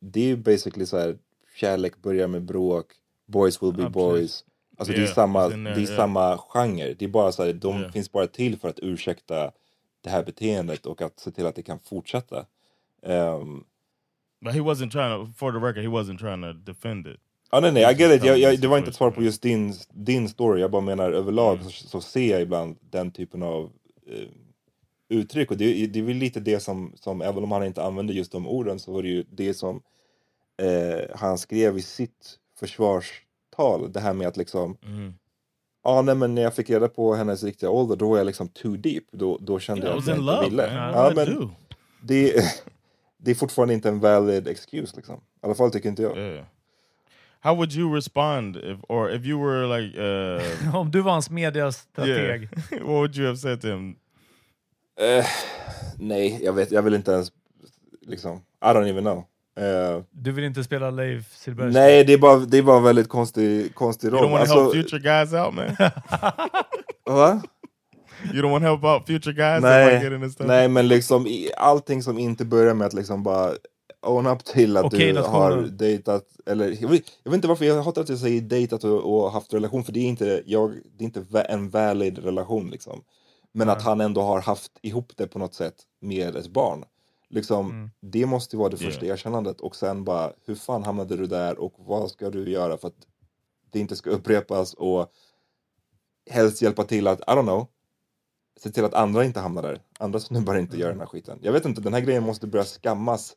det 0.00 0.20
är 0.20 0.24
ju 0.26 0.36
basically 0.36 0.86
så 0.86 0.98
här, 0.98 1.18
kärlek 1.56 1.96
börjar 2.02 2.28
med 2.28 2.42
bråk, 2.42 2.86
boys 3.26 3.62
will 3.62 3.72
be 3.72 3.82
Ja, 3.82 3.88
precis. 3.88 3.94
boys. 3.94 4.44
Alltså 4.78 4.92
det 4.92 4.98
är 4.98 5.02
Yeah, 5.02 5.14
samma, 5.14 5.48
there, 5.48 5.62
det 5.62 5.70
är 5.70 5.78
yeah. 5.78 5.96
samma 5.96 6.38
genre, 6.38 6.94
det 6.98 7.04
är 7.04 7.08
bara 7.08 7.32
så 7.32 7.44
här, 7.44 7.52
de 7.52 7.78
Yeah. 7.78 7.92
finns 7.92 8.12
bara 8.12 8.26
till 8.26 8.58
för 8.58 8.68
att 8.68 8.78
ursäkta 8.82 9.52
det 10.00 10.10
här 10.10 10.24
beteendet 10.24 10.86
och 10.86 11.02
att 11.02 11.18
se 11.20 11.30
till 11.30 11.46
att 11.46 11.54
det 11.54 11.62
kan 11.62 11.78
fortsätta. 11.78 12.46
Ehm, 13.02 13.64
But 14.44 14.52
he 14.54 14.60
wasn't 14.60 14.90
trying 14.92 15.26
to, 15.26 15.32
for 15.36 15.52
the 15.52 15.58
record, 15.58 15.82
he 15.82 15.88
wasn't 15.88 16.18
trying 16.18 16.42
to 16.42 16.52
defend 16.52 17.06
it. 17.06 17.16
Ja, 17.50 17.60
nej, 17.60 17.72
nej, 17.72 17.82
I 17.92 17.94
get 17.94 18.12
it. 18.16 18.24
Jag, 18.24 18.38
jag, 18.38 18.60
det 18.60 18.68
var 18.68 18.78
inte 18.78 18.90
ett 18.90 18.96
svar 18.96 19.10
på 19.10 19.22
just 19.22 19.42
din, 19.42 19.74
din 19.92 20.28
story. 20.28 20.60
Jag 20.60 20.70
bara 20.70 20.82
menar 20.82 21.12
överlag 21.12 21.54
Mm. 21.58 21.70
så, 21.70 21.88
så 21.88 22.00
ser 22.00 22.30
jag 22.30 22.42
ibland 22.42 22.76
den 22.90 23.10
typen 23.10 23.42
av 23.42 23.70
eh, 24.06 24.28
uttryck. 25.08 25.50
Och 25.50 25.56
det, 25.56 25.86
det 25.86 25.98
är 25.98 26.02
väl 26.02 26.16
lite 26.16 26.40
det 26.40 26.60
som, 26.60 26.92
som, 26.96 27.22
även 27.22 27.44
om 27.44 27.52
han 27.52 27.64
inte 27.64 27.82
använde 27.82 28.12
just 28.12 28.32
de 28.32 28.48
orden, 28.48 28.78
så 28.78 28.92
var 28.92 29.02
det 29.02 29.08
ju 29.08 29.24
det 29.30 29.54
som 29.54 29.82
eh, 30.62 31.16
han 31.16 31.38
skrev 31.38 31.78
i 31.78 31.82
sitt 31.82 32.38
försvarstal. 32.60 33.92
Det 33.92 34.00
här 34.00 34.12
med 34.12 34.28
att 34.28 34.36
liksom, 34.36 34.76
Mm. 34.86 35.14
ja 35.84 36.02
nej 36.02 36.14
men 36.14 36.34
när 36.34 36.42
jag 36.42 36.54
fick 36.54 36.70
reda 36.70 36.88
på 36.88 37.14
hennes 37.14 37.44
riktiga 37.44 37.70
ålder, 37.70 37.96
då 37.96 38.08
var 38.10 38.16
jag 38.18 38.26
liksom 38.26 38.48
too 38.48 38.76
deep. 38.76 39.04
Då, 39.12 39.38
då 39.40 39.58
kände 39.58 39.86
Yeah, 39.86 39.94
jag 39.94 40.00
att 40.00 40.06
jag 40.06 40.16
in 40.16 40.20
inte 40.22 40.32
love, 40.32 40.48
ville. 40.48 40.74
man. 40.80 40.92
Ja, 40.92 41.12
men 41.16 41.34
do? 41.34 41.50
det, 42.02 42.34
det 43.24 43.30
är 43.30 43.34
fortfarande 43.34 43.74
inte 43.74 43.88
en 43.88 44.00
valid 44.00 44.48
excuse 44.48 44.96
liksom. 44.96 45.14
I 45.14 45.18
alla 45.46 45.54
fall 45.54 45.70
tycker 45.70 45.88
inte 45.88 46.02
jag. 46.02 46.18
Yeah. 46.18 46.44
How 47.40 47.54
would 47.54 47.72
you 47.72 47.94
respond 47.94 48.56
if, 48.56 48.78
or 48.88 49.10
if 49.10 49.24
you 49.26 49.44
were 49.46 49.78
like, 49.80 49.98
uh, 50.00 50.76
Om 50.80 50.90
du 50.90 51.00
var 51.00 51.12
hans 51.12 51.30
mediastrateg. 51.30 52.08
yeah, 52.10 52.40
what 52.70 52.88
would 52.88 53.16
you 53.16 53.26
have 53.26 53.36
said 53.38 53.60
to 53.60 53.66
him? 53.68 53.96
Eh, 55.00 55.26
nej, 55.98 56.40
jag 56.44 56.52
vet, 56.52 56.70
jag 56.70 56.82
vill 56.82 56.94
inte 56.94 57.12
ens 57.12 57.32
liksom, 58.06 58.36
I 58.36 58.66
don't 58.66 58.88
even 58.88 59.04
know. 59.04 59.18
Eh, 59.56 60.02
Du 60.10 60.32
vill 60.32 60.44
inte 60.44 60.64
spela 60.64 60.90
Leif 60.90 61.32
Silberstein? 61.36 61.72
nej, 61.72 62.04
det 62.04 62.12
är 62.12 62.18
bara, 62.18 62.36
det 62.38 62.58
är 62.58 62.62
bara 62.62 62.76
en 62.76 62.82
väldigt 62.82 63.08
konstig, 63.08 63.74
konstig 63.74 64.08
You 64.08 64.16
don't 64.16 64.20
roll. 64.22 64.30
want 64.30 64.48
to 64.48 64.54
Alltså, 64.54 64.74
help 64.76 64.90
future 64.90 65.02
guys 65.02 65.32
out, 65.32 65.54
man. 65.54 65.76
va? 67.16 67.42
You 68.32 68.42
don't 68.42 68.50
want 68.50 68.62
to 68.64 68.68
help 68.68 68.84
out 68.84 69.06
future 69.06 69.32
guys 69.32 69.62
Nej, 69.62 70.10
nej, 70.38 70.68
men 70.68 70.88
liksom 70.88 71.26
i, 71.26 71.50
allting 71.56 72.02
som 72.02 72.18
inte 72.18 72.44
börjar 72.44 72.74
med 72.74 72.86
att 72.86 72.92
liksom 72.92 73.22
bara 73.22 73.52
own 74.06 74.26
up 74.26 74.44
till 74.44 74.76
att 74.76 74.84
Okej, 74.84 75.12
du 75.12 75.20
har 75.20 75.56
dejtat, 75.56 76.24
eller 76.46 76.76
jag 76.80 76.88
vet, 76.88 77.02
jag 77.22 77.30
vet 77.30 77.36
inte 77.36 77.48
varför 77.48 77.64
jag 77.64 77.82
hatar 77.82 78.02
att 78.02 78.08
jag 78.08 78.18
säger 78.18 78.40
dejtat 78.40 78.84
och, 78.84 79.14
och 79.14 79.32
haft 79.32 79.54
relation, 79.54 79.84
för 79.84 79.92
det 79.92 80.00
är 80.00 80.04
inte, 80.04 80.42
jag, 80.46 80.70
det 80.70 81.04
är 81.04 81.06
inte 81.06 81.24
en 81.48 81.70
valid 81.70 82.18
relation 82.18 82.70
liksom. 82.70 83.04
Men 83.52 83.70
att 83.70 83.82
han 83.82 84.00
ändå 84.00 84.22
har 84.22 84.40
haft 84.40 84.72
ihop 84.82 85.12
det 85.16 85.26
på 85.26 85.38
något 85.38 85.54
sätt 85.54 85.74
med 86.00 86.36
ett 86.36 86.48
barn. 86.48 86.84
Liksom, 87.30 87.70
Mm. 87.70 87.90
Det 88.00 88.26
måste 88.26 88.56
ju 88.56 88.58
vara 88.58 88.68
det 88.68 88.80
Yeah. 88.80 88.90
första 88.90 89.06
erkännandet 89.06 89.60
och 89.60 89.76
sen 89.76 90.04
bara, 90.04 90.32
hur 90.46 90.54
fan 90.54 90.84
hamnade 90.84 91.16
du 91.16 91.26
där 91.26 91.58
och 91.58 91.74
vad 91.78 92.10
ska 92.10 92.30
du 92.30 92.50
göra 92.50 92.76
för 92.76 92.88
att 92.88 93.06
det 93.72 93.78
inte 93.80 93.96
ska 93.96 94.10
upprepas 94.10 94.74
och 94.74 95.12
helst 96.30 96.62
hjälpa 96.62 96.84
till 96.84 97.06
att, 97.06 97.20
I 97.20 97.22
don't 97.22 97.42
know, 97.42 97.66
se 98.64 98.70
till 98.70 98.84
att 98.84 98.94
andra 98.94 99.24
inte 99.24 99.40
hamnar 99.40 99.62
där. 99.62 99.78
Andra 99.98 100.20
snubbar 100.20 100.54
inte 100.56 100.76
gör 100.78 100.88
den 100.88 101.00
här 101.00 101.06
skiten. 101.06 101.38
Jag 101.42 101.52
vet 101.52 101.64
inte, 101.64 101.80
den 101.80 101.94
här 101.94 102.00
grejen 102.00 102.22
måste 102.22 102.46
börja 102.46 102.64
skammas 102.64 103.32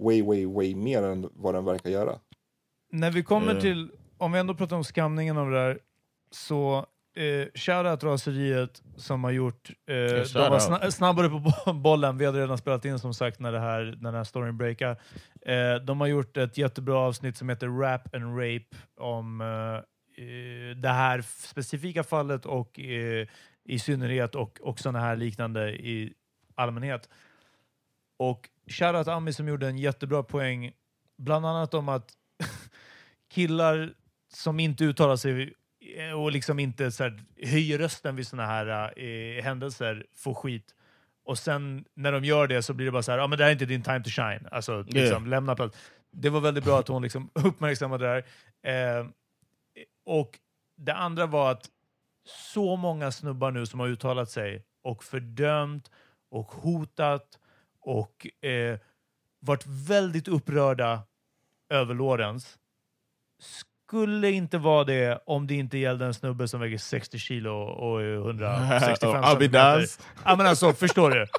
way, 0.00 0.22
way, 0.22 0.46
way 0.46 0.74
mer 0.74 1.02
än 1.02 1.28
vad 1.32 1.54
den 1.54 1.64
verkar 1.64 1.90
göra. 1.90 2.18
När 2.92 3.10
vi 3.10 3.22
kommer 3.22 3.54
Eh. 3.54 3.60
till, 3.60 3.90
om 4.18 4.32
vi 4.32 4.38
ändå 4.38 4.54
pratar 4.54 4.76
om 4.76 4.84
skamningen 4.84 5.38
av 5.38 5.50
det 5.50 5.56
där, 5.56 5.78
så 6.30 6.86
eh, 7.16 7.48
shoutout 7.54 8.04
raseriet 8.04 8.82
som 8.96 9.24
har 9.24 9.30
gjort, 9.30 9.70
eh, 9.88 9.94
de 10.34 10.50
var 10.50 10.58
sna 10.58 10.90
snabbare 10.90 11.28
på 11.28 11.38
bo- 11.38 11.72
bollen, 11.72 12.18
vi 12.18 12.26
hade 12.26 12.40
redan 12.40 12.58
spelat 12.58 12.84
in 12.84 12.98
som 12.98 13.14
sagt 13.14 13.40
när, 13.40 13.52
det 13.52 13.60
här, 13.60 13.82
när 14.00 14.10
den 14.10 14.14
här 14.14 14.24
storyn 14.24 14.56
breakade. 14.56 14.96
Eh, 15.46 15.74
de 15.84 16.00
har 16.00 16.06
gjort 16.06 16.36
ett 16.36 16.58
jättebra 16.58 16.98
avsnitt 16.98 17.36
som 17.36 17.48
heter 17.48 17.68
Rap 17.68 18.14
and 18.14 18.38
Rape 18.38 18.76
om 19.00 19.40
eh, 19.40 19.80
det 20.76 20.88
här 20.88 21.22
specifika 21.22 22.02
fallet 22.04 22.46
och 22.46 22.80
eh, 22.80 23.26
i 23.64 23.78
synnerhet 23.78 24.34
och, 24.34 24.60
och 24.62 24.78
sådana 24.78 25.00
här 25.00 25.16
liknande 25.16 25.72
i 25.72 26.14
allmänhet. 26.54 27.08
Och 28.16 28.48
shoutout 28.66 29.08
Ami 29.08 29.32
som 29.32 29.48
gjorde 29.48 29.68
en 29.68 29.78
jättebra 29.78 30.22
poäng, 30.22 30.72
bland 31.18 31.46
annat 31.46 31.74
om 31.74 31.88
att 31.88 32.12
killar 33.34 33.94
som 34.34 34.60
inte 34.60 34.84
uttalar 34.84 35.16
sig 35.16 35.54
och 36.16 36.32
liksom 36.32 36.58
inte 36.58 36.90
så 36.90 37.02
här, 37.02 37.24
höjer 37.42 37.78
rösten 37.78 38.16
vid 38.16 38.26
såna 38.26 38.46
här 38.46 38.98
eh, 38.98 39.42
händelser 39.42 40.06
får 40.14 40.34
skit. 40.34 40.74
Och 41.24 41.38
sen 41.38 41.84
när 41.94 42.12
de 42.12 42.24
gör 42.24 42.46
det 42.46 42.62
så 42.62 42.74
blir 42.74 42.86
det 42.86 42.92
bara 42.92 43.02
så 43.02 43.12
här, 43.12 43.18
ah, 43.18 43.26
men 43.26 43.38
det 43.38 43.44
här 43.44 43.50
är 43.50 43.52
inte 43.52 43.66
din 43.66 43.82
time 43.82 44.02
to 44.02 44.10
shine. 44.10 44.48
Alltså, 44.50 44.82
liksom, 44.82 45.02
Yeah. 45.02 45.26
lämna 45.26 45.54
plats. 45.56 45.78
Det 46.12 46.30
var 46.30 46.40
väldigt 46.40 46.64
bra 46.64 46.78
att 46.78 46.88
hon 46.88 47.02
liksom 47.02 47.30
uppmärksammade 47.34 48.04
det 48.04 48.24
här. 48.62 48.98
Eh, 48.98 49.06
och 50.06 50.38
det 50.76 50.94
andra 50.94 51.26
var 51.26 51.50
att 51.50 51.70
så 52.24 52.76
många 52.76 53.12
snubbar 53.12 53.50
nu 53.50 53.66
som 53.66 53.80
har 53.80 53.86
uttalat 53.88 54.30
sig 54.30 54.64
och 54.82 55.04
fördömt 55.04 55.90
och 56.30 56.46
hotat 56.46 57.38
och 57.80 58.44
eh, 58.44 58.78
varit 59.40 59.66
väldigt 59.66 60.28
upprörda 60.28 61.02
över 61.70 61.94
Lorentz 61.94 62.58
skulle 63.86 64.30
inte 64.30 64.58
vara 64.58 64.84
det 64.84 65.22
om 65.26 65.46
det 65.46 65.54
inte 65.54 65.78
gällde 65.78 66.06
en 66.06 66.14
snubbe 66.14 66.48
som 66.48 66.60
väger 66.60 66.78
60 66.78 67.18
kilo 67.18 67.50
och 67.52 68.02
är 68.02 68.14
165 68.14 69.10
I'll 69.10 69.38
be 69.38 69.48
Daz. 69.48 70.00
Ja 70.24 70.36
men 70.36 70.46
alltså, 70.46 70.72
förstår 70.72 71.10
du? 71.10 71.26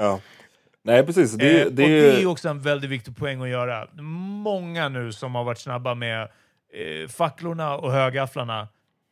Ja. 0.00 0.20
Nej, 0.82 1.06
precis. 1.06 1.32
Det, 1.32 1.60
Eh, 1.60 1.66
det, 1.66 1.82
och 1.82 1.88
det 1.88 2.16
är 2.16 2.20
ju 2.20 2.26
också 2.26 2.48
en 2.48 2.60
väldigt 2.60 2.90
viktig 2.90 3.16
poäng 3.16 3.42
att 3.42 3.48
göra. 3.48 3.88
Många 4.42 4.88
nu 4.88 5.12
som 5.12 5.34
har 5.34 5.44
varit 5.44 5.58
snabba 5.58 5.94
med 5.94 6.22
eh, 6.72 7.08
facklorna 7.08 7.76
och 7.76 7.92
högafflarna. 7.92 8.68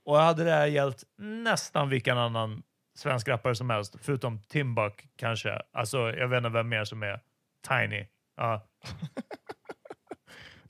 Och 0.07 0.17
hade 0.17 0.45
det 0.45 0.51
här 0.51 0.67
gällt 0.67 1.05
nästan 1.19 1.89
vilken 1.89 2.19
annan 2.19 2.63
svensk 2.97 3.29
rappare 3.29 3.55
som 3.55 3.71
helst, 3.71 3.97
förutom 4.03 4.41
Timbuk 4.49 5.09
kanske. 5.17 5.63
Alltså, 5.73 5.99
jag 5.99 6.29
vet 6.29 6.37
inte 6.37 6.49
vem 6.49 6.69
mer 6.69 6.85
som 6.85 7.03
är 7.03 7.21
Tiny. 7.69 8.07
Ja. 8.37 8.67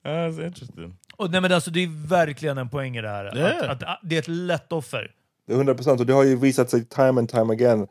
That's 0.04 0.46
interesting. 0.46 0.96
Och, 1.16 1.30
nej, 1.30 1.40
men 1.40 1.52
alltså, 1.52 1.70
det 1.70 1.80
är 1.80 2.08
verkligen 2.08 2.58
en 2.58 2.68
poäng 2.68 2.96
i 2.96 3.02
det 3.02 3.08
här. 3.08 3.36
Yeah. 3.36 3.70
Att, 3.70 3.82
att, 3.82 4.00
det 4.02 4.14
är 4.14 4.18
ett 4.18 4.28
lätt 4.28 4.72
offer. 4.72 5.14
Det 5.46 5.52
är 5.52 5.56
100 5.56 5.74
procent 5.74 6.00
och 6.00 6.06
det 6.06 6.12
har 6.12 6.24
ju 6.24 6.36
visat 6.36 6.70
sig 6.70 6.84
time 6.84 7.08
and 7.08 7.28
time 7.28 7.52
again 7.52 7.86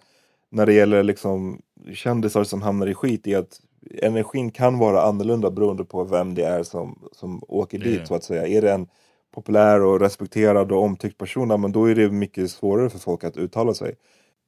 när 0.50 0.66
det 0.66 0.74
gäller 0.74 1.04
liksom 1.04 1.62
kändisar 1.94 2.44
som 2.44 2.62
hamnar 2.62 2.88
i 2.88 2.94
skit 2.94 3.28
i 3.28 3.36
att 3.36 3.62
energin 4.02 4.52
kan 4.52 4.78
vara 4.78 5.02
annorlunda 5.02 5.52
beroende 5.52 5.86
på 5.86 6.04
vem 6.04 6.36
det 6.36 6.46
är 6.46 6.64
som, 6.64 7.10
som 7.12 7.44
åker 7.48 7.80
dit 7.80 7.88
Yeah. 7.88 8.06
så 8.06 8.16
att 8.16 8.24
säga. 8.24 8.48
Är 8.48 8.62
det 8.62 8.72
en 8.72 8.88
populär 9.36 9.82
och 9.82 10.00
respekterad 10.00 10.72
och 10.72 10.84
omtyckt 10.84 11.18
person, 11.18 11.62
men 11.62 11.72
då 11.72 11.86
är 11.86 11.96
det 11.96 12.12
mycket 12.12 12.52
svårare 12.52 12.90
för 12.90 13.00
folk 13.00 13.24
att 13.24 13.38
uttala 13.38 13.74
sig. 13.74 13.96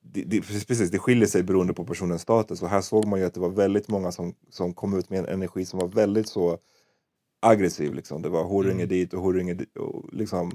Det, 0.02 0.24
det, 0.24 0.42
precis, 0.42 0.92
det 0.92 1.00
skiljer 1.00 1.28
sig 1.28 1.44
beroende 1.44 1.74
på 1.74 1.86
personens 1.86 2.22
status 2.22 2.62
och 2.62 2.70
här 2.70 2.82
såg 2.82 3.06
man 3.06 3.20
ju 3.20 3.26
att 3.26 3.34
det 3.34 3.40
var 3.40 3.50
väldigt 3.50 3.88
många 3.88 4.12
som, 4.12 4.34
som 4.50 4.74
kom 4.74 4.98
ut 4.98 5.10
med 5.10 5.20
en 5.20 5.26
energi 5.26 5.66
som 5.66 5.80
var 5.80 5.88
väldigt 5.88 6.28
så 6.30 6.58
aggressiv. 7.42 7.94
Liksom. 7.94 8.22
Det 8.22 8.30
var 8.30 8.44
horunge 8.44 8.86
dit 8.86 9.14
och 9.14 9.22
horunge, 9.22 9.54
di- 9.54 9.80
och 9.80 10.14
liksom, 10.14 10.52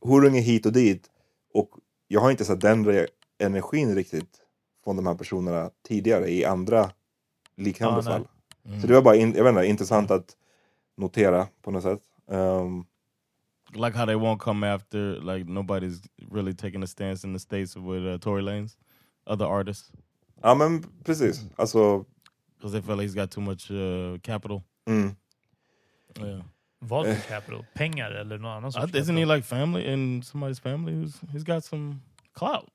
horunge 0.00 0.40
hit 0.40 0.66
och 0.66 0.72
dit. 0.72 1.10
Och 1.54 1.70
jag 2.08 2.20
har 2.20 2.30
inte 2.30 2.44
sett 2.44 2.60
den 2.60 3.06
energin 3.38 3.94
riktigt 3.94 4.40
från 4.84 4.96
de 4.96 5.06
här 5.06 5.14
personerna 5.14 5.70
tidigare 5.88 6.30
i 6.30 6.44
andra 6.44 6.90
liknande 7.56 7.98
Ah, 7.98 8.02
fall. 8.02 8.28
Så 8.80 8.86
det 8.86 8.94
var 8.94 9.02
bara 9.02 9.16
in, 9.16 9.34
jag 9.36 9.44
vet 9.44 9.50
inte, 9.50 9.66
intressant 9.66 10.10
att 10.10 10.36
notera 10.96 11.48
på 11.62 11.70
något 11.70 11.82
sätt. 11.82 12.02
Ehm, 12.30 12.84
Like 13.74 13.94
how 13.96 14.04
they 14.06 14.16
won't 14.16 14.40
come 14.40 14.64
after, 14.64 15.20
like 15.20 15.46
nobody's 15.48 16.00
really 16.30 16.52
taking 16.54 16.82
a 16.82 16.86
stance 16.86 17.24
in 17.26 17.32
the 17.32 17.38
States 17.38 17.76
with 17.76 18.04
uh, 18.06 18.18
Tory 18.18 18.42
Lanez, 18.42 18.76
other 19.26 19.46
artists. 19.46 19.92
ja 20.42 20.54
men 20.54 20.82
precis, 21.04 21.44
alltså 21.56 22.06
Because 22.56 22.72
they 22.72 22.80
feel 22.82 22.96
like 22.96 23.06
he's 23.08 23.14
got 23.14 23.30
too 23.30 23.40
much 23.40 23.70
uh, 23.70 24.18
capital. 24.22 24.62
mm. 24.86 25.16
Yeah. 26.18 26.42
Vad 26.82 27.06
för 27.06 27.28
capital? 27.28 27.64
Pengar 27.74 28.10
eller 28.10 28.38
någon 28.38 28.50
annan 28.64 28.72
Uh, 28.76 28.96
isn't 29.00 29.16
he 29.16 29.24
like 29.24 29.44
family 29.44 29.84
in 29.92 30.22
somebody's 30.22 30.58
family? 30.60 30.92
Who's 30.92 31.20
he's 31.32 31.44
got 31.44 31.64
some 31.64 32.00
clout 32.34 32.68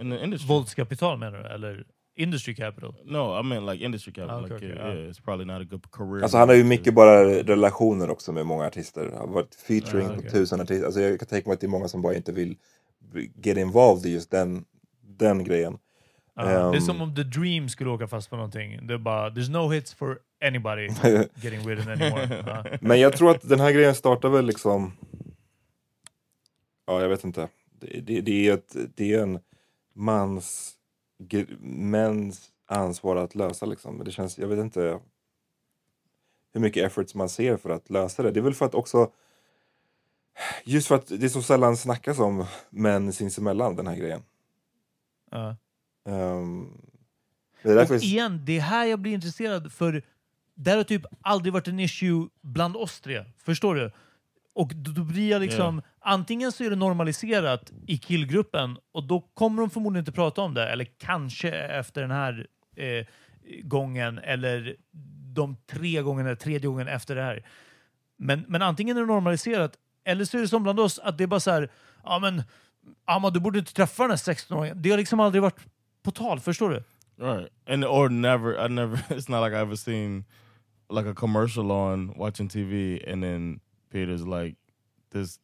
in 0.00 0.10
the 0.10 0.22
industry? 0.22 0.48
Våldskapital 0.48 1.16
menar 1.18 1.42
du? 1.42 1.48
Eller 1.48 1.84
industry 2.22 2.54
capital? 2.54 2.94
No, 3.04 3.40
I 3.40 3.42
meant 3.42 3.66
like 3.72 3.84
industry 3.84 4.12
capital. 4.12 4.36
Ah, 4.36 4.44
okay, 4.44 4.54
like, 4.54 4.64
okay, 4.66 4.76
yeah, 4.76 4.86
ah. 4.86 4.94
yeah, 4.94 5.10
it's 5.10 5.24
probably 5.24 5.44
not 5.46 5.60
a 5.62 5.64
good 5.64 5.90
career. 5.90 6.22
Alltså 6.22 6.38
han 6.38 6.48
har 6.48 6.56
ju 6.56 6.64
mycket 6.64 6.94
bara 6.94 7.24
relationer 7.24 8.10
också 8.10 8.32
med 8.32 8.46
många 8.46 8.66
artister. 8.66 9.04
Han 9.04 9.28
har 9.28 9.34
varit 9.34 9.54
featuring 9.54 10.06
Ah, 10.06 10.12
på 10.12 10.18
okej. 10.18 10.30
tusen 10.30 10.60
artister. 10.60 10.86
Alltså 10.86 11.00
jag 11.00 11.18
kan 11.18 11.28
tänka 11.28 11.48
mig 11.48 11.54
att 11.54 11.60
det 11.60 11.66
är 11.66 11.68
många 11.68 11.88
som 11.88 12.02
bara 12.02 12.14
inte 12.14 12.32
vill 12.32 12.56
get 13.42 13.56
involved 13.56 14.06
i 14.06 14.14
just 14.14 14.30
den, 14.30 14.64
den 15.18 15.44
grejen. 15.44 15.78
Ja, 16.34 16.70
det 16.70 16.76
är 16.76 16.80
som 16.80 17.00
om 17.00 17.14
The 17.14 17.22
Dream 17.22 17.68
skulle 17.68 17.90
åka 17.90 18.06
fast 18.08 18.30
på 18.30 18.36
någonting. 18.36 18.86
Det 18.86 18.94
är 18.94 18.98
bara, 18.98 19.30
there's 19.30 19.50
no 19.50 19.70
hits 19.72 19.94
for 19.94 20.18
anybody 20.44 20.82
getting 21.42 21.68
ridden 21.68 21.88
anymore. 21.88 22.44
Ja. 22.46 22.64
Men 22.80 23.00
jag 23.00 23.16
tror 23.16 23.30
att 23.30 23.48
den 23.48 23.60
här 23.60 23.72
grejen 23.72 23.94
startar 23.94 24.28
väl 24.28 24.46
liksom... 24.46 24.92
Ja, 26.86 27.00
jag 27.02 27.08
vet 27.08 27.24
inte. 27.24 27.48
Det, 27.80 28.00
det, 28.00 28.20
det, 28.20 28.48
är, 28.48 28.54
ett, 28.54 28.76
det 28.96 29.14
är 29.14 29.22
en 29.22 29.38
mans... 29.94 30.74
Mäns 31.60 32.50
ansvar 32.66 33.16
att 33.16 33.34
lösa 33.34 33.66
liksom. 33.66 33.96
Men 33.96 34.04
det 34.04 34.10
känns, 34.10 34.38
jag 34.38 34.48
vet 34.48 34.58
inte 34.58 35.00
hur 36.52 36.60
mycket 36.60 36.86
efforts 36.86 37.14
man 37.14 37.28
ser 37.28 37.56
för 37.56 37.70
att 37.70 37.90
lösa 37.90 38.22
det. 38.22 38.30
Det 38.30 38.40
är 38.40 38.44
väl 38.44 38.54
för 38.54 38.66
att 38.66 38.74
också... 38.74 39.12
Just 40.64 40.88
för 40.88 40.94
att 40.94 41.06
det 41.06 41.30
så 41.30 41.42
sällan 41.42 41.76
snackas 41.76 42.18
om 42.18 42.44
män 42.70 43.12
sinsemellan, 43.12 43.76
den 43.76 43.86
här 43.86 43.96
grejen. 43.96 44.22
Ja. 45.30 45.56
Ehm, 46.06 46.68
det 47.62 47.70
är 47.70 47.92
Och 47.92 48.02
igen, 48.02 48.42
det 48.44 48.56
är 48.56 48.60
här 48.60 48.86
jag 48.86 48.98
blir 48.98 49.12
intresserad, 49.12 49.72
för 49.72 50.02
det 50.54 50.70
här 50.70 50.76
har 50.76 50.84
typ 50.84 51.02
aldrig 51.20 51.52
varit 51.52 51.68
en 51.68 51.80
issue 51.80 52.28
bland 52.40 52.76
oss 52.76 53.00
tre. 53.00 53.24
Förstår 53.38 53.74
du? 53.74 53.92
Och 54.58 54.72
då, 54.74 54.92
då 54.92 55.04
blir 55.04 55.30
jag 55.30 55.42
liksom, 55.42 55.82
antingen 56.00 56.52
så 56.52 56.64
är 56.64 56.70
det 56.70 56.76
normaliserat 56.76 57.72
i 57.86 57.98
killgruppen 57.98 58.76
och 58.92 59.04
då 59.04 59.20
kommer 59.20 59.62
de 59.62 59.70
förmodligen 59.70 60.02
inte 60.02 60.12
prata 60.12 60.40
om 60.42 60.54
det, 60.54 60.68
eller 60.68 60.84
kanske 60.84 61.50
efter 61.50 62.00
den 62.00 62.10
här 62.10 62.46
eh, 62.76 63.06
gången, 63.62 64.18
eller 64.18 64.76
de 65.34 65.56
tre 65.70 66.02
gångerna, 66.02 66.36
tredje 66.36 66.68
gången 66.68 66.88
efter 66.88 67.16
det 67.16 67.22
här. 67.22 67.46
Men, 68.16 68.44
men 68.48 68.62
antingen 68.62 68.96
är 68.96 69.00
det 69.00 69.06
normaliserat, 69.06 69.72
eller 70.04 70.24
så 70.24 70.36
är 70.36 70.40
det 70.40 70.48
som 70.48 70.62
bland 70.62 70.80
oss, 70.80 70.98
att 70.98 71.18
det 71.18 71.24
är 71.24 71.28
bara 71.28 71.40
så 71.40 71.50
här, 71.50 71.68
ja 72.04 72.18
men 72.18 72.42
Amma, 73.04 73.30
du 73.30 73.40
borde 73.40 73.58
inte 73.58 73.74
träffa 73.74 74.02
den 74.02 74.10
här 74.10 74.16
16-åringen. 74.16 74.74
Det 74.74 74.90
har 74.90 74.98
liksom 74.98 75.20
aldrig 75.20 75.42
varit 75.42 75.60
på 76.02 76.10
tal, 76.10 76.40
förstår 76.40 76.70
du? 76.70 76.84
Right. 77.24 77.48
And 77.68 77.84
or 77.84 78.08
never 78.08 78.66
I 78.66 78.68
never 78.68 78.96
it's 79.08 79.30
not 79.30 79.44
like 79.44 79.56
I 79.56 79.60
ever 79.60 79.76
seen 79.76 80.24
like 80.90 81.10
a 81.10 81.14
commercial 81.14 81.70
on 81.70 82.14
watching 82.16 82.48
TV 82.48 83.04
and 83.12 83.22
then 83.22 83.60
Peter's 83.90 84.26
like 84.26 84.56
this 85.10 85.38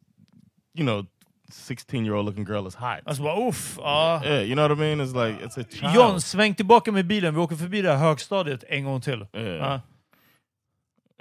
you 0.75 0.85
know 0.85 1.07
16 1.51 2.05
year 2.05 2.15
old 2.15 2.27
looking 2.27 2.45
girl 2.45 2.67
is 2.67 2.75
hot. 2.75 3.03
Alltså 3.05 3.23
bara 3.23 3.49
uff, 3.49 3.79
ja. 3.79 4.21
yeah, 4.25 4.41
you 4.41 4.55
know 4.55 4.69
what 4.69 4.79
I 4.79 4.81
mean? 4.81 5.01
It's 5.01 5.15
like 5.15 5.41
it's 5.45 5.59
a 5.59 5.65
child. 5.65 5.95
John, 5.95 6.21
sväng 6.21 6.55
tillbaka 6.55 6.93
med 6.93 7.07
bilen. 7.07 7.35
Vi 7.35 7.41
åker 7.41 7.57
förbi 7.57 7.83
det 7.83 7.91
här 7.93 8.09
högstadiet 8.09 8.65
en 8.69 8.85
gång 8.85 9.01
till. 9.01 9.27
Yeah. 9.33 9.47
Ja. 9.57 9.81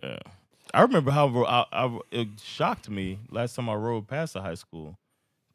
Yeah. 0.03 0.19
I 0.74 0.82
remember 0.82 1.11
how 1.11 1.45
I, 1.45 1.65
I, 1.71 1.99
it 2.11 2.39
shocked 2.41 2.89
me 2.89 3.19
last 3.30 3.55
time 3.55 3.69
I 3.69 3.76
rode 3.76 4.07
past 4.07 4.36
a 4.36 4.41
high 4.41 4.55
school 4.55 4.97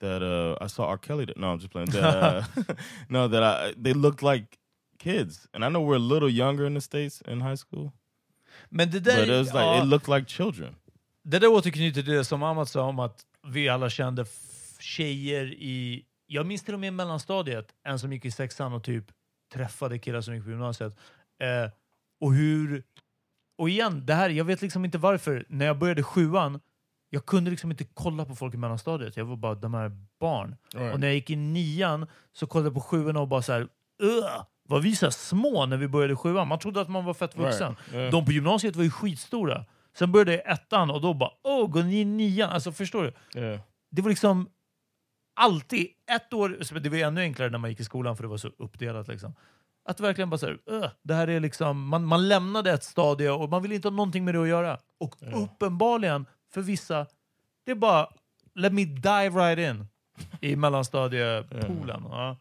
that 0.00 0.22
uh, 0.22 0.56
I 0.60 0.68
saw 0.68 0.86
R. 0.86 0.98
Kelly. 0.98 1.24
That, 1.24 1.36
no, 1.36 1.52
I'm 1.52 1.58
just 1.58 1.70
playing. 1.70 1.90
That, 1.90 2.04
uh, 2.04 2.42
no, 3.08 3.26
that 3.26 3.42
I, 3.42 3.74
they 3.76 3.92
looked 3.92 4.22
like 4.22 4.58
kids, 4.98 5.48
and 5.52 5.64
I 5.64 5.68
know 5.68 5.80
we're 5.80 5.96
a 5.96 5.98
little 5.98 6.30
younger 6.30 6.66
in 6.66 6.74
the 6.74 6.80
states 6.80 7.20
in 7.26 7.40
high 7.40 7.56
school, 7.56 7.92
Men 8.70 8.90
det 8.90 9.00
där, 9.00 9.16
but 9.16 9.28
it 9.28 9.38
was 9.38 9.54
like 9.54 9.64
ja, 9.64 9.82
it 9.82 9.86
looked 9.86 10.08
like 10.08 10.26
children. 10.26 10.76
Det 11.30 11.38
där 11.38 11.48
återknyter 11.48 12.02
till 12.02 12.12
det 12.12 12.24
som 12.24 12.42
Amat 12.42 12.68
sa 12.68 12.82
om 12.82 12.98
att 12.98 13.20
vi 13.46 13.68
alla 13.68 13.90
kände 13.90 14.24
tjejer 14.80 15.46
i... 15.46 16.04
Jag 16.26 16.46
minns 16.46 16.62
till 16.62 16.74
och 16.74 16.80
med 16.80 16.88
i 16.88 16.90
mellanstadiet, 16.90 17.66
en 17.84 17.98
som 17.98 18.12
gick 18.12 18.24
i 18.24 18.30
sexan 18.30 18.72
och 18.72 18.84
typ 18.84 19.04
träffade 19.54 19.98
killar 19.98 20.20
som 20.20 20.34
gick 20.34 20.44
på 20.44 20.50
gymnasiet. 20.50 20.98
Eh, 21.42 21.70
och 22.20 22.34
hur... 22.34 22.82
Och 23.58 23.68
igen, 23.70 24.06
det 24.06 24.14
här, 24.14 24.30
jag 24.30 24.44
vet 24.44 24.62
liksom 24.62 24.84
inte 24.84 24.98
varför. 24.98 25.44
När 25.48 25.66
jag 25.66 25.78
började 25.78 26.02
sjuan, 26.02 26.60
jag 27.10 27.26
kunde 27.26 27.50
liksom 27.50 27.70
inte 27.70 27.84
kolla 27.84 28.24
på 28.24 28.34
folk 28.36 28.54
i 28.54 28.56
mellanstadiet. 28.56 29.16
Jag 29.16 29.24
var 29.24 29.36
bara, 29.36 29.54
de 29.54 29.74
här 29.74 29.92
barn. 30.20 30.56
Och 30.92 31.00
när 31.00 31.06
jag 31.06 31.14
gick 31.14 31.30
i 31.30 31.36
nian 31.36 32.06
så 32.32 32.46
kollade 32.46 32.66
jag 32.66 32.74
på 32.74 32.80
sjuan 32.80 33.16
och 33.16 33.28
bara 33.28 33.42
så 33.42 33.52
här, 33.52 33.68
"Ugh, 34.02 34.42
var 34.68 34.80
vi 34.80 34.96
så 34.96 35.10
små 35.10 35.66
när 35.66 35.76
vi 35.76 35.88
började 35.88 36.16
sjuan? 36.16 36.48
Man 36.48 36.58
trodde 36.58 36.80
att 36.80 36.88
man 36.88 37.04
var 37.04 37.14
fett 37.14 37.36
vuxen. 37.36 37.76
Right. 37.78 37.94
Yeah. 37.94 38.10
De 38.12 38.24
på 38.24 38.32
gymnasiet 38.32 38.76
var 38.76 38.84
ju 38.84 38.90
skitstora. 38.90 39.64
Sen 39.98 40.12
började 40.12 40.32
jag 40.32 40.40
i 40.40 40.44
ettan 40.52 40.90
och 40.90 41.00
då 41.00 41.14
bara, 41.14 41.30
åh, 41.42 41.68
går 41.70 41.82
ni 41.82 42.00
i 42.00 42.04
nian? 42.04 42.50
Alltså 42.50 42.72
förstår 42.72 43.02
du? 43.02 43.40
Yeah. 43.40 43.60
Det 43.90 44.02
var 44.02 44.08
liksom 44.08 44.48
alltid 45.34 45.86
ett 46.10 46.32
år, 46.32 46.58
så 46.60 46.74
det 46.74 46.88
var 46.88 46.98
ännu 46.98 47.20
enklare 47.20 47.50
när 47.50 47.58
man 47.58 47.70
gick 47.70 47.80
i 47.80 47.84
skolan 47.84 48.16
för 48.16 48.22
det 48.22 48.28
var 48.28 48.36
så 48.36 48.50
uppdelat. 48.58 49.08
Liksom. 49.08 49.34
Att 49.84 50.00
verkligen 50.00 50.30
bara 50.30 50.38
såhär, 50.38 50.58
"Ugh, 50.66 50.88
det 51.02 51.14
här 51.14 51.28
är 51.28 51.40
liksom, 51.40 51.88
man, 51.88 52.04
man 52.04 52.28
lämnade 52.28 52.72
ett 52.72 52.84
stadie 52.84 53.30
och 53.30 53.48
man 53.50 53.62
vill 53.62 53.72
inte 53.72 53.88
ha 53.88 53.92
någonting 53.96 54.24
med 54.24 54.34
det 54.34 54.42
att 54.42 54.48
göra. 54.48 54.78
Och 54.98 55.14
uppenbarligen, 55.34 56.26
för 56.50 56.60
vissa, 56.60 57.06
det 57.64 57.70
är 57.70 57.74
bara, 57.74 58.08
let 58.54 58.72
me 58.72 58.84
dive 58.84 59.30
right 59.30 59.58
in 59.58 59.86
i 60.40 60.56
mellanstadiepoolen. 60.56 62.04
Ja. 62.10 62.36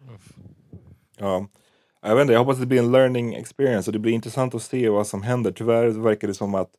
Ja. 1.18 1.47
Jag 2.01 2.16
vet 2.16 2.22
inte, 2.22 2.34
jag 2.34 2.39
hoppas 2.39 2.55
att 2.55 2.62
det 2.62 2.68
blir 2.68 2.80
en 2.80 2.91
learning 2.91 3.34
experience 3.34 3.89
och 3.89 3.93
det 3.93 3.99
blir 3.99 4.14
intressant 4.14 4.55
att 4.55 4.62
se 4.62 4.89
vad 4.89 5.08
som 5.08 5.22
händer. 5.22 5.51
Tyvärr 5.51 5.88
verkar 5.88 6.28
det 6.28 6.34
som 6.34 6.55
att 6.55 6.70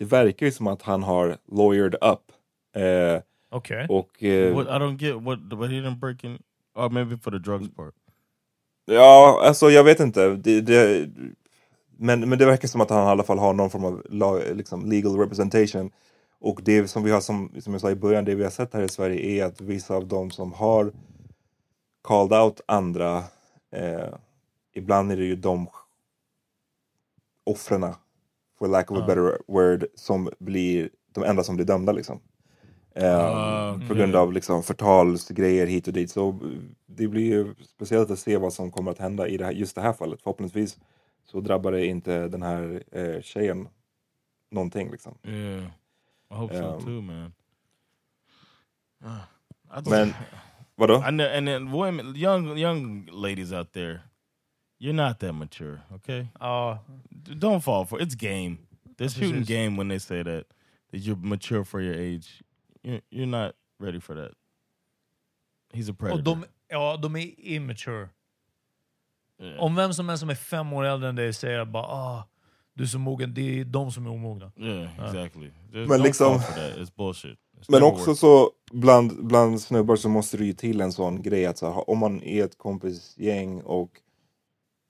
det 0.00 0.06
verkar 0.06 0.46
ju 0.46 0.52
som 0.52 0.66
att 0.66 0.82
han 0.82 1.02
har 1.02 1.36
lawyered 1.52 1.94
up. 1.94 2.32
Eh, 2.76 3.22
Okej. 3.50 3.86
och 3.88 4.22
eh, 4.22 4.54
What 4.54 4.66
I 4.66 4.70
don't 4.70 4.96
get 4.96 5.22
what 5.22 5.38
but 5.40 5.70
he 5.70 5.76
didn't 5.76 5.98
break 5.98 6.24
in. 6.24 6.38
Or 6.74 6.90
maybe 6.90 7.16
for 7.16 7.30
the 7.30 7.38
drugs 7.38 7.74
part. 7.76 7.94
Ja, 8.84 9.42
alltså 9.44 9.70
jag 9.70 9.84
vet 9.84 10.00
inte. 10.00 10.28
Det, 10.28 10.60
det, 10.60 11.10
men, 11.96 12.28
men 12.28 12.38
det 12.38 12.46
verkar 12.46 12.68
som 12.68 12.80
att 12.80 12.90
han 12.90 13.06
i 13.06 13.10
alla 13.10 13.22
fall 13.22 13.38
har 13.38 13.52
någon 13.52 13.70
form 13.70 13.84
av 13.84 14.02
lag, 14.10 14.42
liksom 14.54 14.90
legal 14.90 15.18
representation. 15.18 15.90
Och 16.38 16.60
det 16.64 16.88
som 16.88 17.04
vi 17.04 17.10
har, 17.10 17.20
som, 17.20 17.52
som 17.60 17.72
jag 17.72 17.80
sa 17.80 17.90
i 17.90 17.94
början, 17.94 18.24
det 18.24 18.34
vi 18.34 18.42
har 18.42 18.50
sett 18.50 18.74
här 18.74 18.82
i 18.82 18.88
Sverige 18.88 19.20
är 19.20 19.44
att 19.44 19.60
vissa 19.60 19.94
av 19.94 20.06
dem 20.06 20.30
som 20.30 20.52
har 20.52 20.92
called 22.02 22.32
out 22.32 22.60
andra, 22.66 23.24
eh, 23.72 24.14
ibland 24.74 25.12
är 25.12 25.16
det 25.16 25.24
ju 25.24 25.36
de 25.36 25.68
offren, 27.44 27.94
for 28.60 28.68
lack 28.68 28.90
of 28.90 28.98
a 28.98 29.04
better 29.06 29.38
word, 29.48 29.84
som 29.94 30.28
blir 30.38 30.90
de 31.14 31.24
enda 31.24 31.42
som 31.42 31.56
blir 31.56 31.66
dömda 31.66 31.92
liksom. 31.92 32.20
Eh, 32.94 33.16
Ah, 33.24 33.80
På 33.88 33.94
grund 33.94 34.16
av 34.16 34.32
liksom 34.32 34.62
förtalsgrejer 34.62 35.66
hit 35.66 35.86
och 35.86 35.92
dit. 35.92 36.10
Så 36.10 36.38
det 36.86 37.08
blir 37.08 37.24
ju 37.24 37.54
speciellt 37.64 38.10
att 38.10 38.18
se 38.18 38.36
vad 38.36 38.52
som 38.52 38.70
kommer 38.70 38.90
att 38.90 38.98
hända 38.98 39.28
i 39.28 39.36
det 39.36 39.44
här, 39.44 39.52
just 39.52 39.74
det 39.74 39.80
här 39.80 39.92
fallet. 39.92 40.22
Förhoppningsvis 40.22 40.78
så 41.24 41.40
drabbar 41.40 41.72
det 41.72 41.86
inte 41.86 42.28
den 42.28 42.42
här 42.42 42.82
eh, 42.92 43.20
tjejen 43.22 43.68
någonting. 44.50 44.90
Liksom. 44.90 45.18
Yeah. 45.24 45.64
I 46.30 46.34
hope 46.34 46.58
so 46.58 46.64
Um, 46.74 46.84
too, 46.84 47.00
man. 47.00 47.32
Ah, 49.04 49.08
I 49.16 49.78
just- 49.78 49.90
Men 49.90 50.12
vadå? 50.74 50.94
I 50.94 51.10
know, 51.10 51.26
and 51.36 51.46
then 51.46 51.70
women, 51.72 52.16
young 52.16 52.58
young 52.58 53.08
ladies 53.12 53.52
out 53.52 53.72
there, 53.72 54.00
you're 54.80 54.94
not 54.94 55.18
that 55.20 55.32
mature, 55.34 55.80
okay? 55.94 56.28
D- 57.24 57.34
Don't 57.34 57.60
fall 57.60 57.84
for 57.84 58.00
it's 58.02 58.14
game. 58.14 58.56
They're 58.96 59.08
shooting 59.08 59.30
precis. 59.44 59.48
game 59.48 59.76
when 59.76 59.88
they 59.88 59.98
say 60.00 60.22
that 60.22 60.44
that 60.92 60.98
you're 60.98 61.16
mature 61.16 61.64
for 61.64 61.80
your 61.80 61.94
age. 61.94 62.42
You're 62.82 63.00
you're 63.10 63.26
not 63.26 63.54
ready 63.78 64.00
for 64.00 64.14
that. 64.14 64.32
He's 65.72 65.88
a 65.90 65.94
predator. 65.94 66.18
Och 66.18 66.24
de, 66.24 66.44
ja, 66.68 66.96
de 66.96 67.16
är 67.16 67.40
immature. 67.40 68.08
Yeah. 69.42 69.60
Om 69.62 69.74
vem 69.76 69.92
som 69.94 70.08
helst 70.08 70.20
som 70.20 70.30
är 70.30 70.34
fem 70.34 70.72
år 70.72 70.84
äldre 70.84 71.08
än 71.08 71.16
dig 71.16 71.32
säger 71.32 71.64
bara 71.64 71.82
ah, 71.84 72.28
du 72.74 72.82
är 72.82 72.88
så 72.88 72.98
mogen, 72.98 73.34
det 73.34 73.60
är 73.60 73.64
de 73.64 73.90
som 73.92 74.06
är 74.06 74.10
omogna. 74.10 74.52
yeah, 74.56 75.06
exactly. 75.06 75.50
Just 75.72 75.88
Men 75.88 76.00
don't 76.00 76.02
liksom- 76.02 76.38
fall 76.40 76.52
for 76.54 76.60
that. 76.60 76.78
It's 76.78 76.96
bullshit. 76.96 77.38
It's 77.60 77.64
Men 77.68 77.82
också 77.82 78.04
worked. 78.06 78.16
så 78.18 78.50
bland, 78.72 79.26
bland 79.26 79.60
snubbar 79.60 79.96
så 79.96 80.08
måste 80.08 80.36
det 80.36 80.44
ju 80.44 80.52
till 80.52 80.80
en 80.80 80.92
sån 80.92 81.22
grej 81.22 81.46
att 81.46 81.58
så 81.58 81.72
här, 81.72 81.90
om 81.90 81.98
man 81.98 82.22
är 82.22 82.44
ett 82.44 82.58
kompisgäng 82.58 83.60
och 83.60 83.90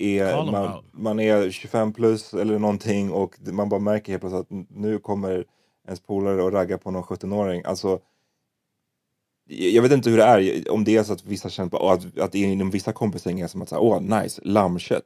är, 0.03 0.45
man, 0.53 0.85
man 0.93 1.21
är 1.21 1.51
25 1.51 1.93
plus 1.93 2.35
eller 2.35 2.59
någonting 2.59 3.11
och 3.13 3.35
man 3.41 3.69
bara 3.69 3.81
märker 3.81 4.13
helt 4.13 4.21
plötsligt 4.23 4.41
att 4.41 4.69
nu 4.77 4.99
kommer 4.99 5.45
ens 5.87 6.01
polare 6.01 6.43
och 6.43 6.53
ragga 6.53 6.79
på 6.79 6.91
någon 6.91 7.03
17-åring. 7.03 7.63
Alltså, 7.65 8.01
jag 9.49 9.83
vet 9.83 9.93
inte 9.93 10.11
hur 10.11 10.17
det 10.17 10.25
är, 10.25 10.71
om 10.71 10.85
det 10.85 10.97
är 10.97 11.03
så 11.03 11.13
att 11.13 11.25
vissa 11.25 11.49
känner 11.51 11.71
på, 11.71 11.91
att, 11.91 12.19
att 12.19 12.33
det 12.33 12.39
inom 12.39 12.71
vissa 12.71 12.93
kompisgäng 12.93 13.41
är 13.41 13.47
som 13.47 13.63
att 13.63 13.69
säga, 13.69 13.81
åh 13.81 14.01
nice, 14.01 14.41
lammkött. 14.45 15.05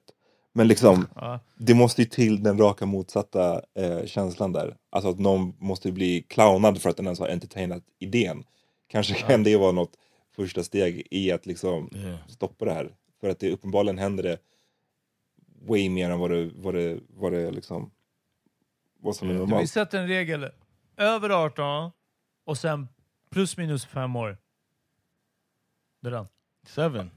Men 0.53 0.69
liksom, 0.69 1.07
Ja. 1.15 1.41
det 1.59 1.75
måste 1.75 2.03
ju 2.03 2.09
till 2.09 2.43
den 2.43 2.59
raka 2.59 2.87
motsatta 2.87 3.61
eh, 3.79 4.05
känslan 4.07 4.53
där. 4.53 4.77
Alltså 4.91 5.11
att 5.11 5.19
någon 5.19 5.53
måste 5.59 5.93
bli 5.93 6.23
clownad 6.23 6.83
för 6.83 6.91
att 6.91 6.97
den 6.97 7.07
ens 7.07 7.21
har 7.21 7.29
entertainat 7.29 7.83
idén. 7.99 8.45
Kanske 8.89 9.15
kan 9.15 9.43
det 9.43 9.57
vara 9.57 9.73
något 9.73 9.93
första 10.37 10.63
steg 10.63 11.07
i 11.11 11.33
att 11.33 11.47
liksom 11.47 11.91
Yeah. 11.95 12.17
stoppa 12.29 12.65
det 12.65 12.73
här. 12.73 12.91
För 13.21 13.29
att 13.29 13.39
det 13.39 13.51
uppenbarligen 13.53 13.99
händer 13.99 14.23
det 14.23 14.39
way 15.67 15.91
mer 15.91 16.11
än 16.11 16.19
vad 16.19 16.31
det, 16.31 16.51
vad 16.55 16.75
det, 16.75 17.01
vad 17.09 17.33
det 17.33 17.51
liksom 17.51 17.91
vad 19.01 19.17
som 19.17 19.29
är 19.29 19.33
Vi 19.33 19.39
normalt. 19.39 19.71
sätter 19.71 19.99
en 19.99 20.09
regel. 20.09 20.51
Över 20.97 21.31
18 21.31 21.91
och 22.45 22.59
sen 22.59 22.89
plus 23.31 23.57
minus 23.57 23.87
fem 23.87 24.17
år. 24.17 24.39
Det 26.03 26.09
är 26.09 26.13
den. 26.13 26.27
Seven. 26.67 27.11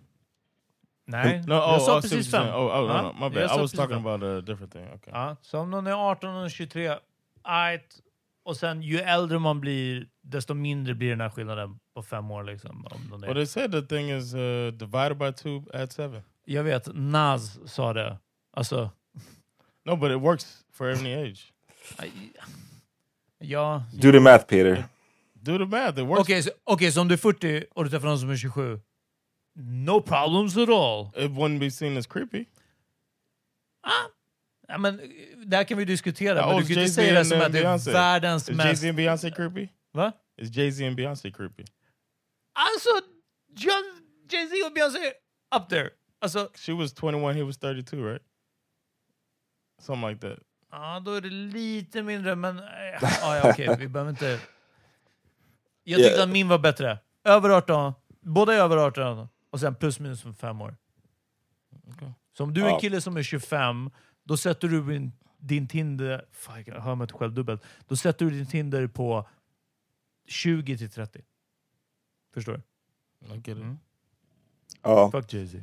Nej, 1.05 1.43
No, 1.47 1.53
jag 1.53 1.79
oh, 1.79 1.85
sa 1.85 1.97
oh, 1.97 2.01
precis 2.01 2.31
fem. 2.31 2.47
Oh, 2.47 2.55
oh, 2.55 2.87
no, 2.87 3.01
no, 3.01 3.13
my 3.13 3.23
jag 3.23 3.33
bad. 3.33 3.49
sa 3.49 3.57
I 3.57 3.61
was 3.61 3.71
talking 3.71 3.95
fem. 3.95 4.05
about 4.05 4.23
a 4.23 4.41
different 4.41 4.73
thing. 4.73 4.87
Okay. 4.93 5.13
Ja, 5.13 5.35
så 5.41 5.59
om 5.59 5.71
någon 5.71 5.87
är 5.87 6.09
18 6.09 6.35
och 6.35 6.51
23, 6.51 6.95
ajt. 7.41 8.01
Och 8.43 8.57
sen 8.57 8.81
ju 8.81 8.99
äldre 8.99 9.39
man 9.39 9.61
blir, 9.61 10.07
desto 10.21 10.53
mindre 10.53 10.93
blir 10.93 11.09
den 11.09 11.21
här 11.21 11.29
skillnaden 11.29 11.79
på 11.93 12.03
fem 12.03 12.31
år. 12.31 12.43
Liksom, 12.43 12.87
om. 12.91 13.21
Well, 13.21 13.33
they 13.33 13.45
said 13.45 13.71
the 13.71 13.81
thing 13.81 14.11
is 14.11 14.33
uh, 14.33 14.71
divided 14.71 15.17
by 15.17 15.33
two 15.33 15.63
at 15.73 15.91
seven. 15.91 16.21
Jag 16.45 16.63
vet, 16.63 16.87
Nas 16.93 17.71
sa 17.73 17.93
det. 17.93 18.17
Alltså, 18.57 18.89
No, 19.85 19.95
but 19.95 20.11
it 20.11 20.17
works 20.17 20.65
for 20.71 20.89
any 20.89 21.13
age. 21.13 21.53
ja. 23.39 23.83
Do 23.93 24.11
the 24.11 24.19
math 24.19 24.47
Peter. 24.47 24.83
Do 25.33 25.57
the 25.57 25.65
math. 25.65 25.99
It 25.99 26.05
works. 26.05 26.21
Okej, 26.21 26.43
så, 26.43 26.49
okej, 26.63 26.91
så 26.91 27.01
om 27.01 27.07
du 27.07 27.13
är 27.13 27.17
40 27.17 27.65
och 27.71 27.83
du 27.83 27.89
träffar 27.89 28.07
någon 28.07 28.19
som 28.19 28.29
är 28.29 28.37
27, 28.37 28.79
no 29.55 30.01
problems 30.01 30.57
at 30.57 30.69
all. 30.69 31.09
It 31.15 31.31
wouldn't 31.31 31.59
be 31.59 31.71
seen 31.71 31.97
as 31.97 32.07
creepy. 32.07 32.45
Ja, 34.67 34.77
men, 34.77 35.01
det 35.45 35.57
här 35.57 35.63
kan 35.63 35.77
vi 35.77 35.85
diskutera, 35.85 36.45
Oh, 36.45 36.47
men 36.47 36.57
du 36.65 36.73
kan 36.73 36.83
inte 36.83 36.93
säga 36.93 37.13
det 37.13 37.19
and, 37.19 37.27
som 37.27 37.37
uh, 37.37 37.45
att 37.45 37.51
det 37.51 37.59
är 37.59 37.63
Beyoncé? 37.63 37.91
världens 37.91 38.49
Is 38.49 38.57
mest... 38.57 38.65
Jay-Z 38.67 38.87
and 38.89 38.97
Beyonce 38.97 39.31
creepy? 39.31 39.67
Va? 39.93 40.11
Is 40.41 40.57
Jay-Z 40.57 40.87
and 40.87 40.95
Beyonce 40.95 41.31
creepy? 41.31 41.63
Alltså, 42.53 42.89
Jay-Z 44.29 44.65
och 44.67 44.73
Beyoncé 44.73 45.13
up 45.55 45.69
there. 45.69 45.89
Alltså, 46.19 46.49
She 46.55 46.73
was 46.73 46.93
21, 46.93 47.35
he 47.35 47.43
was 47.43 47.57
32, 47.57 47.97
right? 47.97 48.21
Something 49.79 50.09
like 50.09 50.29
that. 50.29 50.39
ja, 50.71 50.99
då 50.99 51.11
är 51.13 51.21
det 51.21 51.29
lite 51.29 52.03
mindre, 52.03 52.35
men... 52.35 52.57
eh, 52.59 52.63
Ja, 53.01 53.35
ja, 53.37 53.49
okej, 53.51 53.75
vi 53.79 53.87
behöver 53.87 54.11
inte... 54.11 54.39
Jag 55.83 55.97
tyckte 55.99 56.17
Ja. 56.17 56.23
att 56.23 56.29
min 56.29 56.47
var 56.47 56.59
bättre. 56.59 56.99
Över 57.23 57.49
18, 57.49 57.93
båda 58.21 58.53
är 58.53 58.57
över 58.59 58.77
18, 58.77 59.27
och 59.49 59.59
sen 59.59 59.75
plus 59.75 59.99
minus 59.99 60.21
för 60.21 60.33
fem 60.33 60.61
år. 60.61 60.75
Så 62.37 62.43
om 62.43 62.53
du 62.53 62.61
är 62.61 62.65
en 62.65 62.71
Ja. 62.71 62.79
kille 62.79 63.01
som 63.01 63.17
är 63.17 63.23
25, 63.23 63.89
då 64.23 64.37
sätter 64.37 64.67
du 64.67 64.83
din, 64.83 65.11
din 65.37 65.67
Tinder... 65.67 66.25
Fan, 66.31 66.63
jag 66.67 66.81
hör 66.81 66.95
mig 66.95 67.03
inte 67.05 67.13
själv 67.13 67.33
dubbelt. 67.33 67.63
Då 67.87 67.95
sätter 67.95 68.25
du 68.25 68.31
din 68.31 68.45
Tinder 68.47 68.87
på 68.87 69.29
20 70.27 70.77
till 70.77 70.91
30. 70.91 71.21
Förstår 72.33 72.53
du? 72.53 72.59
I 73.27 73.35
get 73.35 73.47
it. 73.47 73.47
Mm. 73.57 73.77
Ja. 74.81 75.11
Fuck 75.11 75.33
Jay-Z. 75.33 75.57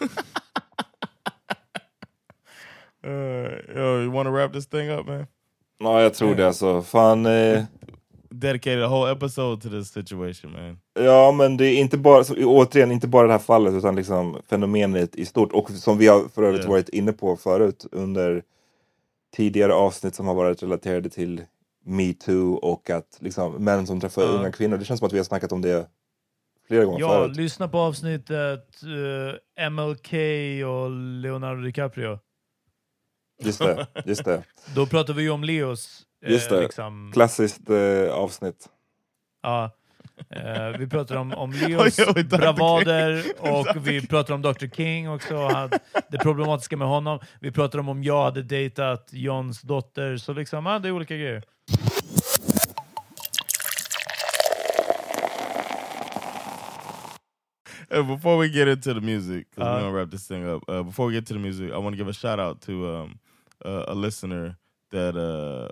Uh, 3.06 3.76
yo, 3.76 4.02
you 4.02 4.10
want 4.12 4.26
to 4.26 4.32
wrap 4.32 4.52
this 4.52 4.66
thing 4.66 4.90
up, 4.90 5.06
man? 5.06 5.26
ja, 5.78 6.02
jag 6.02 6.14
tror 6.14 6.34
det 6.34 6.46
alltså. 6.46 6.82
Fan, 6.82 7.26
eh, 7.26 7.64
Dedicated 8.30 8.82
a 8.84 8.88
whole 8.88 9.12
episode 9.12 9.62
to 9.62 9.68
this 9.70 9.88
situation, 9.92 10.52
man. 10.52 10.78
Ja, 11.04 11.32
men 11.32 11.56
det 11.56 11.66
är 11.66 11.76
inte 11.80 11.98
bara, 11.98 12.24
så, 12.24 12.34
återigen, 12.44 12.92
inte 12.92 13.08
bara 13.08 13.26
det 13.26 13.32
här 13.32 13.38
fallet 13.38 13.74
utan 13.74 13.96
liksom 13.96 14.38
fenomenet 14.50 15.16
i 15.16 15.24
stort. 15.26 15.52
Och 15.52 15.70
som 15.70 15.98
vi 15.98 16.06
har 16.06 16.22
för 16.34 16.42
övrigt 16.42 16.64
Ja. 16.64 16.70
varit 16.70 16.88
inne 16.88 17.12
på 17.12 17.36
förut 17.36 17.86
under 17.92 18.42
tidigare 19.36 19.74
avsnitt 19.74 20.14
som 20.14 20.26
har 20.26 20.34
varit 20.34 20.62
relaterade 20.62 21.08
till 21.08 21.42
metoo 21.84 22.54
och 22.54 22.90
att 22.90 23.18
liksom, 23.20 23.52
män 23.64 23.86
som 23.86 24.00
träffar 24.00 24.22
Ja. 24.22 24.28
unga 24.28 24.52
kvinnor. 24.52 24.76
Det 24.76 24.84
känns 24.84 24.98
som 25.00 25.06
att 25.06 25.12
vi 25.12 25.18
har 25.18 25.24
snackat 25.24 25.52
om 25.52 25.60
det 25.62 25.86
flera 26.68 26.84
gånger 26.84 27.00
Ja, 27.00 27.08
förut. 27.08 27.36
lyssna 27.36 27.68
på 27.68 27.78
avsnittet 27.78 28.68
eh, 29.56 29.70
MLK 29.70 30.12
och 30.66 30.90
Leonardo 31.22 31.62
DiCaprio. 31.62 32.18
Just 33.44 33.58
det, 33.58 33.86
just 34.04 34.24
det. 34.24 34.42
Då 34.74 34.86
pratar 34.86 35.14
vi 35.14 35.22
ju 35.22 35.30
om 35.30 35.44
Leos... 35.44 36.02
eh, 36.24 36.32
Just 36.32 36.48
det. 36.50 36.60
Liksom, 36.60 37.10
Klassiskt 37.14 37.70
eh, 37.70 38.12
avsnitt. 38.14 38.68
ja, 39.42 39.70
eh, 40.30 40.68
vi 40.78 40.86
pratar 40.86 41.16
om, 41.16 41.32
om 41.34 41.52
Leos 41.68 41.98
Oj, 41.98 42.04
oj, 42.16 42.22
Dr. 42.24 42.36
bravader 42.36 43.24
och 43.38 43.66
vi 43.86 44.06
pratar 44.06 44.34
om 44.34 44.42
Dr. 44.42 44.66
King 44.76 45.10
också. 45.10 45.36
han- 45.48 45.70
Det 46.10 46.18
problematiska 46.18 46.76
med 46.76 46.88
honom. 46.88 47.18
Vi 47.40 47.50
pratar 47.52 47.78
om 47.78 47.88
om 47.88 48.02
jag 48.04 48.24
hade 48.24 48.42
dejtat 48.42 49.08
Johns 49.12 49.62
dotter. 49.62 50.16
Så 50.16 50.32
liksom, 50.32 50.66
ja, 50.66 50.78
det 50.78 50.88
är 50.88 50.92
olika 50.92 51.16
grejer. 51.16 51.44
Uh, 57.92 58.02
before 58.02 58.38
we 58.38 58.48
get 58.48 58.68
into 58.68 58.94
the 58.94 59.00
music, 59.00 59.46
'cause 59.54 59.62
Uh, 59.62 59.74
we're 59.74 59.80
gonna 59.80 59.92
wrap 59.92 60.10
this 60.10 60.26
thing 60.26 60.44
up. 60.46 60.62
Uh, 60.68 60.82
before 60.82 61.06
we 61.08 61.12
get 61.14 61.26
to 61.26 61.34
the 61.34 61.40
music, 61.40 61.70
I 61.70 61.76
want 61.78 61.94
to 61.94 61.96
give 61.96 62.08
a 62.08 62.12
shout 62.12 62.38
out 62.38 62.60
to 62.62 62.72
um, 62.72 63.18
uh, 63.64 63.84
a 63.88 63.94
listener 63.94 64.54
that 64.92 65.16
uh, 65.16 65.68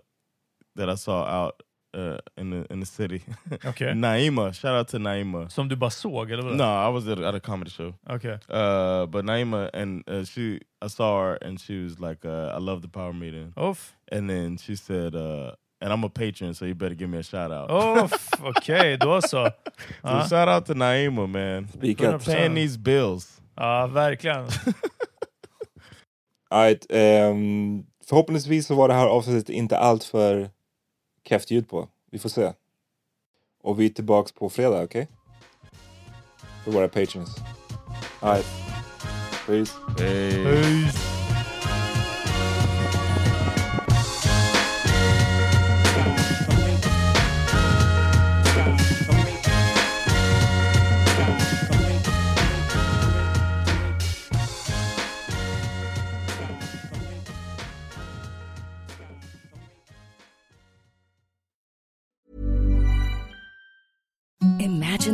that 0.76 0.88
I 0.88 0.95
saw 0.97 1.24
out 1.24 1.62
uh, 1.95 2.16
in 2.36 2.51
the 2.51 2.66
in 2.72 2.80
the 2.80 2.86
city. 2.86 3.22
Okej. 3.51 3.93
Naima, 3.95 4.53
shout 4.55 4.74
out 4.74 4.88
to 4.88 4.99
Naima. 4.99 5.49
Som 5.51 5.68
du 5.68 5.76
bara 5.76 5.90
såg, 5.90 6.30
eller 6.30 6.43
vadå? 6.43 6.55
No, 6.57 6.64
I 6.64 6.88
was 6.88 7.09
at 7.09 7.18
a, 7.18 7.28
at 7.28 7.34
a 7.34 7.40
comedy 7.40 7.70
show. 7.70 7.95
Okej. 8.09 8.38
Uh, 8.49 9.07
but 9.07 9.24
Naima 9.24 9.70
and 9.74 10.03
uh, 10.09 10.24
she, 10.24 10.61
I 10.82 10.88
saw 10.88 11.20
her 11.22 11.34
and 11.43 11.61
she 11.61 11.84
was 11.84 12.01
like, 12.01 12.24
uh, 12.28 12.57
"I 12.57 12.59
love 12.59 12.80
the 12.82 12.88
power 12.88 13.12
meeting," 13.12 13.53
Off. 13.57 13.95
and 14.12 14.30
then 14.30 14.57
she 14.59 14.76
said, 14.76 15.14
uh, 15.14 15.53
"And 15.80 15.93
I'm 15.93 16.05
a 16.05 16.09
patron, 16.09 16.55
so 16.55 16.64
you 16.64 16.74
better 16.74 16.95
give 16.95 17.11
me 17.11 17.18
a 17.18 17.22
shout 17.22 17.53
out." 17.53 17.70
Off. 17.70 18.28
Okej, 18.40 18.97
då 18.99 19.20
så. 19.22 19.28
so 19.28 19.51
Ja. 20.05 20.28
shout 20.28 20.49
out 20.49 20.66
to 20.66 20.74
Naima, 20.74 21.26
man, 21.26 21.68
Spikat. 21.68 22.24
paying 22.24 22.55
these 22.55 22.78
bills. 22.78 23.40
Ja, 23.57 23.86
verkligen. 23.86 24.47
Alright, 26.53 26.87
um, 26.91 27.87
förhoppningsvis 28.05 28.67
så 28.67 28.75
var 28.75 28.89
det 28.89 28.95
här 28.95 29.07
avsnittet 29.07 29.49
inte 29.49 29.79
allt 29.79 30.05
för 30.05 30.51
kräft 31.23 31.51
ljud 31.51 31.69
på. 31.69 31.89
Vi 32.11 32.19
får 32.19 32.29
se. 32.29 32.53
Och 33.63 33.81
vi 33.81 33.85
är 33.85 33.89
tillbaks 33.89 34.33
på 34.33 34.51
fredag, 34.51 34.83
okej? 34.83 35.09
För 36.65 36.71
våra 36.71 36.89
patrons. 36.89 37.37
Alright. 38.21 38.47
Peace. 39.47 39.73
Peace. 39.99 40.45
Peace. 40.45 41.02